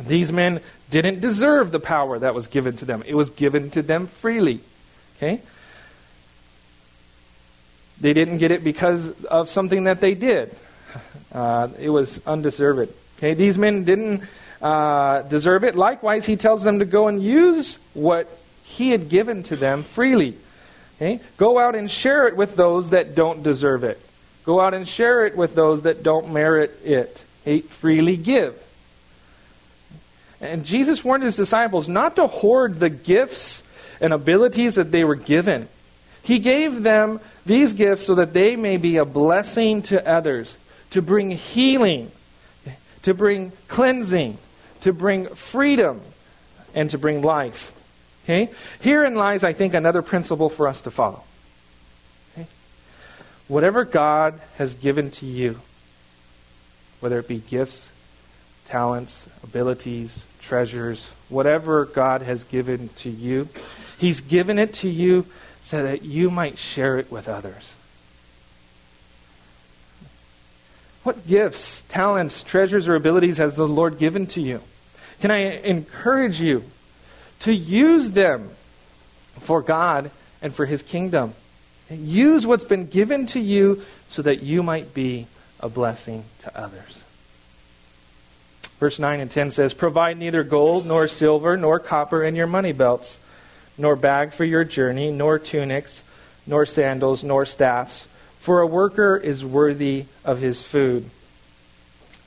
These 0.00 0.32
men 0.32 0.60
didn't 0.90 1.20
deserve 1.20 1.72
the 1.72 1.80
power 1.80 2.18
that 2.18 2.34
was 2.34 2.46
given 2.46 2.76
to 2.76 2.84
them, 2.84 3.02
it 3.06 3.14
was 3.14 3.30
given 3.30 3.70
to 3.70 3.82
them 3.82 4.06
freely. 4.06 4.60
Okay? 5.16 5.40
They 8.00 8.14
didn't 8.14 8.38
get 8.38 8.50
it 8.50 8.64
because 8.64 9.24
of 9.24 9.50
something 9.50 9.84
that 9.84 10.00
they 10.00 10.14
did. 10.14 10.54
Uh, 11.32 11.68
it 11.78 11.90
was 11.90 12.20
undeserved. 12.26 12.92
Okay, 13.16 13.34
these 13.34 13.56
men 13.56 13.84
didn't 13.84 14.24
uh, 14.60 15.22
deserve 15.22 15.62
it. 15.62 15.76
Likewise, 15.76 16.26
he 16.26 16.34
tells 16.34 16.64
them 16.64 16.80
to 16.80 16.84
go 16.84 17.06
and 17.06 17.22
use 17.22 17.78
what 17.94 18.28
he 18.64 18.90
had 18.90 19.08
given 19.08 19.44
to 19.44 19.54
them 19.54 19.84
freely. 19.84 20.36
Okay? 21.00 21.20
Go 21.38 21.58
out 21.58 21.74
and 21.74 21.90
share 21.90 22.28
it 22.28 22.36
with 22.36 22.56
those 22.56 22.90
that 22.90 23.14
don't 23.14 23.42
deserve 23.42 23.84
it. 23.84 23.98
Go 24.44 24.60
out 24.60 24.74
and 24.74 24.86
share 24.86 25.24
it 25.24 25.34
with 25.34 25.54
those 25.54 25.82
that 25.82 26.02
don't 26.02 26.32
merit 26.32 26.78
it. 26.84 27.24
Okay? 27.42 27.60
Freely 27.60 28.16
give. 28.16 28.62
And 30.42 30.64
Jesus 30.64 31.04
warned 31.04 31.22
his 31.22 31.36
disciples 31.36 31.88
not 31.88 32.16
to 32.16 32.26
hoard 32.26 32.80
the 32.80 32.90
gifts 32.90 33.62
and 34.00 34.12
abilities 34.12 34.74
that 34.74 34.90
they 34.90 35.04
were 35.04 35.14
given. 35.14 35.68
He 36.22 36.38
gave 36.38 36.82
them 36.82 37.20
these 37.46 37.72
gifts 37.72 38.04
so 38.04 38.14
that 38.16 38.32
they 38.32 38.56
may 38.56 38.76
be 38.76 38.98
a 38.98 39.04
blessing 39.04 39.82
to 39.82 40.06
others, 40.06 40.56
to 40.90 41.00
bring 41.00 41.30
healing, 41.30 42.10
to 43.02 43.14
bring 43.14 43.52
cleansing, 43.68 44.36
to 44.80 44.92
bring 44.92 45.26
freedom, 45.34 46.00
and 46.74 46.90
to 46.90 46.98
bring 46.98 47.22
life. 47.22 47.72
Okay? 48.24 48.50
Herein 48.80 49.14
lies, 49.14 49.44
I 49.44 49.52
think, 49.52 49.74
another 49.74 50.02
principle 50.02 50.48
for 50.48 50.68
us 50.68 50.80
to 50.82 50.90
follow. 50.90 51.24
Okay? 52.32 52.46
Whatever 53.48 53.84
God 53.84 54.40
has 54.56 54.74
given 54.74 55.10
to 55.12 55.26
you, 55.26 55.60
whether 57.00 57.18
it 57.18 57.28
be 57.28 57.38
gifts, 57.38 57.92
talents, 58.66 59.26
abilities, 59.42 60.24
treasures, 60.40 61.08
whatever 61.28 61.84
God 61.86 62.22
has 62.22 62.44
given 62.44 62.90
to 62.96 63.10
you, 63.10 63.48
He's 63.98 64.20
given 64.20 64.58
it 64.58 64.72
to 64.74 64.88
you 64.88 65.26
so 65.60 65.82
that 65.82 66.02
you 66.02 66.30
might 66.30 66.58
share 66.58 66.98
it 66.98 67.10
with 67.10 67.28
others. 67.28 67.74
What 71.02 71.26
gifts, 71.26 71.82
talents, 71.82 72.42
treasures, 72.42 72.86
or 72.86 72.94
abilities 72.94 73.38
has 73.38 73.56
the 73.56 73.66
Lord 73.66 73.98
given 73.98 74.26
to 74.28 74.40
you? 74.40 74.62
Can 75.20 75.30
I 75.30 75.60
encourage 75.60 76.40
you 76.40 76.64
to 77.40 77.52
use 77.52 78.10
them 78.10 78.50
for 79.40 79.62
God 79.62 80.10
and 80.42 80.54
for 80.54 80.66
His 80.66 80.82
kingdom? 80.82 81.34
Use 81.90 82.46
what's 82.46 82.64
been 82.64 82.86
given 82.86 83.26
to 83.26 83.40
you 83.40 83.82
so 84.08 84.22
that 84.22 84.42
you 84.42 84.62
might 84.62 84.94
be 84.94 85.26
a 85.58 85.68
blessing 85.68 86.24
to 86.42 86.58
others. 86.58 87.04
Verse 88.78 88.98
9 88.98 89.20
and 89.20 89.30
10 89.30 89.50
says, 89.50 89.74
Provide 89.74 90.16
neither 90.18 90.42
gold, 90.42 90.86
nor 90.86 91.06
silver, 91.06 91.56
nor 91.56 91.78
copper 91.78 92.24
in 92.24 92.34
your 92.34 92.46
money 92.46 92.72
belts, 92.72 93.18
nor 93.76 93.94
bag 93.94 94.32
for 94.32 94.44
your 94.44 94.64
journey, 94.64 95.12
nor 95.12 95.38
tunics, 95.38 96.02
nor 96.46 96.64
sandals, 96.64 97.22
nor 97.22 97.44
staffs, 97.44 98.06
for 98.38 98.60
a 98.60 98.66
worker 98.66 99.16
is 99.18 99.44
worthy 99.44 100.06
of 100.24 100.40
his 100.40 100.64
food. 100.64 101.10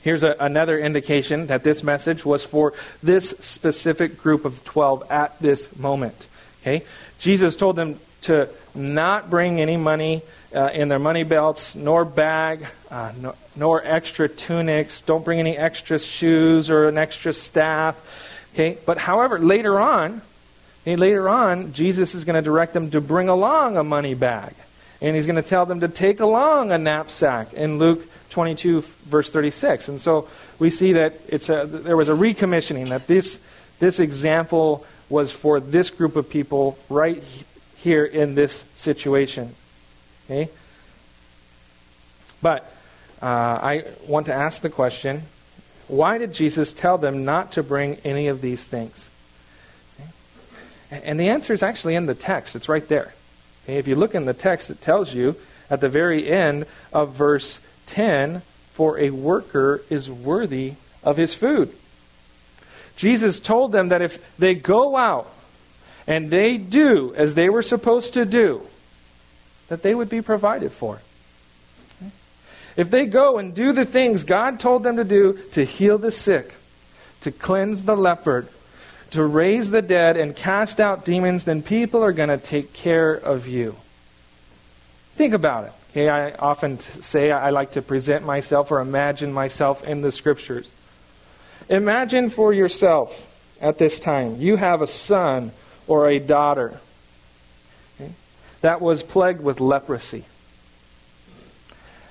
Here's 0.03 0.23
a, 0.23 0.35
another 0.39 0.77
indication 0.77 1.47
that 1.47 1.63
this 1.63 1.81
message 1.81 2.25
was 2.25 2.45
for 2.45 2.73
this 3.01 3.29
specific 3.39 4.17
group 4.17 4.45
of 4.45 4.63
12 4.63 5.09
at 5.09 5.39
this 5.39 5.75
moment. 5.77 6.27
Okay? 6.61 6.85
Jesus 7.19 7.55
told 7.55 7.75
them 7.75 7.99
to 8.21 8.49
not 8.75 9.29
bring 9.29 9.61
any 9.61 9.77
money 9.77 10.21
uh, 10.55 10.69
in 10.73 10.87
their 10.87 10.99
money 10.99 11.23
belts, 11.23 11.75
nor 11.75 12.05
bag, 12.05 12.67
uh, 12.91 13.11
no, 13.19 13.35
nor 13.55 13.81
extra 13.83 14.29
tunics. 14.29 15.01
Don't 15.01 15.25
bring 15.25 15.39
any 15.39 15.57
extra 15.57 15.99
shoes 15.99 16.69
or 16.69 16.87
an 16.87 16.97
extra 16.97 17.33
staff. 17.33 17.97
Okay, 18.53 18.77
but 18.85 18.97
however, 18.97 19.39
later 19.39 19.79
on, 19.79 20.21
okay, 20.83 20.95
later 20.95 21.27
on, 21.27 21.73
Jesus 21.73 22.13
is 22.13 22.23
going 22.23 22.35
to 22.35 22.41
direct 22.41 22.73
them 22.73 22.91
to 22.91 23.01
bring 23.01 23.29
along 23.29 23.77
a 23.77 23.83
money 23.83 24.13
bag, 24.13 24.53
and 25.03 25.17
he's 25.17 25.27
going 25.27 25.35
to 25.35 25.41
tell 25.41 25.65
them 25.65 25.81
to 25.81 25.89
take 25.89 26.21
along 26.21 26.71
a 26.71 26.77
knapsack 26.77 27.53
in 27.53 27.77
Luke 27.77 28.07
22, 28.29 28.81
verse 28.81 29.29
36. 29.29 29.89
And 29.89 29.99
so 29.99 30.29
we 30.59 30.69
see 30.69 30.93
that 30.93 31.15
it's 31.27 31.49
a, 31.49 31.65
there 31.65 31.97
was 31.97 32.07
a 32.07 32.13
recommissioning 32.13 32.89
that 32.89 33.05
this 33.05 33.39
this 33.79 33.99
example 33.99 34.85
was 35.09 35.33
for 35.33 35.59
this 35.59 35.89
group 35.89 36.15
of 36.15 36.29
people 36.29 36.79
right 36.89 37.21
here 37.75 38.05
in 38.05 38.33
this 38.35 38.63
situation. 38.75 39.53
Okay? 40.25 40.49
But 42.41 42.73
uh, 43.21 43.25
I 43.25 43.85
want 44.07 44.27
to 44.27 44.33
ask 44.33 44.61
the 44.61 44.69
question 44.69 45.23
why 45.89 46.17
did 46.17 46.33
Jesus 46.33 46.71
tell 46.71 46.97
them 46.97 47.25
not 47.25 47.51
to 47.51 47.61
bring 47.61 47.97
any 48.05 48.29
of 48.29 48.39
these 48.39 48.65
things? 48.65 49.09
And 50.89 51.19
the 51.19 51.27
answer 51.27 51.51
is 51.51 51.61
actually 51.61 51.95
in 51.95 52.05
the 52.05 52.15
text, 52.15 52.55
it's 52.55 52.69
right 52.69 52.87
there. 52.87 53.13
If 53.67 53.87
you 53.87 53.95
look 53.95 54.15
in 54.15 54.25
the 54.25 54.33
text, 54.33 54.69
it 54.69 54.81
tells 54.81 55.13
you 55.13 55.35
at 55.69 55.81
the 55.81 55.89
very 55.89 56.29
end 56.29 56.65
of 56.91 57.13
verse 57.13 57.59
10 57.87 58.41
for 58.73 58.99
a 58.99 59.09
worker 59.11 59.81
is 59.89 60.09
worthy 60.09 60.73
of 61.03 61.17
his 61.17 61.33
food. 61.33 61.73
Jesus 62.95 63.39
told 63.39 63.71
them 63.71 63.89
that 63.89 64.01
if 64.01 64.37
they 64.37 64.53
go 64.53 64.97
out 64.97 65.31
and 66.05 66.29
they 66.29 66.57
do 66.57 67.13
as 67.15 67.35
they 67.35 67.49
were 67.49 67.63
supposed 67.63 68.13
to 68.13 68.25
do, 68.25 68.65
that 69.69 69.81
they 69.81 69.95
would 69.95 70.09
be 70.09 70.21
provided 70.21 70.71
for. 70.71 71.01
If 72.75 72.89
they 72.89 73.05
go 73.05 73.37
and 73.37 73.53
do 73.53 73.71
the 73.71 73.85
things 73.85 74.23
God 74.23 74.59
told 74.59 74.83
them 74.83 74.97
to 74.97 75.03
do 75.03 75.39
to 75.51 75.63
heal 75.63 75.97
the 75.97 76.11
sick, 76.11 76.53
to 77.21 77.31
cleanse 77.31 77.83
the 77.83 77.95
leopard, 77.95 78.47
to 79.13 79.25
raise 79.25 79.69
the 79.69 79.81
dead, 79.81 80.17
and 80.17 80.35
cast 80.35 80.79
out 80.79 81.05
demons, 81.05 81.45
then 81.45 81.61
people 81.63 82.03
are 82.03 82.11
going 82.11 82.29
to 82.29 82.37
take 82.37 82.73
care 82.73 83.13
of 83.13 83.47
you. 83.47 83.75
Think 85.15 85.33
about 85.33 85.65
it. 85.65 85.73
Okay, 85.91 86.09
I 86.09 86.31
often 86.31 86.79
say 86.79 87.31
I 87.31 87.51
like 87.51 87.73
to 87.73 87.81
present 87.83 88.25
myself 88.25 88.71
or 88.71 88.79
imagine 88.79 89.31
myself 89.31 89.83
in 89.83 90.01
the 90.01 90.11
scriptures. 90.11 90.71
Imagine 91.69 92.31
for 92.31 92.51
yourself 92.51 93.29
at 93.61 93.77
this 93.77 93.99
time 93.99 94.37
you 94.39 94.55
have 94.55 94.81
a 94.81 94.87
son 94.87 95.51
or 95.87 96.09
a 96.09 96.17
daughter 96.17 96.79
that 98.61 98.81
was 98.81 99.03
plagued 99.03 99.41
with 99.41 99.59
leprosy. 99.59 100.25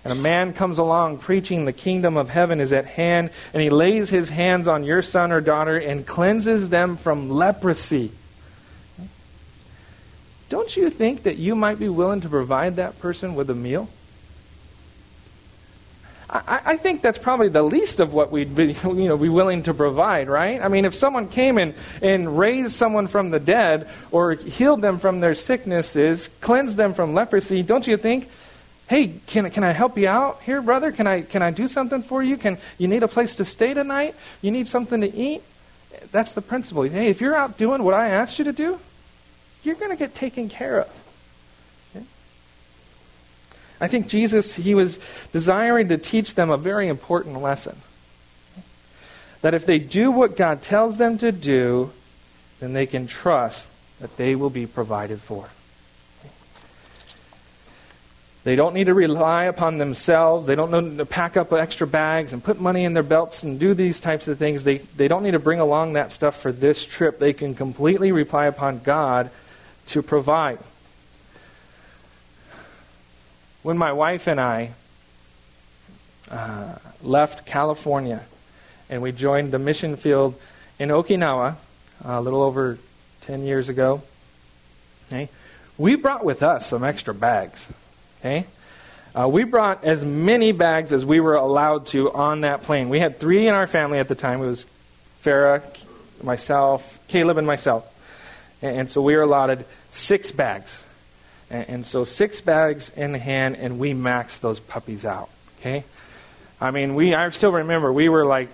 And 0.05 0.12
a 0.12 0.16
man 0.16 0.53
comes 0.53 0.78
along 0.78 1.18
preaching 1.18 1.64
the 1.64 1.72
kingdom 1.72 2.16
of 2.16 2.28
heaven 2.28 2.61
is 2.61 2.72
at 2.72 2.86
hand, 2.86 3.30
and 3.53 3.62
he 3.62 3.70
lays 3.70 4.11
his 4.11 4.30
hands 4.30 4.66
on 4.66 4.82
your 4.82 5.00
son 5.00 5.30
or 5.30 5.40
daughter 5.40 5.76
and 5.76 6.07
cleanses 6.07 6.68
them 6.70 6.96
from 6.96 7.30
leprosy. 7.30 8.11
Don't 10.48 10.76
you 10.76 10.90
think 10.90 11.22
that 11.22 11.36
you 11.36 11.55
might 11.55 11.78
be 11.78 11.88
willing 11.88 12.20
to 12.22 12.28
provide 12.28 12.76
that 12.76 12.98
person 12.98 13.34
with 13.34 13.48
a 13.48 13.55
meal? 13.55 13.88
I, 16.34 16.78
think 16.78 17.03
that's 17.03 17.18
probably 17.18 17.50
the 17.50 17.62
least 17.62 18.00
of 18.00 18.14
what 18.14 18.32
we'd 18.32 18.55
be, 18.55 18.72
you 18.84 19.09
know, 19.09 19.18
be 19.18 19.28
willing 19.28 19.64
to 19.64 19.74
provide, 19.74 20.28
right? 20.28 20.62
I 20.62 20.68
mean, 20.68 20.86
if 20.86 20.94
someone 20.94 21.28
came 21.28 21.59
and, 21.59 21.74
and 22.00 22.38
raised 22.38 22.72
someone 22.72 23.07
from 23.07 23.30
the 23.30 23.38
dead 23.38 23.88
or 24.11 24.32
healed 24.32 24.80
them 24.80 24.98
from 24.98 25.20
their 25.20 25.34
sicknesses, 25.34 26.30
cleansed 26.40 26.76
them 26.76 26.94
from 26.94 27.12
leprosy, 27.12 27.62
don't 27.62 27.86
you 27.86 27.98
think, 27.98 28.30
hey, 28.93 29.14
can, 29.26 29.51
can 29.51 29.64
I 29.64 29.72
help 29.72 29.97
you 29.97 30.07
out 30.07 30.43
here, 30.43 30.61
brother? 30.61 30.93
Can 30.93 31.07
I, 31.07 31.22
can 31.22 31.40
I 31.40 31.51
do 31.51 31.66
something 31.66 32.03
for 32.03 32.22
you? 32.22 32.36
Can 32.36 32.59
you 32.76 32.88
need 32.88 33.03
a 33.03 33.09
place 33.09 33.36
to 33.36 33.45
stay 33.47 33.72
tonight? 33.72 34.14
You 34.43 34.51
need 34.51 34.68
something 34.68 35.01
to 35.01 35.11
eat? 35.11 35.43
That's 36.11 36.32
the 36.32 36.43
principle. 36.43 36.82
Hey, 36.82 37.09
if 37.09 37.22
you're 37.22 37.34
out 37.34 37.57
doing 37.57 37.84
what 37.84 37.95
I 37.95 38.11
asked 38.11 38.38
you 38.38 38.45
to 38.45 38.53
do, 38.53 38.78
you're 39.62 39.76
going 39.76 39.93
to 39.93 39.97
get 39.97 40.14
taken 40.14 40.51
care 40.51 40.78
of. 40.82 42.05
I 43.80 43.88
think 43.88 44.09
Jesus, 44.09 44.57
he 44.57 44.74
was 44.74 45.01
desiring 45.32 45.88
to 45.88 45.97
teach 45.97 46.34
them 46.34 46.51
a 46.51 46.59
very 46.59 46.86
important 46.86 47.40
lesson. 47.40 47.80
That 49.40 49.55
if 49.55 49.64
they 49.64 49.78
do 49.78 50.11
what 50.11 50.36
God 50.36 50.61
tells 50.61 50.99
them 50.99 51.16
to 51.16 51.32
do, 51.32 51.93
then 52.61 52.74
they 52.74 52.84
can 52.84 53.07
trust 53.07 53.70
that 54.01 54.18
they 54.18 54.34
will 54.34 54.51
be 54.51 54.66
provided 54.66 55.22
for. 55.22 55.49
They 58.45 58.57
don't 58.57 58.74
need 58.74 58.84
to 58.84 58.95
rely 58.95 59.45
upon 59.45 59.78
themselves. 59.78 60.47
They 60.47 60.57
don't 60.57 60.72
need 60.72 60.99
to 60.99 61.07
pack 61.07 61.36
up 61.36 61.53
extra 61.53 61.86
bags 61.86 62.32
and 62.32 62.43
put 62.43 62.61
money 62.61 62.84
in 62.84 62.93
their 62.93 63.05
belts 63.05 63.45
and 63.45 63.61
do 63.61 63.72
these 63.72 64.01
types 64.01 64.26
of 64.26 64.36
things. 64.36 64.64
They, 64.64 64.78
they 64.78 65.07
don't 65.07 65.22
need 65.22 65.32
to 65.32 65.38
bring 65.38 65.61
along 65.61 65.93
that 65.93 66.11
stuff 66.11 66.40
for 66.40 66.51
this 66.51 66.84
trip. 66.84 67.20
They 67.20 67.32
can 67.32 67.55
completely 67.55 68.11
rely 68.11 68.47
upon 68.47 68.80
God 68.80 69.30
to 69.86 70.03
provide. 70.03 70.59
When 73.62 73.78
my 73.78 73.93
wife 73.93 74.26
and 74.26 74.40
I 74.40 74.72
uh, 76.28 76.76
left 77.01 77.47
California 77.47 78.22
and 78.90 79.03
we 79.03 79.12
joined 79.12 79.53
the 79.53 79.59
mission 79.61 79.97
field 79.97 80.34
in 80.80 80.88
Okinawa 80.88 81.57
a 82.05 82.20
little 82.20 82.43
over 82.43 82.78
10 83.20 83.45
years 83.45 83.68
ago. 83.68 84.03
Okay? 85.07 85.28
We 85.78 85.95
brought 85.95 86.24
with 86.24 86.43
us 86.43 86.66
some 86.66 86.82
extra 86.82 87.14
bags. 87.14 87.72
Okay? 88.23 88.47
Uh, 89.14 89.29
we 89.29 89.45
brought 89.45 89.85
as 89.85 90.05
many 90.05 90.53
bags 90.53 90.93
as 90.93 91.05
we 91.05 91.20
were 91.20 91.35
allowed 91.35 91.87
to 91.87 92.11
on 92.12 92.43
that 92.43 92.62
plane. 92.62 92.89
We 92.89 93.01
had 93.01 93.18
three 93.18 93.49
in 93.49 93.55
our 93.55 93.66
family 93.66 93.99
at 93.99 94.09
the 94.09 94.14
time. 94.14 94.41
It 94.41 94.47
was 94.47 94.66
Farah, 95.23 95.62
myself, 96.23 96.99
Caleb, 97.09 97.37
and 97.37 97.47
myself. 97.47 97.89
And, 98.62 98.79
and 98.79 98.91
so 98.91 99.03
we 99.03 99.16
were 99.16 99.23
allotted 99.23 99.66
six 99.91 100.31
bags. 100.31 100.85
And, 101.51 101.68
and 101.68 101.87
so 101.87 102.05
six 102.05 102.41
bags 102.41 102.91
in 102.91 103.12
hand, 103.14 103.57
and 103.57 103.79
we 103.79 103.93
maxed 103.93 104.41
those 104.41 104.61
puppies 104.61 105.05
out. 105.05 105.29
Okay? 105.61 105.85
I 106.61 106.70
mean, 106.70 106.95
we. 106.95 107.12
I 107.12 107.29
still 107.31 107.53
remember 107.53 107.93
we 107.93 108.09
were 108.09 108.25
like, 108.25 108.49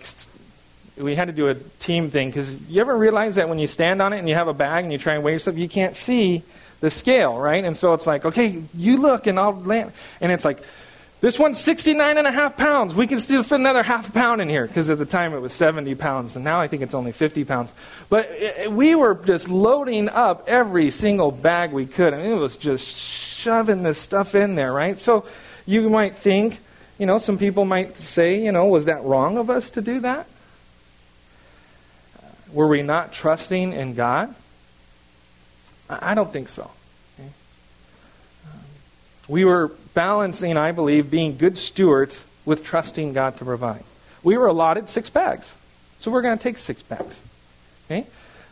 we 0.97 1.15
had 1.15 1.27
to 1.27 1.33
do 1.33 1.49
a 1.49 1.55
team 1.55 2.11
thing 2.11 2.31
because 2.31 2.53
you 2.69 2.81
ever 2.81 2.97
realize 2.97 3.35
that 3.35 3.49
when 3.51 3.59
you 3.59 3.67
stand 3.67 4.01
on 4.01 4.15
it 4.15 4.19
and 4.19 4.29
you 4.29 4.35
have 4.35 4.49
a 4.49 4.55
bag 4.55 4.85
and 4.85 4.93
you 4.93 4.99
try 4.99 5.15
and 5.15 5.23
weigh 5.23 5.33
yourself, 5.33 5.59
you 5.59 5.69
can't 5.69 5.95
see 5.95 6.43
the 6.81 6.91
scale, 6.91 7.37
right? 7.37 7.65
And 7.65 7.77
so 7.77 7.95
it's 7.95 8.07
like, 8.07 8.25
okay, 8.25 8.63
you 8.75 8.99
look 8.99 9.27
and 9.27 9.39
I'll 9.39 9.59
land. 9.61 9.93
And 10.21 10.31
it's 10.31 10.45
like, 10.45 10.61
this 11.21 11.37
one's 11.37 11.59
69 11.59 12.17
and 12.17 12.29
a 12.29 12.31
half 12.31 12.57
pounds. 12.57 12.95
We 12.95 13.09
can 13.09 13.19
still 13.19 13.43
fit 13.43 13.57
another 13.57 13.83
half 13.83 14.09
a 14.09 14.13
pound 14.13 14.41
in 14.41 14.49
here 14.49 14.69
because 14.69 14.89
at 14.89 14.99
the 14.99 15.07
time 15.07 15.35
it 15.35 15.41
was 15.41 15.53
70 15.53 15.97
pounds, 15.97 16.37
and 16.37 16.45
now 16.45 16.61
I 16.61 16.69
think 16.69 16.83
it's 16.83 16.95
only 16.95 17.11
50 17.11 17.45
pounds. 17.45 17.75
But 18.09 18.27
it, 18.31 18.71
we 18.71 18.95
were 18.95 19.17
just 19.17 19.49
loading 19.49 20.09
up 20.09 20.45
every 20.47 20.93
single 20.93 21.33
bag 21.33 21.73
we 21.73 21.87
could. 21.87 22.15
I 22.15 22.19
mean, 22.19 22.33
it 22.33 22.39
was 22.39 22.57
just 22.57 22.87
shoving 22.87 23.83
this 23.83 23.99
stuff 23.99 24.37
in 24.37 24.55
there, 24.55 24.73
right? 24.73 24.99
So 25.01 25.27
you 25.67 25.91
might 25.91 26.17
think, 26.17 26.61
you 26.99 27.07
know, 27.07 27.19
some 27.19 27.37
people 27.37 27.65
might 27.65 27.97
say, 27.97 28.41
you 28.41 28.53
know, 28.53 28.67
was 28.67 28.85
that 28.85 29.03
wrong 29.03 29.39
of 29.39 29.51
us 29.51 29.71
to 29.71 29.83
do 29.83 29.99
that? 30.01 30.29
Were 32.53 32.69
we 32.69 32.83
not 32.83 33.13
trusting 33.13 33.73
in 33.73 33.95
God? 33.95 34.35
I 35.89 36.15
don't 36.15 36.33
think 36.33 36.49
so. 36.49 36.71
Um, 37.21 37.31
we 39.27 39.45
were 39.45 39.73
balancing, 39.95 40.57
I 40.57 40.73
believe, 40.73 41.11
being 41.11 41.37
good 41.37 41.59
stewards 41.59 42.25
with 42.45 42.65
trusting 42.65 43.13
God 43.13 43.37
to 43.39 43.45
provide. 43.45 43.85
We 44.23 44.37
were 44.37 44.47
allotted 44.47 44.89
six 44.89 45.11
bags, 45.11 45.55
so 45.99 46.11
we're 46.11 46.23
going 46.23 46.37
to 46.37 46.43
take 46.43 46.59
six 46.59 46.83
bags. 46.83 47.23
Okay? 47.87 48.07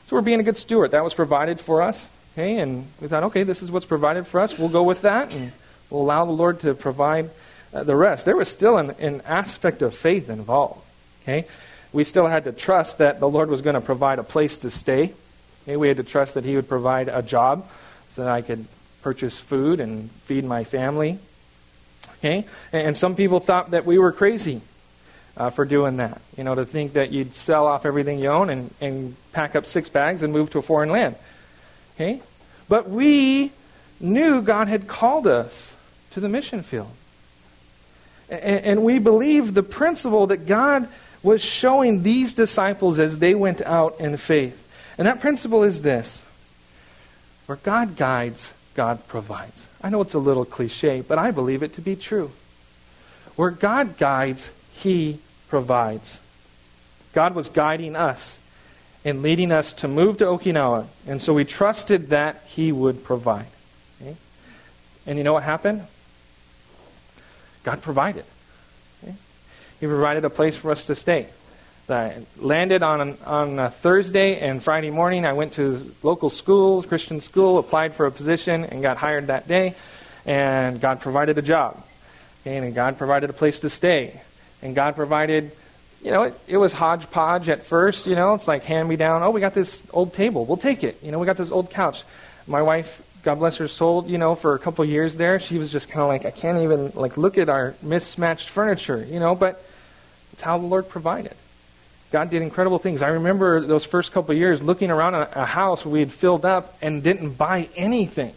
So 0.07 0.17
we're 0.17 0.23
being 0.23 0.41
a 0.41 0.45
good 0.45 0.59
steward. 0.59 0.93
That 0.93 1.05
was 1.05 1.15
provided 1.15 1.61
for 1.61 1.83
us. 1.83 2.09
Okay? 2.35 2.59
And 2.59 2.87
we 3.01 3.09
thought, 3.09 3.25
okay, 3.25 3.43
this 3.43 3.63
is 3.63 3.71
what's 3.71 3.87
provided 3.87 4.27
for 4.27 4.41
us. 4.41 4.59
We'll 4.59 4.69
go 4.69 4.83
with 4.83 5.03
that, 5.03 5.33
and 5.33 5.53
we'll 5.91 6.03
allow 6.03 6.25
the 6.25 6.33
Lord 6.33 6.61
to 6.61 6.75
provide 6.75 7.31
uh, 7.75 7.83
the 7.83 7.97
rest. 7.97 8.25
There 8.25 8.37
was 8.37 8.49
still 8.49 8.79
an, 8.79 8.91
an 8.99 9.23
aspect 9.27 9.83
of 9.83 9.95
faith 9.95 10.31
involved. 10.31 10.81
Okay? 11.23 11.47
We 11.93 12.05
still 12.05 12.27
had 12.27 12.45
to 12.45 12.53
trust 12.53 12.99
that 12.99 13.21
the 13.21 13.29
Lord 13.29 13.49
was 13.51 13.63
going 13.63 13.75
to 13.75 13.81
provide 13.81 14.19
a 14.19 14.25
place 14.25 14.59
to 14.59 14.71
stay 14.71 15.13
Okay, 15.67 15.77
we 15.77 15.89
had 15.89 15.97
to 15.97 16.05
trust 16.05 16.35
that 16.35 16.45
He 16.45 16.55
would 16.55 16.69
provide 16.69 17.09
a 17.09 17.23
job 17.23 17.67
so 18.11 18.23
that 18.25 18.31
I 18.31 18.41
could 18.41 18.67
purchase 19.03 19.39
food 19.39 19.81
and 19.81 20.11
feed 20.27 20.45
my 20.45 20.65
family. 20.65 21.19
Okay? 22.19 22.47
And 22.73 22.97
some 22.97 23.15
people 23.15 23.41
thought 23.41 23.73
that 23.73 23.85
we 23.85 23.99
were 23.99 24.13
crazy 24.13 24.61
uh, 25.37 25.51
for 25.51 25.65
doing 25.65 25.99
that. 25.99 26.21
You 26.37 26.45
know, 26.45 26.55
to 26.55 26.65
think 26.65 26.95
that 26.95 27.13
you'd 27.13 27.35
sell 27.35 27.67
off 27.67 27.85
everything 27.85 28.19
you 28.19 28.29
own 28.29 28.49
and, 28.51 28.75
and 28.81 29.17
pack 29.33 29.55
up 29.57 29.67
six 29.67 29.89
bags 29.89 30.23
and 30.23 30.33
move 30.33 30.51
to 30.51 30.59
a 30.59 30.63
foreign 30.63 30.89
land. 30.89 31.17
Okay? 31.95 32.21
But 32.69 32.89
we 32.89 33.53
knew 34.01 34.43
God 34.43 34.69
had 34.69 34.89
called 34.89 35.27
us 35.27 35.77
to 36.13 36.21
the 36.21 36.29
mission 36.29 36.63
field. 36.63 36.91
And, 38.29 38.65
and 38.65 38.85
we 38.85 38.99
believed 38.99 39.55
the 39.55 39.63
principle 39.63 40.29
that 40.29 40.47
God 40.47 40.89
was 41.23 41.45
showing 41.45 42.03
these 42.03 42.35
disciples 42.35 42.99
as 42.99 43.19
they 43.19 43.35
went 43.35 43.63
out 43.63 44.01
in 44.01 44.17
faith. 44.17 44.63
And 44.99 45.07
that 45.07 45.21
principle 45.21 45.63
is 45.63 45.83
this 45.83 46.23
where 47.47 47.57
God 47.57 47.97
guides, 47.97 48.55
God 48.75 49.07
provides. 49.07 49.69
I 49.83 49.89
know 49.91 50.01
it's 50.01 50.15
a 50.15 50.19
little 50.19 50.45
cliche, 50.45 51.01
but 51.01 51.19
I 51.19 51.31
believe 51.31 51.63
it 51.63 51.75
to 51.75 51.81
be 51.81 51.97
true. 51.97 52.33
Where 53.37 53.51
God 53.51 53.99
guides, 53.99 54.53
He 54.73 55.19
provides. 55.49 56.21
God 57.13 57.35
was 57.35 57.49
guiding 57.49 57.95
us 57.97 58.39
and 59.05 59.23
leading 59.23 59.53
us 59.53 59.73
to 59.75 59.89
move 59.89 60.19
to 60.19 60.25
Okinawa, 60.25 60.87
and 61.07 61.23
so 61.23 61.33
we 61.33 61.45
trusted 61.45 62.09
that 62.09 62.43
He 62.47 62.73
would 62.73 63.05
provide. 63.05 63.47
Okay? 64.01 64.17
And 65.07 65.19
you 65.19 65.25
know 65.25 65.33
what 65.33 65.45
happened? 65.45 65.87
God 67.63 67.83
provided. 67.83 68.25
Okay? 69.03 69.15
He 69.79 69.87
provided 69.87 70.25
a 70.25 70.31
place 70.31 70.57
for 70.57 70.71
us 70.71 70.87
to 70.87 70.97
stay. 70.97 71.29
I 71.89 72.17
landed 72.39 72.83
on, 72.83 73.17
on 73.25 73.59
a 73.59 73.71
Thursday 73.71 74.41
and 74.41 74.63
Friday 74.63 74.91
morning. 74.91 75.25
I 75.25 75.35
went 75.35 75.53
to 75.55 75.95
local 76.03 76.31
school, 76.31 76.83
Christian 76.83 77.21
school, 77.21 77.59
applied 77.59 77.95
for 77.95 78.07
a 78.07 78.13
position, 78.13 78.65
and 78.65 78.83
got 78.83 78.97
hired 78.97 79.29
that 79.29 79.47
day. 79.47 79.75
And 80.25 80.81
God 80.81 81.01
provided 81.01 81.39
a 81.39 81.43
job. 81.43 81.83
And 82.45 82.75
God 82.75 82.99
provided 82.99 83.31
a 83.31 83.33
place 83.33 83.61
to 83.61 83.71
stay. 83.71 84.21
And 84.63 84.75
God 84.75 84.97
provided, 84.97 85.53
you 86.03 86.11
know, 86.11 86.25
it, 86.25 86.41
it 86.49 86.57
was 86.57 86.73
hodgepodge 86.73 87.49
at 87.49 87.65
first. 87.65 88.07
You 88.07 88.17
know, 88.17 88.35
it's 88.35 88.49
like 88.49 88.65
hand 88.65 88.89
me 88.89 88.97
down. 88.97 89.23
Oh, 89.23 89.31
we 89.31 89.41
got 89.41 89.55
this 89.55 89.85
old 89.93 90.13
table. 90.13 90.45
We'll 90.45 90.57
take 90.57 90.83
it. 90.83 91.03
You 91.03 91.13
know, 91.13 91.21
we 91.21 91.27
got 91.27 91.37
this 91.37 91.53
old 91.53 91.71
couch. 91.71 92.03
My 92.49 92.63
wife, 92.63 93.01
God 93.23 93.37
bless 93.37 93.59
her 93.59 93.69
soul, 93.69 94.05
you 94.09 94.19
know, 94.19 94.35
for 94.35 94.55
a 94.55 94.59
couple 94.59 94.85
years 94.85 95.17
there, 95.17 95.41
she 95.41 95.59
was 95.59 95.71
just 95.71 95.89
kind 95.89 96.03
of 96.03 96.09
like, 96.09 96.25
I 96.25 96.31
can't 96.31 96.59
even 96.59 96.93
like 96.95 97.17
look 97.17 97.39
at 97.39 97.49
our 97.49 97.75
mismatched 97.83 98.49
furniture. 98.49 99.05
You 99.09 99.21
know, 99.21 99.35
but 99.37 99.65
it's 100.33 100.43
how 100.43 100.59
the 100.59 100.67
Lord 100.67 100.89
provided. 100.89 101.35
God 102.11 102.31
did 102.31 102.43
incredible 102.43 102.79
things. 102.79 103.03
I 103.03 103.09
remember 103.09 103.61
those 103.61 103.85
first 103.85 104.13
couple 104.13 104.35
years 104.35 104.63
looking 104.63 104.91
around 104.91 105.15
a, 105.15 105.43
a 105.43 105.45
house 105.45 105.85
we 105.85 106.01
had 106.01 106.13
filled 106.13 106.45
up 106.45 106.77
and 106.81 107.03
didn't 107.03 107.35
buy 107.35 107.69
anything. 107.77 108.35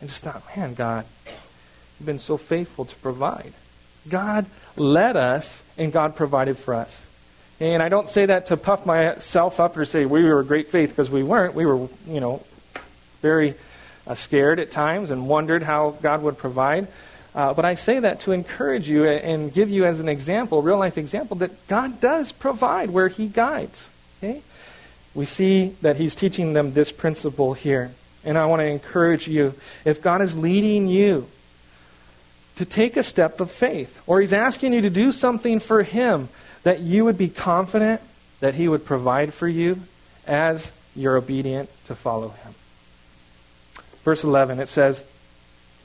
And 0.00 0.08
just 0.08 0.24
thought, 0.24 0.42
man, 0.56 0.74
God, 0.74 1.04
you've 1.26 2.06
been 2.06 2.18
so 2.18 2.36
faithful 2.36 2.84
to 2.84 2.96
provide. 2.96 3.52
God 4.08 4.46
led 4.76 5.16
us 5.16 5.62
and 5.76 5.92
God 5.92 6.16
provided 6.16 6.58
for 6.58 6.74
us. 6.74 7.06
And 7.60 7.82
I 7.82 7.88
don't 7.88 8.08
say 8.08 8.26
that 8.26 8.46
to 8.46 8.56
puff 8.56 8.84
myself 8.84 9.60
up 9.60 9.76
or 9.76 9.84
say 9.84 10.04
we 10.04 10.24
were 10.24 10.42
great 10.42 10.68
faith 10.68 10.88
because 10.88 11.08
we 11.08 11.22
weren't. 11.22 11.54
We 11.54 11.64
were, 11.64 11.88
you 12.08 12.20
know, 12.20 12.42
very 13.20 13.54
uh, 14.06 14.16
scared 14.16 14.58
at 14.58 14.72
times 14.72 15.10
and 15.10 15.28
wondered 15.28 15.62
how 15.62 15.90
God 16.02 16.22
would 16.22 16.38
provide. 16.38 16.88
Uh, 17.34 17.54
but 17.54 17.64
I 17.64 17.76
say 17.76 17.98
that 17.98 18.20
to 18.20 18.32
encourage 18.32 18.88
you 18.88 19.06
and 19.06 19.52
give 19.52 19.70
you 19.70 19.84
as 19.86 20.00
an 20.00 20.08
example, 20.08 20.60
real 20.60 20.78
life 20.78 20.98
example, 20.98 21.36
that 21.38 21.66
God 21.66 22.00
does 22.00 22.30
provide 22.30 22.90
where 22.90 23.08
He 23.08 23.26
guides. 23.26 23.88
Okay? 24.18 24.42
We 25.14 25.24
see 25.24 25.74
that 25.80 25.96
He's 25.96 26.14
teaching 26.14 26.52
them 26.52 26.74
this 26.74 26.92
principle 26.92 27.54
here. 27.54 27.92
And 28.24 28.36
I 28.36 28.44
want 28.46 28.60
to 28.60 28.66
encourage 28.66 29.28
you 29.28 29.54
if 29.84 30.02
God 30.02 30.20
is 30.20 30.36
leading 30.36 30.88
you 30.88 31.26
to 32.56 32.66
take 32.66 32.98
a 32.98 33.02
step 33.02 33.40
of 33.40 33.50
faith, 33.50 34.00
or 34.06 34.20
He's 34.20 34.34
asking 34.34 34.74
you 34.74 34.82
to 34.82 34.90
do 34.90 35.10
something 35.10 35.58
for 35.58 35.82
Him, 35.82 36.28
that 36.64 36.80
you 36.80 37.04
would 37.06 37.16
be 37.16 37.30
confident 37.30 38.02
that 38.40 38.54
He 38.54 38.68
would 38.68 38.84
provide 38.84 39.32
for 39.32 39.48
you 39.48 39.80
as 40.26 40.72
you're 40.94 41.16
obedient 41.16 41.70
to 41.86 41.94
follow 41.94 42.28
Him. 42.28 42.54
Verse 44.04 44.22
11, 44.22 44.60
it 44.60 44.68
says, 44.68 45.04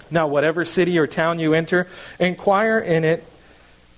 now, 0.09 0.27
whatever 0.27 0.65
city 0.65 0.97
or 0.97 1.07
town 1.07 1.39
you 1.39 1.53
enter, 1.53 1.87
inquire 2.19 2.79
in 2.79 3.03
it, 3.03 3.25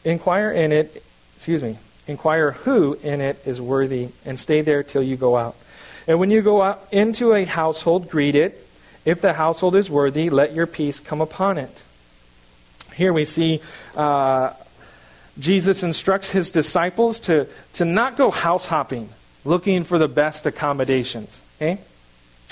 inquire 0.03 0.51
in 0.51 0.71
it, 0.71 1.03
excuse 1.35 1.61
me, 1.61 1.77
inquire 2.07 2.51
who 2.51 2.93
in 3.03 3.21
it 3.21 3.41
is 3.45 3.61
worthy, 3.61 4.09
and 4.25 4.39
stay 4.39 4.61
there 4.61 4.83
till 4.83 5.03
you 5.03 5.15
go 5.15 5.37
out. 5.37 5.55
And 6.07 6.19
when 6.19 6.31
you 6.31 6.41
go 6.41 6.61
out 6.61 6.87
into 6.91 7.33
a 7.33 7.45
household, 7.45 8.09
greet 8.09 8.35
it. 8.35 8.67
If 9.05 9.21
the 9.21 9.33
household 9.33 9.75
is 9.75 9.89
worthy, 9.89 10.29
let 10.29 10.53
your 10.53 10.67
peace 10.67 10.99
come 10.99 11.21
upon 11.21 11.57
it. 11.57 11.83
Here 12.93 13.13
we 13.13 13.25
see 13.25 13.61
uh, 13.95 14.53
Jesus 15.37 15.83
instructs 15.83 16.31
his 16.31 16.51
disciples 16.51 17.19
to, 17.21 17.47
to 17.73 17.85
not 17.85 18.17
go 18.17 18.31
house 18.31 18.65
hopping, 18.65 19.09
looking 19.45 19.83
for 19.83 19.97
the 19.97 20.07
best 20.07 20.45
accommodations. 20.45 21.41
Okay? 21.57 21.79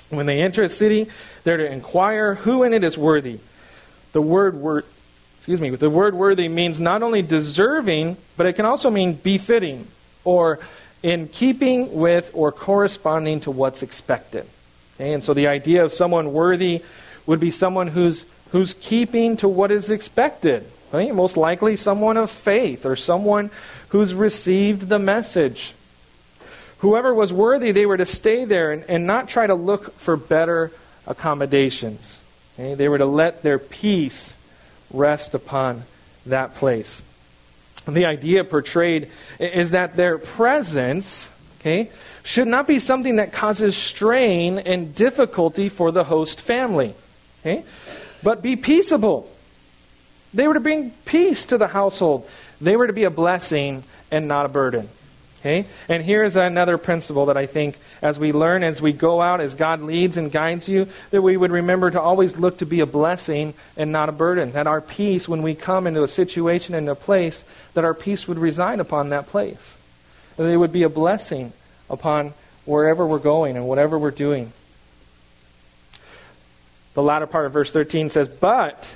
When 0.10 0.26
they 0.26 0.41
enter 0.41 0.64
a 0.64 0.70
city, 0.70 1.10
they're 1.43 1.58
to 1.58 1.72
inquire 1.72 2.36
who 2.36 2.64
in 2.64 2.74
it 2.74 2.84
is 2.84 2.97
worthy. 2.97 3.39
The 4.14 4.22
word 4.22 4.55
word 4.55 4.86
excuse 5.38 5.62
me, 5.62 5.70
the 5.70 5.89
word 5.89 6.14
worthy 6.14 6.49
means 6.49 6.80
not 6.80 7.03
only 7.03 7.22
deserving, 7.22 8.18
but 8.36 8.45
it 8.45 8.53
can 8.53 8.66
also 8.66 8.89
mean 8.89 9.14
befitting 9.14 9.88
or 10.26 10.60
in 11.01 11.28
keeping 11.30 11.93
with 11.93 12.32
or 12.34 12.51
corresponding 12.51 13.39
to 13.39 13.51
what's 13.51 13.82
expected. 13.82 14.45
Okay? 14.95 15.14
And 15.14 15.24
so 15.24 15.34
the 15.34 15.47
idea 15.47 15.86
of 15.86 15.93
someone 15.93 16.34
worthy 16.34 16.84
would 17.26 17.39
be 17.39 17.51
someone 17.51 17.88
who's 17.88 18.26
who's 18.51 18.74
keeping 18.76 19.38
to 19.38 19.47
what 19.47 19.72
is 19.72 19.89
expected. 19.89 20.70
Most 20.91 21.38
likely 21.38 21.76
someone 21.76 22.18
of 22.18 22.32
faith 22.32 22.86
or 22.86 22.95
someone 22.95 23.51
who's 23.89 24.14
received 24.14 24.89
the 24.89 24.99
message. 24.99 25.74
Whoever 26.80 27.14
was 27.14 27.34
worthy, 27.34 27.72
they 27.72 27.86
were 27.86 27.98
to 27.98 28.06
stay 28.06 28.46
there 28.46 28.72
and, 28.72 28.84
and 28.88 29.08
not 29.08 29.28
try 29.28 29.48
to 29.48 29.56
look 29.56 29.94
for 29.94 30.16
better 30.16 30.72
accommodations. 31.08 32.22
Okay? 32.54 32.76
They 32.76 32.88
were 32.88 33.00
to 33.00 33.06
let 33.06 33.42
their 33.42 33.58
peace 33.58 34.36
rest 34.92 35.34
upon 35.34 35.84
that 36.26 36.56
place. 36.56 37.02
the 37.88 38.06
idea 38.06 38.44
portrayed 38.44 39.10
is 39.40 39.72
that 39.72 39.96
their 39.96 40.18
presence, 40.18 41.32
okay, 41.60 41.90
should 42.24 42.48
not 42.48 42.68
be 42.68 42.80
something 42.80 43.16
that 43.16 43.32
causes 43.32 43.76
strain 43.76 44.60
and 44.60 44.94
difficulty 44.94 45.70
for 45.70 45.92
the 45.92 46.04
host 46.04 46.42
family, 46.42 46.94
okay, 47.42 47.64
but 48.22 48.42
be 48.42 48.56
peaceable. 48.56 49.30
They 50.34 50.48
were 50.48 50.54
to 50.54 50.60
bring 50.60 50.92
peace 51.06 51.46
to 51.46 51.58
the 51.58 51.68
household. 51.68 52.30
They 52.60 52.76
were 52.76 52.88
to 52.88 52.94
be 52.94 53.06
a 53.06 53.10
blessing 53.10 53.84
and 54.12 54.28
not 54.28 54.46
a 54.46 54.50
burden. 54.50 54.90
Okay? 55.40 55.66
And 55.88 56.04
here 56.04 56.24
is 56.24 56.36
another 56.36 56.78
principle 56.78 57.28
that 57.28 57.38
I 57.38 57.46
think 57.46 57.78
as 58.02 58.18
we 58.18 58.32
learn, 58.32 58.64
as 58.64 58.82
we 58.82 58.92
go 58.92 59.22
out, 59.22 59.40
as 59.40 59.54
God 59.54 59.82
leads 59.82 60.18
and 60.18 60.32
guides 60.32 60.68
you, 60.68 60.88
that 61.12 61.22
we 61.22 61.38
would 61.38 61.52
remember 61.52 61.92
to 61.92 62.02
always 62.02 62.38
look 62.38 62.58
to 62.60 62.66
be 62.66 62.80
a 62.80 62.86
blessing 62.86 63.54
and 63.76 63.92
not 63.92 64.10
a 64.10 64.12
burden. 64.12 64.52
That 64.54 64.68
our 64.68 64.82
peace, 64.82 65.30
when 65.30 65.44
we 65.44 65.54
come 65.54 65.86
into 65.86 66.04
a 66.04 66.08
situation 66.08 66.74
and 66.74 66.90
a 66.90 66.96
place, 66.96 67.46
that 67.76 67.86
our 67.86 67.94
peace 67.94 68.28
would 68.28 68.40
reside 68.40 68.80
upon 68.80 69.10
that 69.10 69.28
place. 69.28 69.78
That 70.38 70.46
it 70.46 70.58
would 70.58 70.74
be 70.74 70.84
a 70.84 70.90
blessing 70.90 71.54
upon 71.90 72.34
wherever 72.66 73.06
we're 73.06 73.20
going 73.20 73.56
and 73.56 73.68
whatever 73.68 73.98
we're 73.98 74.12
doing. 74.12 74.52
The 76.96 77.04
latter 77.04 77.28
part 77.28 77.46
of 77.46 77.54
verse 77.54 77.72
13 77.72 78.10
says, 78.10 78.28
But 78.28 78.96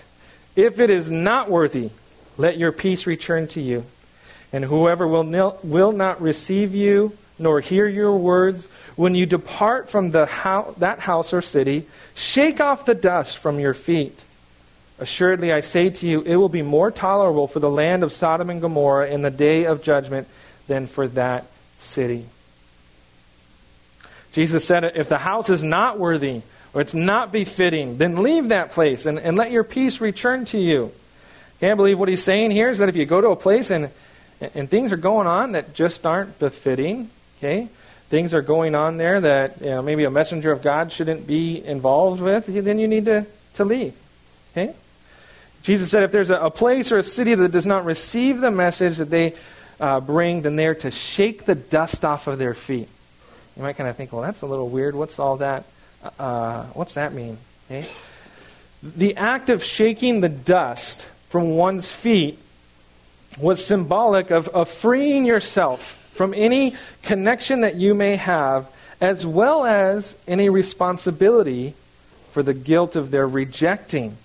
if 0.55 0.79
it 0.79 0.89
is 0.89 1.11
not 1.11 1.51
worthy, 1.51 1.91
let 2.35 2.57
your 2.57 2.71
peace 2.71 3.05
return 3.05 3.47
to 3.49 3.61
you. 3.61 3.85
And 4.53 4.65
whoever 4.65 5.07
will, 5.07 5.23
nil, 5.23 5.57
will 5.63 5.91
not 5.91 6.21
receive 6.21 6.75
you 6.75 7.17
nor 7.41 7.59
hear 7.59 7.87
your 7.87 8.15
words, 8.15 8.67
when 8.95 9.15
you 9.15 9.25
depart 9.25 9.89
from 9.89 10.11
the 10.11 10.29
that 10.77 10.99
house 10.99 11.33
or 11.33 11.41
city, 11.41 11.85
shake 12.13 12.61
off 12.61 12.85
the 12.85 12.95
dust 12.95 13.37
from 13.37 13.59
your 13.59 13.73
feet. 13.73 14.17
Assuredly, 14.99 15.51
I 15.51 15.61
say 15.61 15.89
to 15.89 16.07
you, 16.07 16.21
it 16.21 16.35
will 16.35 16.49
be 16.49 16.61
more 16.61 16.91
tolerable 16.91 17.47
for 17.47 17.59
the 17.59 17.69
land 17.69 18.03
of 18.03 18.11
Sodom 18.11 18.51
and 18.51 18.61
Gomorrah 18.61 19.09
in 19.09 19.23
the 19.23 19.31
day 19.31 19.63
of 19.63 19.81
judgment 19.81 20.27
than 20.67 20.85
for 20.85 21.07
that 21.09 21.45
city. 21.79 22.27
Jesus 24.31 24.63
said, 24.63 24.83
If 24.83 25.09
the 25.09 25.17
house 25.17 25.49
is 25.49 25.63
not 25.63 25.97
worthy 25.97 26.43
or 26.73 26.81
it's 26.81 26.93
not 26.93 27.31
befitting, 27.31 27.97
then 27.97 28.21
leave 28.21 28.49
that 28.49 28.71
place 28.71 29.07
and, 29.07 29.17
and 29.17 29.35
let 29.35 29.51
your 29.51 29.63
peace 29.63 29.99
return 29.99 30.45
to 30.45 30.59
you. 30.59 30.91
Can't 31.59 31.77
believe 31.77 31.97
what 31.97 32.09
he's 32.09 32.23
saying 32.23 32.51
here 32.51 32.69
is 32.69 32.77
that 32.77 32.89
if 32.89 32.95
you 32.95 33.05
go 33.05 33.21
to 33.21 33.29
a 33.29 33.35
place 33.35 33.71
and 33.71 33.89
and 34.53 34.69
things 34.69 34.91
are 34.91 34.97
going 34.97 35.27
on 35.27 35.53
that 35.53 35.73
just 35.73 36.05
aren't 36.05 36.39
befitting. 36.39 37.09
Okay, 37.37 37.69
things 38.09 38.33
are 38.33 38.41
going 38.41 38.75
on 38.75 38.97
there 38.97 39.21
that 39.21 39.61
you 39.61 39.67
know, 39.67 39.81
maybe 39.81 40.03
a 40.03 40.11
messenger 40.11 40.51
of 40.51 40.61
God 40.61 40.91
shouldn't 40.91 41.25
be 41.25 41.63
involved 41.63 42.21
with. 42.21 42.47
Then 42.47 42.79
you 42.79 42.87
need 42.87 43.05
to 43.05 43.25
to 43.55 43.65
leave. 43.65 43.93
Okay. 44.51 44.73
Jesus 45.63 45.91
said, 45.91 46.03
if 46.03 46.11
there's 46.11 46.31
a, 46.31 46.37
a 46.37 46.51
place 46.51 46.91
or 46.91 46.97
a 46.97 47.03
city 47.03 47.35
that 47.35 47.51
does 47.51 47.67
not 47.67 47.85
receive 47.85 48.41
the 48.41 48.49
message 48.49 48.97
that 48.97 49.11
they 49.11 49.35
uh, 49.79 49.99
bring, 49.99 50.41
then 50.41 50.55
they're 50.55 50.75
to 50.75 50.89
shake 50.89 51.45
the 51.45 51.55
dust 51.55 52.03
off 52.03 52.27
of 52.27 52.39
their 52.39 52.55
feet. 52.55 52.89
You 53.55 53.63
might 53.63 53.75
kind 53.75 53.89
of 53.89 53.95
think, 53.95 54.11
well, 54.11 54.21
that's 54.21 54.41
a 54.41 54.47
little 54.47 54.69
weird. 54.69 54.95
What's 54.95 55.19
all 55.19 55.37
that? 55.37 55.65
Uh, 56.17 56.63
what's 56.73 56.95
that 56.95 57.13
mean? 57.13 57.37
Okay. 57.69 57.87
The 58.81 59.15
act 59.17 59.49
of 59.49 59.63
shaking 59.63 60.21
the 60.21 60.29
dust 60.29 61.07
from 61.29 61.51
one's 61.51 61.91
feet 61.91 62.39
was 63.39 63.65
symbolic 63.65 64.31
of, 64.31 64.47
of 64.49 64.69
freeing 64.69 65.25
yourself 65.25 65.97
from 66.13 66.33
any 66.33 66.75
connection 67.01 67.61
that 67.61 67.75
you 67.75 67.95
may 67.95 68.15
have, 68.15 68.67
as 68.99 69.25
well 69.25 69.65
as 69.65 70.17
any 70.27 70.49
responsibility 70.49 71.73
for 72.31 72.43
the 72.43 72.53
guilt 72.53 72.95
of 72.95 73.11
their 73.11 73.27
rejecting 73.27 74.15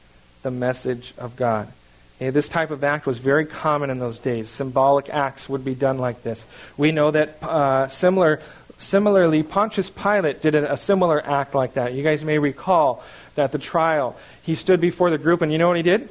the 0.42 0.50
message 0.50 1.14
of 1.18 1.36
God. 1.36 1.72
Okay, 2.16 2.30
this 2.30 2.48
type 2.48 2.70
of 2.70 2.82
act 2.82 3.06
was 3.06 3.18
very 3.18 3.44
common 3.46 3.90
in 3.90 3.98
those 3.98 4.18
days. 4.18 4.48
Symbolic 4.48 5.10
acts 5.10 5.48
would 5.48 5.64
be 5.64 5.74
done 5.74 5.98
like 5.98 6.22
this. 6.22 6.46
We 6.76 6.92
know 6.92 7.10
that 7.10 7.42
uh, 7.42 7.88
similar, 7.88 8.40
similarly, 8.78 9.42
Pontius 9.42 9.90
Pilate 9.90 10.40
did 10.40 10.54
a, 10.54 10.72
a 10.72 10.76
similar 10.76 11.24
act 11.24 11.54
like 11.54 11.74
that. 11.74 11.92
You 11.94 12.02
guys 12.02 12.24
may 12.24 12.38
recall 12.38 13.02
that 13.34 13.52
the 13.52 13.58
trial, 13.58 14.16
he 14.42 14.54
stood 14.54 14.80
before 14.80 15.10
the 15.10 15.18
group, 15.18 15.42
and 15.42 15.52
you 15.52 15.58
know 15.58 15.68
what 15.68 15.76
he 15.76 15.82
did? 15.82 16.08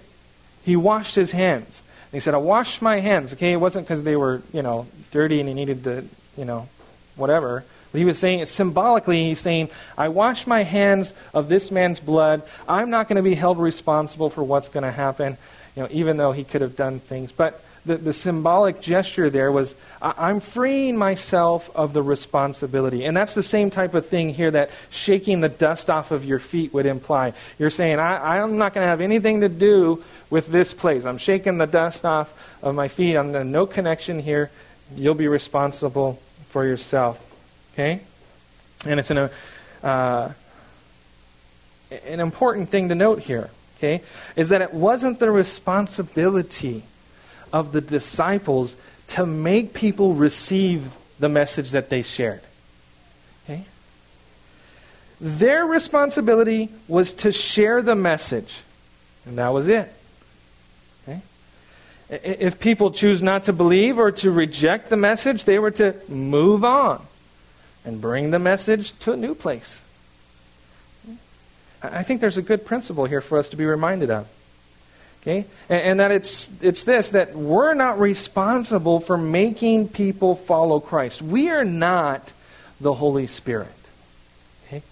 He 0.63 0.75
washed 0.75 1.15
his 1.15 1.31
hands 1.31 1.81
he 2.15 2.19
said, 2.19 2.33
I 2.33 2.37
washed 2.37 2.81
my 2.81 2.99
hands. 2.99 3.33
Okay, 3.33 3.53
it 3.53 3.57
wasn't 3.57 3.85
because 3.85 4.03
they 4.03 4.15
were, 4.15 4.41
you 4.53 4.61
know, 4.61 4.87
dirty 5.11 5.39
and 5.39 5.47
he 5.49 5.55
needed 5.55 5.83
to, 5.83 6.05
you 6.37 6.45
know, 6.45 6.67
whatever. 7.15 7.63
But 7.91 7.99
he 7.99 8.05
was 8.05 8.19
saying, 8.19 8.45
symbolically, 8.45 9.23
he's 9.23 9.39
saying, 9.39 9.69
I 9.97 10.09
wash 10.09 10.47
my 10.47 10.63
hands 10.63 11.13
of 11.33 11.47
this 11.47 11.71
man's 11.71 11.99
blood. 11.99 12.43
I'm 12.67 12.89
not 12.89 13.07
going 13.07 13.15
to 13.17 13.23
be 13.23 13.35
held 13.35 13.57
responsible 13.57 14.29
for 14.29 14.43
what's 14.43 14.69
going 14.69 14.83
to 14.83 14.91
happen, 14.91 15.37
you 15.75 15.83
know, 15.83 15.89
even 15.91 16.17
though 16.17 16.31
he 16.33 16.43
could 16.43 16.61
have 16.61 16.75
done 16.75 16.99
things. 16.99 17.31
But 17.31 17.63
the, 17.85 17.97
the 17.97 18.13
symbolic 18.13 18.81
gesture 18.81 19.29
there 19.29 19.51
was 19.51 19.75
I, 20.01 20.29
am 20.29 20.39
freeing 20.39 20.97
myself 20.97 21.69
of 21.75 21.93
the 21.93 22.01
responsibility. 22.01 23.05
And 23.05 23.15
that's 23.15 23.33
the 23.33 23.43
same 23.43 23.69
type 23.69 23.93
of 23.93 24.07
thing 24.07 24.29
here 24.29 24.51
that 24.51 24.71
shaking 24.89 25.41
the 25.41 25.49
dust 25.49 25.89
off 25.89 26.11
of 26.11 26.25
your 26.25 26.39
feet 26.39 26.73
would 26.73 26.85
imply. 26.85 27.33
You're 27.59 27.69
saying, 27.69 27.99
I, 27.99 28.39
I'm 28.39 28.57
not 28.57 28.73
going 28.73 28.83
to 28.83 28.89
have 28.89 29.01
anything 29.01 29.41
to 29.41 29.49
do 29.49 30.03
with 30.29 30.47
this 30.47 30.73
place. 30.73 31.05
I'm 31.05 31.17
shaking 31.17 31.57
the 31.57 31.67
dust 31.67 32.05
off 32.05 32.33
of 32.63 32.75
my 32.75 32.87
feet. 32.87 33.15
I'm 33.15 33.51
no 33.51 33.65
connection 33.65 34.19
here. 34.19 34.49
You'll 34.95 35.13
be 35.13 35.27
responsible 35.27 36.19
for 36.49 36.65
yourself. 36.65 37.21
Okay? 37.73 38.01
And 38.85 38.99
it's 38.99 39.11
an, 39.11 39.29
uh, 39.83 40.31
an 42.05 42.19
important 42.19 42.69
thing 42.69 42.89
to 42.89 42.95
note 42.95 43.19
here. 43.19 43.49
Okay? 43.77 44.01
Is 44.35 44.49
that 44.49 44.61
it 44.61 44.73
wasn't 44.73 45.19
the 45.19 45.29
responsibility 45.29 46.83
of 47.53 47.71
the 47.71 47.81
disciples 47.81 48.75
to 49.07 49.25
make 49.25 49.73
people 49.73 50.13
receive 50.13 50.95
the 51.19 51.29
message 51.29 51.71
that 51.71 51.89
they 51.89 52.01
shared. 52.01 52.41
Okay? 53.43 53.65
Their 55.21 55.65
responsibility 55.65 56.69
was 56.87 57.13
to 57.13 57.31
share 57.31 57.81
the 57.81 57.95
message, 57.95 58.61
and 59.25 59.37
that 59.37 59.49
was 59.49 59.67
it. 59.67 59.91
Okay? 61.03 61.21
If 62.09 62.59
people 62.59 62.91
choose 62.91 63.21
not 63.21 63.43
to 63.43 63.53
believe 63.53 63.97
or 63.97 64.11
to 64.11 64.31
reject 64.31 64.89
the 64.89 64.97
message, 64.97 65.45
they 65.45 65.59
were 65.59 65.71
to 65.71 65.95
move 66.09 66.63
on 66.63 67.05
and 67.85 68.01
bring 68.01 68.31
the 68.31 68.39
message 68.39 68.97
to 68.99 69.13
a 69.13 69.17
new 69.17 69.35
place. 69.35 69.81
I 71.83 72.03
think 72.03 72.19
there's 72.19 72.37
a 72.37 72.41
good 72.41 72.65
principle 72.65 73.05
here 73.05 73.21
for 73.21 73.37
us 73.37 73.49
to 73.49 73.55
be 73.55 73.65
reminded 73.65 74.09
of. 74.09 74.27
Okay? 75.25 75.45
And, 75.69 75.81
and, 75.81 75.99
that 76.01 76.11
it's, 76.11 76.51
it's 76.61 76.83
this 76.83 77.09
that 77.09 77.35
we're 77.35 77.73
not 77.73 77.99
responsible 77.99 78.99
for 78.99 79.17
making 79.17 79.87
people 79.89 80.35
follow 80.35 80.79
Christ. 80.79 81.19
We 81.19 81.49
are 81.49 81.65
not 81.65 82.31
the 82.79 82.93
Holy 82.93 83.25
Spirit. 83.25 83.73
Okay? 84.67 84.83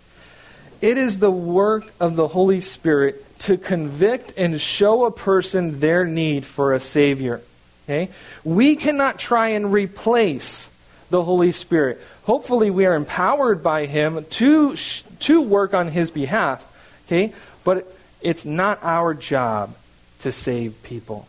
It 0.81 0.97
is 0.97 1.19
the 1.19 1.29
work 1.29 1.85
of 1.99 2.15
the 2.15 2.27
Holy 2.27 2.61
Spirit 2.61 3.23
to 3.39 3.57
convict 3.57 4.33
and 4.35 4.59
show 4.59 5.05
a 5.05 5.11
person 5.11 5.79
their 5.79 6.03
need 6.03 6.47
for 6.47 6.73
a 6.73 6.79
Savior. 6.79 7.41
Okay? 7.85 8.09
We 8.43 8.75
cannot 8.75 9.19
try 9.19 9.49
and 9.49 9.71
replace 9.71 10.71
the 11.11 11.21
Holy 11.21 11.51
Spirit. 11.51 12.01
Hopefully, 12.23 12.71
we 12.71 12.87
are 12.87 12.95
empowered 12.95 13.61
by 13.61 13.85
Him 13.85 14.25
to, 14.31 14.75
to 14.75 15.41
work 15.41 15.75
on 15.75 15.89
His 15.89 16.09
behalf. 16.09 16.65
Okay? 17.05 17.35
But 17.63 17.95
it's 18.19 18.45
not 18.45 18.79
our 18.81 19.13
job 19.13 19.75
to 20.23 20.31
save 20.31 20.81
people. 20.83 21.27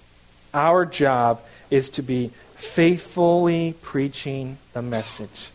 Our 0.54 0.86
job 0.86 1.40
is 1.68 1.90
to 1.90 2.02
be 2.02 2.30
faithfully 2.54 3.74
preaching 3.82 4.58
the 4.72 4.82
message. 4.82 5.50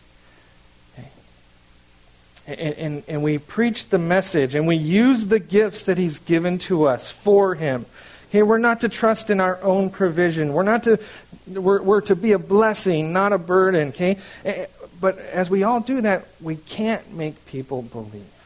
And, 2.46 2.60
and, 2.60 3.02
and 3.08 3.22
we 3.22 3.38
preach 3.38 3.88
the 3.88 3.98
message 3.98 4.54
and 4.54 4.66
we 4.66 4.76
use 4.76 5.28
the 5.28 5.38
gifts 5.38 5.84
that 5.86 5.96
He's 5.96 6.18
given 6.18 6.58
to 6.58 6.86
us 6.86 7.10
for 7.10 7.54
Him. 7.54 7.86
Okay, 8.28 8.42
we're 8.42 8.58
not 8.58 8.80
to 8.80 8.88
trust 8.88 9.30
in 9.30 9.40
our 9.40 9.60
own 9.62 9.90
provision. 9.90 10.52
We're 10.52 10.62
not 10.62 10.82
to 10.84 10.98
we're, 11.48 11.80
we're 11.80 12.00
to 12.02 12.16
be 12.16 12.32
a 12.32 12.38
blessing, 12.38 13.12
not 13.12 13.32
a 13.32 13.38
burden. 13.38 13.88
Okay, 13.88 14.18
eh, 14.44 14.66
but 15.00 15.18
as 15.18 15.48
we 15.48 15.62
all 15.62 15.80
do 15.80 16.02
that, 16.02 16.26
we 16.40 16.56
can't 16.56 17.12
make 17.14 17.46
people 17.46 17.82
believe 17.82 18.39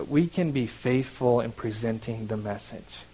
but 0.00 0.08
we 0.08 0.26
can 0.26 0.50
be 0.50 0.66
faithful 0.66 1.42
in 1.42 1.52
presenting 1.52 2.26
the 2.26 2.36
message. 2.38 3.04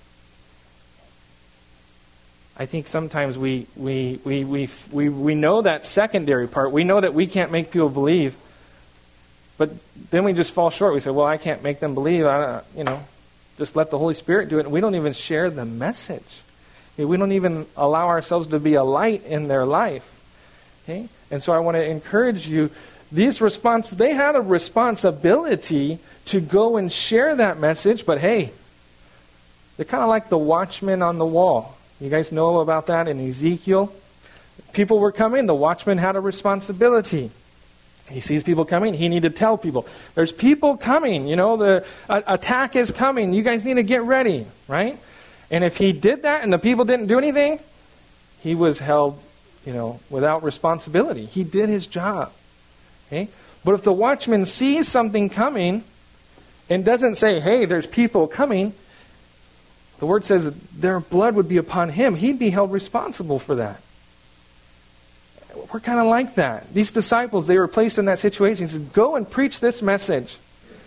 I 2.56 2.66
think 2.66 2.86
sometimes 2.86 3.36
we, 3.36 3.66
we, 3.74 4.20
we, 4.22 4.44
we, 4.44 4.68
we, 4.92 5.08
we 5.08 5.34
know 5.34 5.62
that 5.62 5.84
secondary 5.84 6.46
part. 6.46 6.70
We 6.70 6.84
know 6.84 7.00
that 7.00 7.12
we 7.12 7.26
can't 7.26 7.50
make 7.50 7.72
people 7.72 7.88
believe. 7.88 8.36
But 9.58 9.70
then 10.12 10.22
we 10.22 10.32
just 10.32 10.52
fall 10.52 10.70
short. 10.70 10.94
We 10.94 11.00
say, 11.00 11.10
well, 11.10 11.26
I 11.26 11.38
can't 11.38 11.60
make 11.60 11.80
them 11.80 11.94
believe. 11.94 12.24
I, 12.24 12.62
you 12.76 12.84
know, 12.84 13.02
just 13.58 13.74
let 13.74 13.90
the 13.90 13.98
Holy 13.98 14.14
Spirit 14.14 14.48
do 14.48 14.58
it. 14.58 14.66
And 14.66 14.70
we 14.70 14.80
don't 14.80 14.94
even 14.94 15.12
share 15.12 15.50
the 15.50 15.64
message. 15.64 16.42
We 16.96 17.16
don't 17.16 17.32
even 17.32 17.66
allow 17.76 18.06
ourselves 18.06 18.46
to 18.48 18.60
be 18.60 18.74
a 18.74 18.84
light 18.84 19.24
in 19.24 19.48
their 19.48 19.66
life. 19.66 20.08
Okay? 20.84 21.08
And 21.32 21.42
so 21.42 21.52
I 21.52 21.58
want 21.58 21.78
to 21.78 21.84
encourage 21.84 22.46
you 22.46 22.70
these 23.10 23.40
response, 23.40 23.90
they 23.90 24.14
had 24.14 24.36
a 24.36 24.40
responsibility 24.40 25.98
to 26.26 26.40
go 26.40 26.76
and 26.76 26.92
share 26.92 27.34
that 27.36 27.58
message, 27.58 28.06
but 28.06 28.18
hey, 28.18 28.52
they're 29.76 29.84
kind 29.84 30.02
of 30.02 30.08
like 30.08 30.28
the 30.28 30.38
watchman 30.38 31.02
on 31.02 31.18
the 31.18 31.26
wall. 31.26 31.76
You 32.00 32.10
guys 32.10 32.32
know 32.32 32.60
about 32.60 32.86
that 32.86 33.08
in 33.08 33.20
Ezekiel? 33.26 33.92
People 34.72 34.98
were 34.98 35.12
coming, 35.12 35.46
the 35.46 35.54
watchman 35.54 35.98
had 35.98 36.16
a 36.16 36.20
responsibility. 36.20 37.30
He 38.08 38.20
sees 38.20 38.42
people 38.42 38.64
coming, 38.64 38.94
he 38.94 39.08
needed 39.08 39.32
to 39.32 39.38
tell 39.38 39.58
people, 39.58 39.86
there's 40.14 40.32
people 40.32 40.76
coming, 40.76 41.26
you 41.26 41.36
know, 41.36 41.56
the 41.56 41.84
attack 42.08 42.76
is 42.76 42.92
coming. 42.92 43.32
You 43.32 43.42
guys 43.42 43.64
need 43.64 43.74
to 43.74 43.82
get 43.82 44.02
ready, 44.02 44.46
right? 44.68 44.98
And 45.50 45.64
if 45.64 45.76
he 45.76 45.92
did 45.92 46.22
that 46.22 46.42
and 46.42 46.52
the 46.52 46.58
people 46.58 46.84
didn't 46.84 47.06
do 47.06 47.18
anything, 47.18 47.58
he 48.40 48.54
was 48.54 48.78
held, 48.78 49.20
you 49.64 49.72
know, 49.72 50.00
without 50.10 50.42
responsibility. 50.42 51.26
He 51.26 51.44
did 51.44 51.68
his 51.68 51.86
job. 51.86 52.32
Okay? 53.08 53.28
But 53.64 53.74
if 53.74 53.82
the 53.82 53.92
watchman 53.92 54.44
sees 54.44 54.88
something 54.88 55.28
coming 55.28 55.82
and 56.68 56.84
doesn't 56.84 57.16
say, 57.16 57.40
hey, 57.40 57.64
there's 57.64 57.86
people 57.86 58.26
coming, 58.26 58.74
the 59.98 60.06
word 60.06 60.24
says 60.24 60.52
their 60.76 61.00
blood 61.00 61.34
would 61.34 61.48
be 61.48 61.56
upon 61.56 61.90
him. 61.90 62.16
He'd 62.16 62.38
be 62.38 62.50
held 62.50 62.72
responsible 62.72 63.38
for 63.38 63.54
that. 63.56 63.80
We're 65.72 65.80
kind 65.80 66.00
of 66.00 66.06
like 66.06 66.34
that. 66.34 66.72
These 66.74 66.92
disciples, 66.92 67.46
they 67.46 67.58
were 67.58 67.68
placed 67.68 67.98
in 67.98 68.04
that 68.06 68.18
situation. 68.18 68.66
He 68.66 68.72
said, 68.72 68.92
Go 68.92 69.16
and 69.16 69.28
preach 69.28 69.60
this 69.60 69.80
message. 69.80 70.36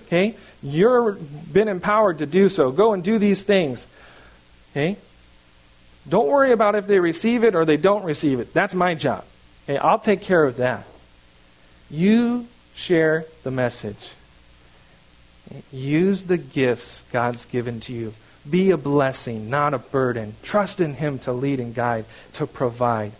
Okay? 0.06 0.36
You've 0.62 1.52
been 1.52 1.68
empowered 1.68 2.20
to 2.20 2.26
do 2.26 2.50
so. 2.50 2.72
Go 2.72 2.94
and 2.94 3.04
do 3.04 3.18
these 3.18 3.44
things. 3.44 3.88
Okay? 4.72 4.98
Don't 6.08 6.28
worry 6.28 6.52
about 6.52 6.76
if 6.76 6.86
they 6.86 7.00
receive 7.00 7.44
it 7.44 7.56
or 7.56 7.66
they 7.66 7.78
don't 7.78 8.04
receive 8.04 8.40
it. 8.40 8.54
That's 8.54 8.76
my 8.76 8.94
job. 8.94 9.26
Okay? 9.66 9.80
I'll 9.80 10.00
take 10.00 10.22
care 10.22 10.44
of 10.44 10.58
that. 10.58 10.86
You 11.90 12.48
share 12.76 13.26
the 13.42 13.52
message. 13.52 14.12
Use 15.72 16.24
the 16.24 16.38
gifts 16.38 17.04
God's 17.12 17.46
given 17.46 17.80
to 17.82 17.94
you. 17.94 18.14
Be 18.50 18.72
a 18.72 18.78
blessing, 18.78 19.50
not 19.50 19.74
a 19.74 19.80
burden. 19.80 20.36
Trust 20.44 20.80
in 20.80 20.94
Him 20.94 21.20
to 21.20 21.34
lead 21.34 21.60
and 21.60 21.74
guide, 21.74 22.06
to 22.34 22.48
provide. 22.48 23.12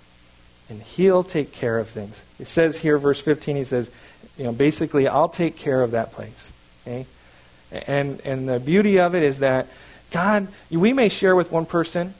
And 0.70 0.82
He'll 0.82 1.24
take 1.24 1.52
care 1.52 1.78
of 1.78 1.90
things. 1.90 2.24
It 2.40 2.48
says 2.48 2.78
here, 2.78 2.98
verse 2.98 3.20
15, 3.20 3.56
He 3.56 3.64
says, 3.64 3.92
you 4.38 4.46
know, 4.46 4.52
basically, 4.52 5.08
I'll 5.08 5.30
take 5.30 5.58
care 5.58 5.82
of 5.82 5.92
that 5.92 6.14
place. 6.14 6.54
Okay? 6.86 7.06
And, 7.72 8.22
and 8.22 8.48
the 8.48 8.60
beauty 8.60 9.00
of 9.00 9.14
it 9.16 9.24
is 9.24 9.40
that 9.40 9.68
God, 10.12 10.48
we 10.72 10.94
may 10.94 11.10
share 11.10 11.36
with 11.36 11.52
one 11.52 11.66
person, 11.66 12.14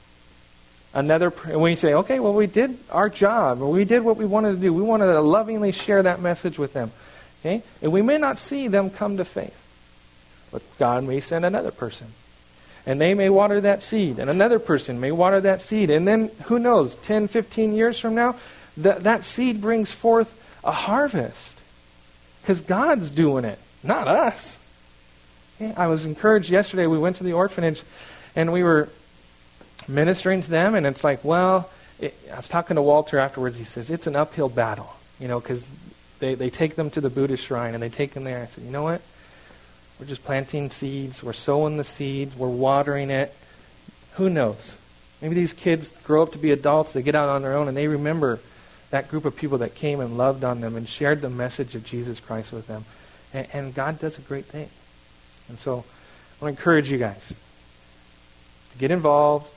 another, 0.92 1.32
and 1.46 1.60
we 1.60 1.74
say, 1.74 1.94
okay, 1.94 2.20
well, 2.20 2.34
we 2.34 2.46
did 2.46 2.78
our 2.90 3.08
job, 3.08 3.62
or 3.62 3.70
we 3.70 3.84
did 3.84 4.02
what 4.02 4.16
we 4.16 4.24
wanted 4.26 4.52
to 4.52 4.58
do. 4.58 4.72
We 4.72 4.82
wanted 4.82 5.06
to 5.06 5.20
lovingly 5.20 5.72
share 5.72 6.02
that 6.02 6.20
message 6.20 6.58
with 6.58 6.72
them. 6.72 6.92
Okay? 7.40 7.62
And 7.82 7.92
we 7.92 8.02
may 8.02 8.18
not 8.18 8.38
see 8.38 8.68
them 8.68 8.90
come 8.90 9.16
to 9.16 9.24
faith. 9.24 9.56
But 10.50 10.62
God 10.78 11.04
may 11.04 11.20
send 11.20 11.44
another 11.44 11.70
person. 11.70 12.08
And 12.86 13.00
they 13.00 13.14
may 13.14 13.28
water 13.28 13.60
that 13.60 13.82
seed, 13.82 14.18
and 14.18 14.30
another 14.30 14.58
person 14.58 15.00
may 15.00 15.12
water 15.12 15.40
that 15.42 15.60
seed. 15.60 15.90
And 15.90 16.08
then, 16.08 16.30
who 16.44 16.58
knows, 16.58 16.94
10, 16.96 17.28
15 17.28 17.74
years 17.74 17.98
from 17.98 18.14
now, 18.14 18.36
that, 18.78 19.04
that 19.04 19.24
seed 19.24 19.60
brings 19.60 19.92
forth 19.92 20.34
a 20.64 20.72
harvest. 20.72 21.60
Because 22.40 22.62
God's 22.62 23.10
doing 23.10 23.44
it, 23.44 23.58
not 23.82 24.08
us. 24.08 24.58
I 25.76 25.88
was 25.88 26.06
encouraged 26.06 26.48
yesterday. 26.48 26.86
We 26.86 26.98
went 26.98 27.16
to 27.16 27.24
the 27.24 27.34
orphanage 27.34 27.82
and 28.34 28.50
we 28.50 28.62
were 28.62 28.88
ministering 29.86 30.40
to 30.40 30.50
them, 30.50 30.74
and 30.74 30.86
it's 30.86 31.04
like, 31.04 31.22
well, 31.24 31.68
it, 31.98 32.14
I 32.32 32.36
was 32.36 32.48
talking 32.48 32.76
to 32.76 32.82
Walter 32.82 33.18
afterwards. 33.18 33.58
He 33.58 33.64
says, 33.64 33.90
it's 33.90 34.06
an 34.06 34.16
uphill 34.16 34.48
battle, 34.48 34.94
you 35.18 35.28
know, 35.28 35.40
because 35.40 35.68
they, 36.18 36.34
they 36.34 36.48
take 36.48 36.76
them 36.76 36.90
to 36.90 37.00
the 37.00 37.10
Buddhist 37.10 37.44
shrine 37.44 37.74
and 37.74 37.82
they 37.82 37.88
take 37.88 38.14
them 38.14 38.24
there. 38.24 38.42
I 38.42 38.46
said, 38.46 38.64
you 38.64 38.70
know 38.70 38.82
what? 38.82 39.02
We're 40.00 40.06
just 40.06 40.24
planting 40.24 40.70
seeds. 40.70 41.22
We're 41.22 41.34
sowing 41.34 41.76
the 41.76 41.84
seeds. 41.84 42.34
We're 42.34 42.48
watering 42.48 43.10
it. 43.10 43.36
Who 44.14 44.30
knows? 44.30 44.78
Maybe 45.20 45.34
these 45.34 45.52
kids 45.52 45.92
grow 46.04 46.22
up 46.22 46.32
to 46.32 46.38
be 46.38 46.52
adults. 46.52 46.92
They 46.92 47.02
get 47.02 47.14
out 47.14 47.28
on 47.28 47.42
their 47.42 47.54
own 47.54 47.68
and 47.68 47.76
they 47.76 47.86
remember 47.86 48.40
that 48.90 49.08
group 49.08 49.26
of 49.26 49.36
people 49.36 49.58
that 49.58 49.74
came 49.74 50.00
and 50.00 50.16
loved 50.16 50.42
on 50.42 50.62
them 50.62 50.74
and 50.74 50.88
shared 50.88 51.20
the 51.20 51.28
message 51.28 51.74
of 51.74 51.84
Jesus 51.84 52.18
Christ 52.18 52.50
with 52.50 52.66
them. 52.66 52.86
And, 53.34 53.46
and 53.52 53.74
God 53.74 53.98
does 53.98 54.18
a 54.18 54.22
great 54.22 54.46
thing. 54.46 54.70
And 55.50 55.58
so 55.58 55.72
I 56.40 56.44
want 56.44 56.56
to 56.56 56.60
encourage 56.60 56.90
you 56.90 56.96
guys 56.96 57.34
to 58.72 58.78
get 58.78 58.90
involved 58.90 59.50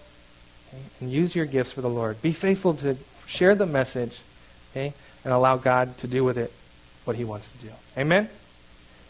okay, 0.73 0.83
and 0.99 1.09
use 1.09 1.35
your 1.35 1.45
gifts 1.45 1.71
for 1.71 1.81
the 1.81 1.89
Lord. 1.89 2.21
Be 2.21 2.33
faithful 2.33 2.73
to 2.75 2.97
share 3.25 3.55
the 3.55 3.65
message 3.65 4.19
okay, 4.71 4.93
and 5.23 5.33
allow 5.33 5.55
God 5.55 5.97
to 5.99 6.07
do 6.07 6.25
with 6.25 6.37
it 6.37 6.51
what 7.05 7.15
He 7.15 7.23
wants 7.23 7.47
to 7.47 7.57
do. 7.65 7.71
Amen? 7.97 8.27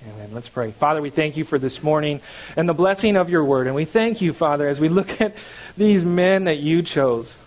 Amen. 0.06 0.32
Let's 0.34 0.50
pray. 0.50 0.72
Father, 0.72 1.02
we 1.02 1.12
thank 1.12 1.38
you 1.38 1.46
for 1.46 1.58
this 1.58 1.82
morning 1.82 2.20
and 2.58 2.68
the 2.68 2.74
blessing 2.74 3.16
of 3.16 3.30
your 3.30 3.44
word. 3.46 3.68
And 3.68 3.76
we 3.76 3.86
thank 3.86 4.20
you, 4.20 4.34
Father, 4.34 4.68
as 4.68 4.78
we 4.80 4.90
look 4.90 5.22
at 5.22 5.36
these 5.78 6.04
men 6.04 6.44
that 6.46 6.58
you 6.58 6.82
chose. 6.82 7.38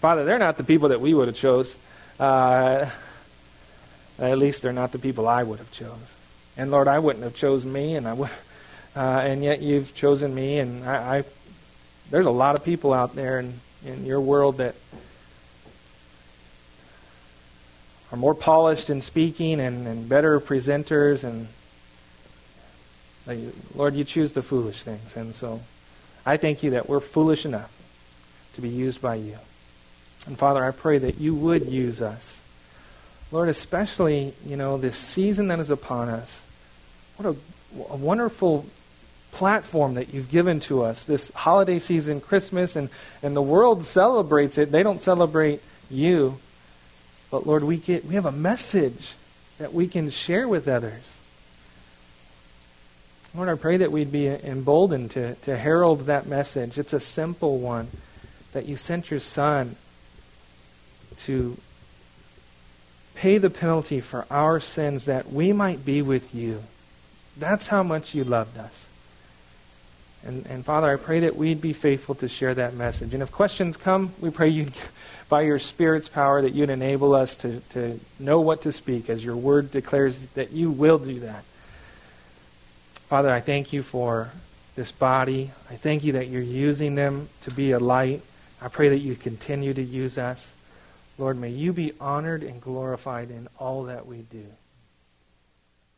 Father, 0.00 0.24
they're 0.26 0.38
not 0.38 0.58
the 0.58 0.64
people 0.64 0.90
that 0.90 1.00
we 1.00 1.14
would 1.14 1.28
have 1.28 1.36
chose. 1.36 1.74
Uh, 2.20 2.90
at 4.18 4.36
least 4.36 4.60
they're 4.60 4.74
not 4.74 4.92
the 4.92 4.98
people 4.98 5.26
I 5.26 5.42
would 5.42 5.58
have 5.58 5.72
chose. 5.72 6.14
And 6.58 6.70
Lord, 6.70 6.86
I 6.86 6.98
wouldn't 6.98 7.24
have 7.24 7.34
chosen 7.34 7.72
me, 7.72 7.96
and 7.96 8.06
I 8.06 8.12
would, 8.12 8.30
uh, 8.94 9.00
and 9.00 9.42
yet 9.42 9.62
you've 9.62 9.94
chosen 9.94 10.34
me. 10.34 10.58
And 10.58 10.84
I, 10.84 11.18
I, 11.18 11.24
there's 12.10 12.26
a 12.26 12.30
lot 12.30 12.56
of 12.56 12.64
people 12.64 12.92
out 12.92 13.14
there 13.14 13.40
in, 13.40 13.60
in 13.86 14.04
your 14.04 14.20
world 14.20 14.58
that 14.58 14.74
are 18.12 18.18
more 18.18 18.34
polished 18.34 18.90
in 18.90 19.00
speaking 19.00 19.60
and, 19.60 19.86
and 19.86 20.08
better 20.08 20.38
presenters 20.40 21.24
and 21.24 21.48
Lord, 23.74 23.94
you 23.94 24.04
choose 24.04 24.32
the 24.32 24.42
foolish 24.42 24.82
things. 24.82 25.16
And 25.16 25.34
so 25.34 25.60
I 26.24 26.36
thank 26.36 26.62
you 26.62 26.70
that 26.70 26.88
we're 26.88 27.00
foolish 27.00 27.44
enough 27.44 27.72
to 28.54 28.60
be 28.60 28.68
used 28.68 29.02
by 29.02 29.16
you. 29.16 29.38
And 30.26 30.38
Father, 30.38 30.64
I 30.64 30.70
pray 30.70 30.98
that 30.98 31.20
you 31.20 31.34
would 31.34 31.66
use 31.66 32.00
us. 32.00 32.40
Lord, 33.32 33.48
especially, 33.48 34.34
you 34.44 34.56
know, 34.56 34.76
this 34.76 34.96
season 34.96 35.48
that 35.48 35.58
is 35.58 35.70
upon 35.70 36.08
us. 36.08 36.44
What 37.16 37.34
a, 37.34 37.92
a 37.92 37.96
wonderful 37.96 38.66
platform 39.32 39.94
that 39.94 40.14
you've 40.14 40.30
given 40.30 40.60
to 40.60 40.82
us. 40.82 41.04
This 41.04 41.30
holiday 41.32 41.78
season, 41.78 42.20
Christmas, 42.20 42.76
and, 42.76 42.88
and 43.22 43.36
the 43.36 43.42
world 43.42 43.84
celebrates 43.84 44.58
it. 44.58 44.72
They 44.72 44.82
don't 44.82 45.00
celebrate 45.00 45.60
you. 45.90 46.38
But 47.30 47.46
Lord, 47.46 47.64
we 47.64 47.76
get 47.76 48.04
we 48.04 48.14
have 48.14 48.26
a 48.26 48.32
message 48.32 49.14
that 49.58 49.74
we 49.74 49.88
can 49.88 50.10
share 50.10 50.46
with 50.46 50.68
others. 50.68 51.15
Lord, 53.36 53.50
I 53.50 53.54
pray 53.54 53.76
that 53.76 53.92
we'd 53.92 54.10
be 54.10 54.28
emboldened 54.28 55.10
to, 55.10 55.34
to 55.34 55.58
herald 55.58 56.06
that 56.06 56.26
message. 56.26 56.78
It's 56.78 56.94
a 56.94 57.00
simple 57.00 57.58
one 57.58 57.88
that 58.54 58.64
you 58.64 58.76
sent 58.76 59.10
your 59.10 59.20
Son 59.20 59.76
to 61.18 61.58
pay 63.14 63.36
the 63.36 63.50
penalty 63.50 64.00
for 64.00 64.24
our 64.30 64.58
sins 64.58 65.04
that 65.04 65.30
we 65.30 65.52
might 65.52 65.84
be 65.84 66.00
with 66.00 66.34
you. 66.34 66.62
That's 67.36 67.68
how 67.68 67.82
much 67.82 68.14
you 68.14 68.24
loved 68.24 68.56
us. 68.56 68.88
And, 70.24 70.46
and 70.46 70.64
Father, 70.64 70.90
I 70.90 70.96
pray 70.96 71.20
that 71.20 71.36
we'd 71.36 71.60
be 71.60 71.74
faithful 71.74 72.14
to 72.16 72.28
share 72.28 72.54
that 72.54 72.72
message. 72.72 73.12
And 73.12 73.22
if 73.22 73.30
questions 73.30 73.76
come, 73.76 74.14
we 74.18 74.30
pray 74.30 74.48
you, 74.48 74.70
by 75.28 75.42
your 75.42 75.58
Spirit's 75.58 76.08
power, 76.08 76.40
that 76.40 76.54
you'd 76.54 76.70
enable 76.70 77.14
us 77.14 77.36
to, 77.36 77.60
to 77.70 78.00
know 78.18 78.40
what 78.40 78.62
to 78.62 78.72
speak, 78.72 79.10
as 79.10 79.22
your 79.22 79.36
word 79.36 79.70
declares 79.70 80.22
that 80.28 80.52
you 80.52 80.70
will 80.70 80.98
do 80.98 81.20
that. 81.20 81.44
Father, 83.08 83.30
I 83.30 83.40
thank 83.40 83.72
you 83.72 83.84
for 83.84 84.32
this 84.74 84.90
body. 84.90 85.52
I 85.70 85.76
thank 85.76 86.02
you 86.02 86.12
that 86.14 86.26
you're 86.26 86.42
using 86.42 86.96
them 86.96 87.28
to 87.42 87.52
be 87.52 87.70
a 87.70 87.78
light. 87.78 88.20
I 88.60 88.66
pray 88.66 88.88
that 88.88 88.98
you 88.98 89.14
continue 89.14 89.72
to 89.74 89.82
use 89.82 90.18
us. 90.18 90.52
Lord, 91.16 91.38
may 91.38 91.50
you 91.50 91.72
be 91.72 91.92
honored 92.00 92.42
and 92.42 92.60
glorified 92.60 93.30
in 93.30 93.48
all 93.58 93.84
that 93.84 94.06
we 94.06 94.22
do. 94.22 94.44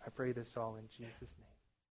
I 0.07 0.11
pray 0.11 0.33
this 0.33 0.55
all 0.57 0.77
in 0.77 0.87
Jesus' 0.97 1.35
name. 1.39 1.48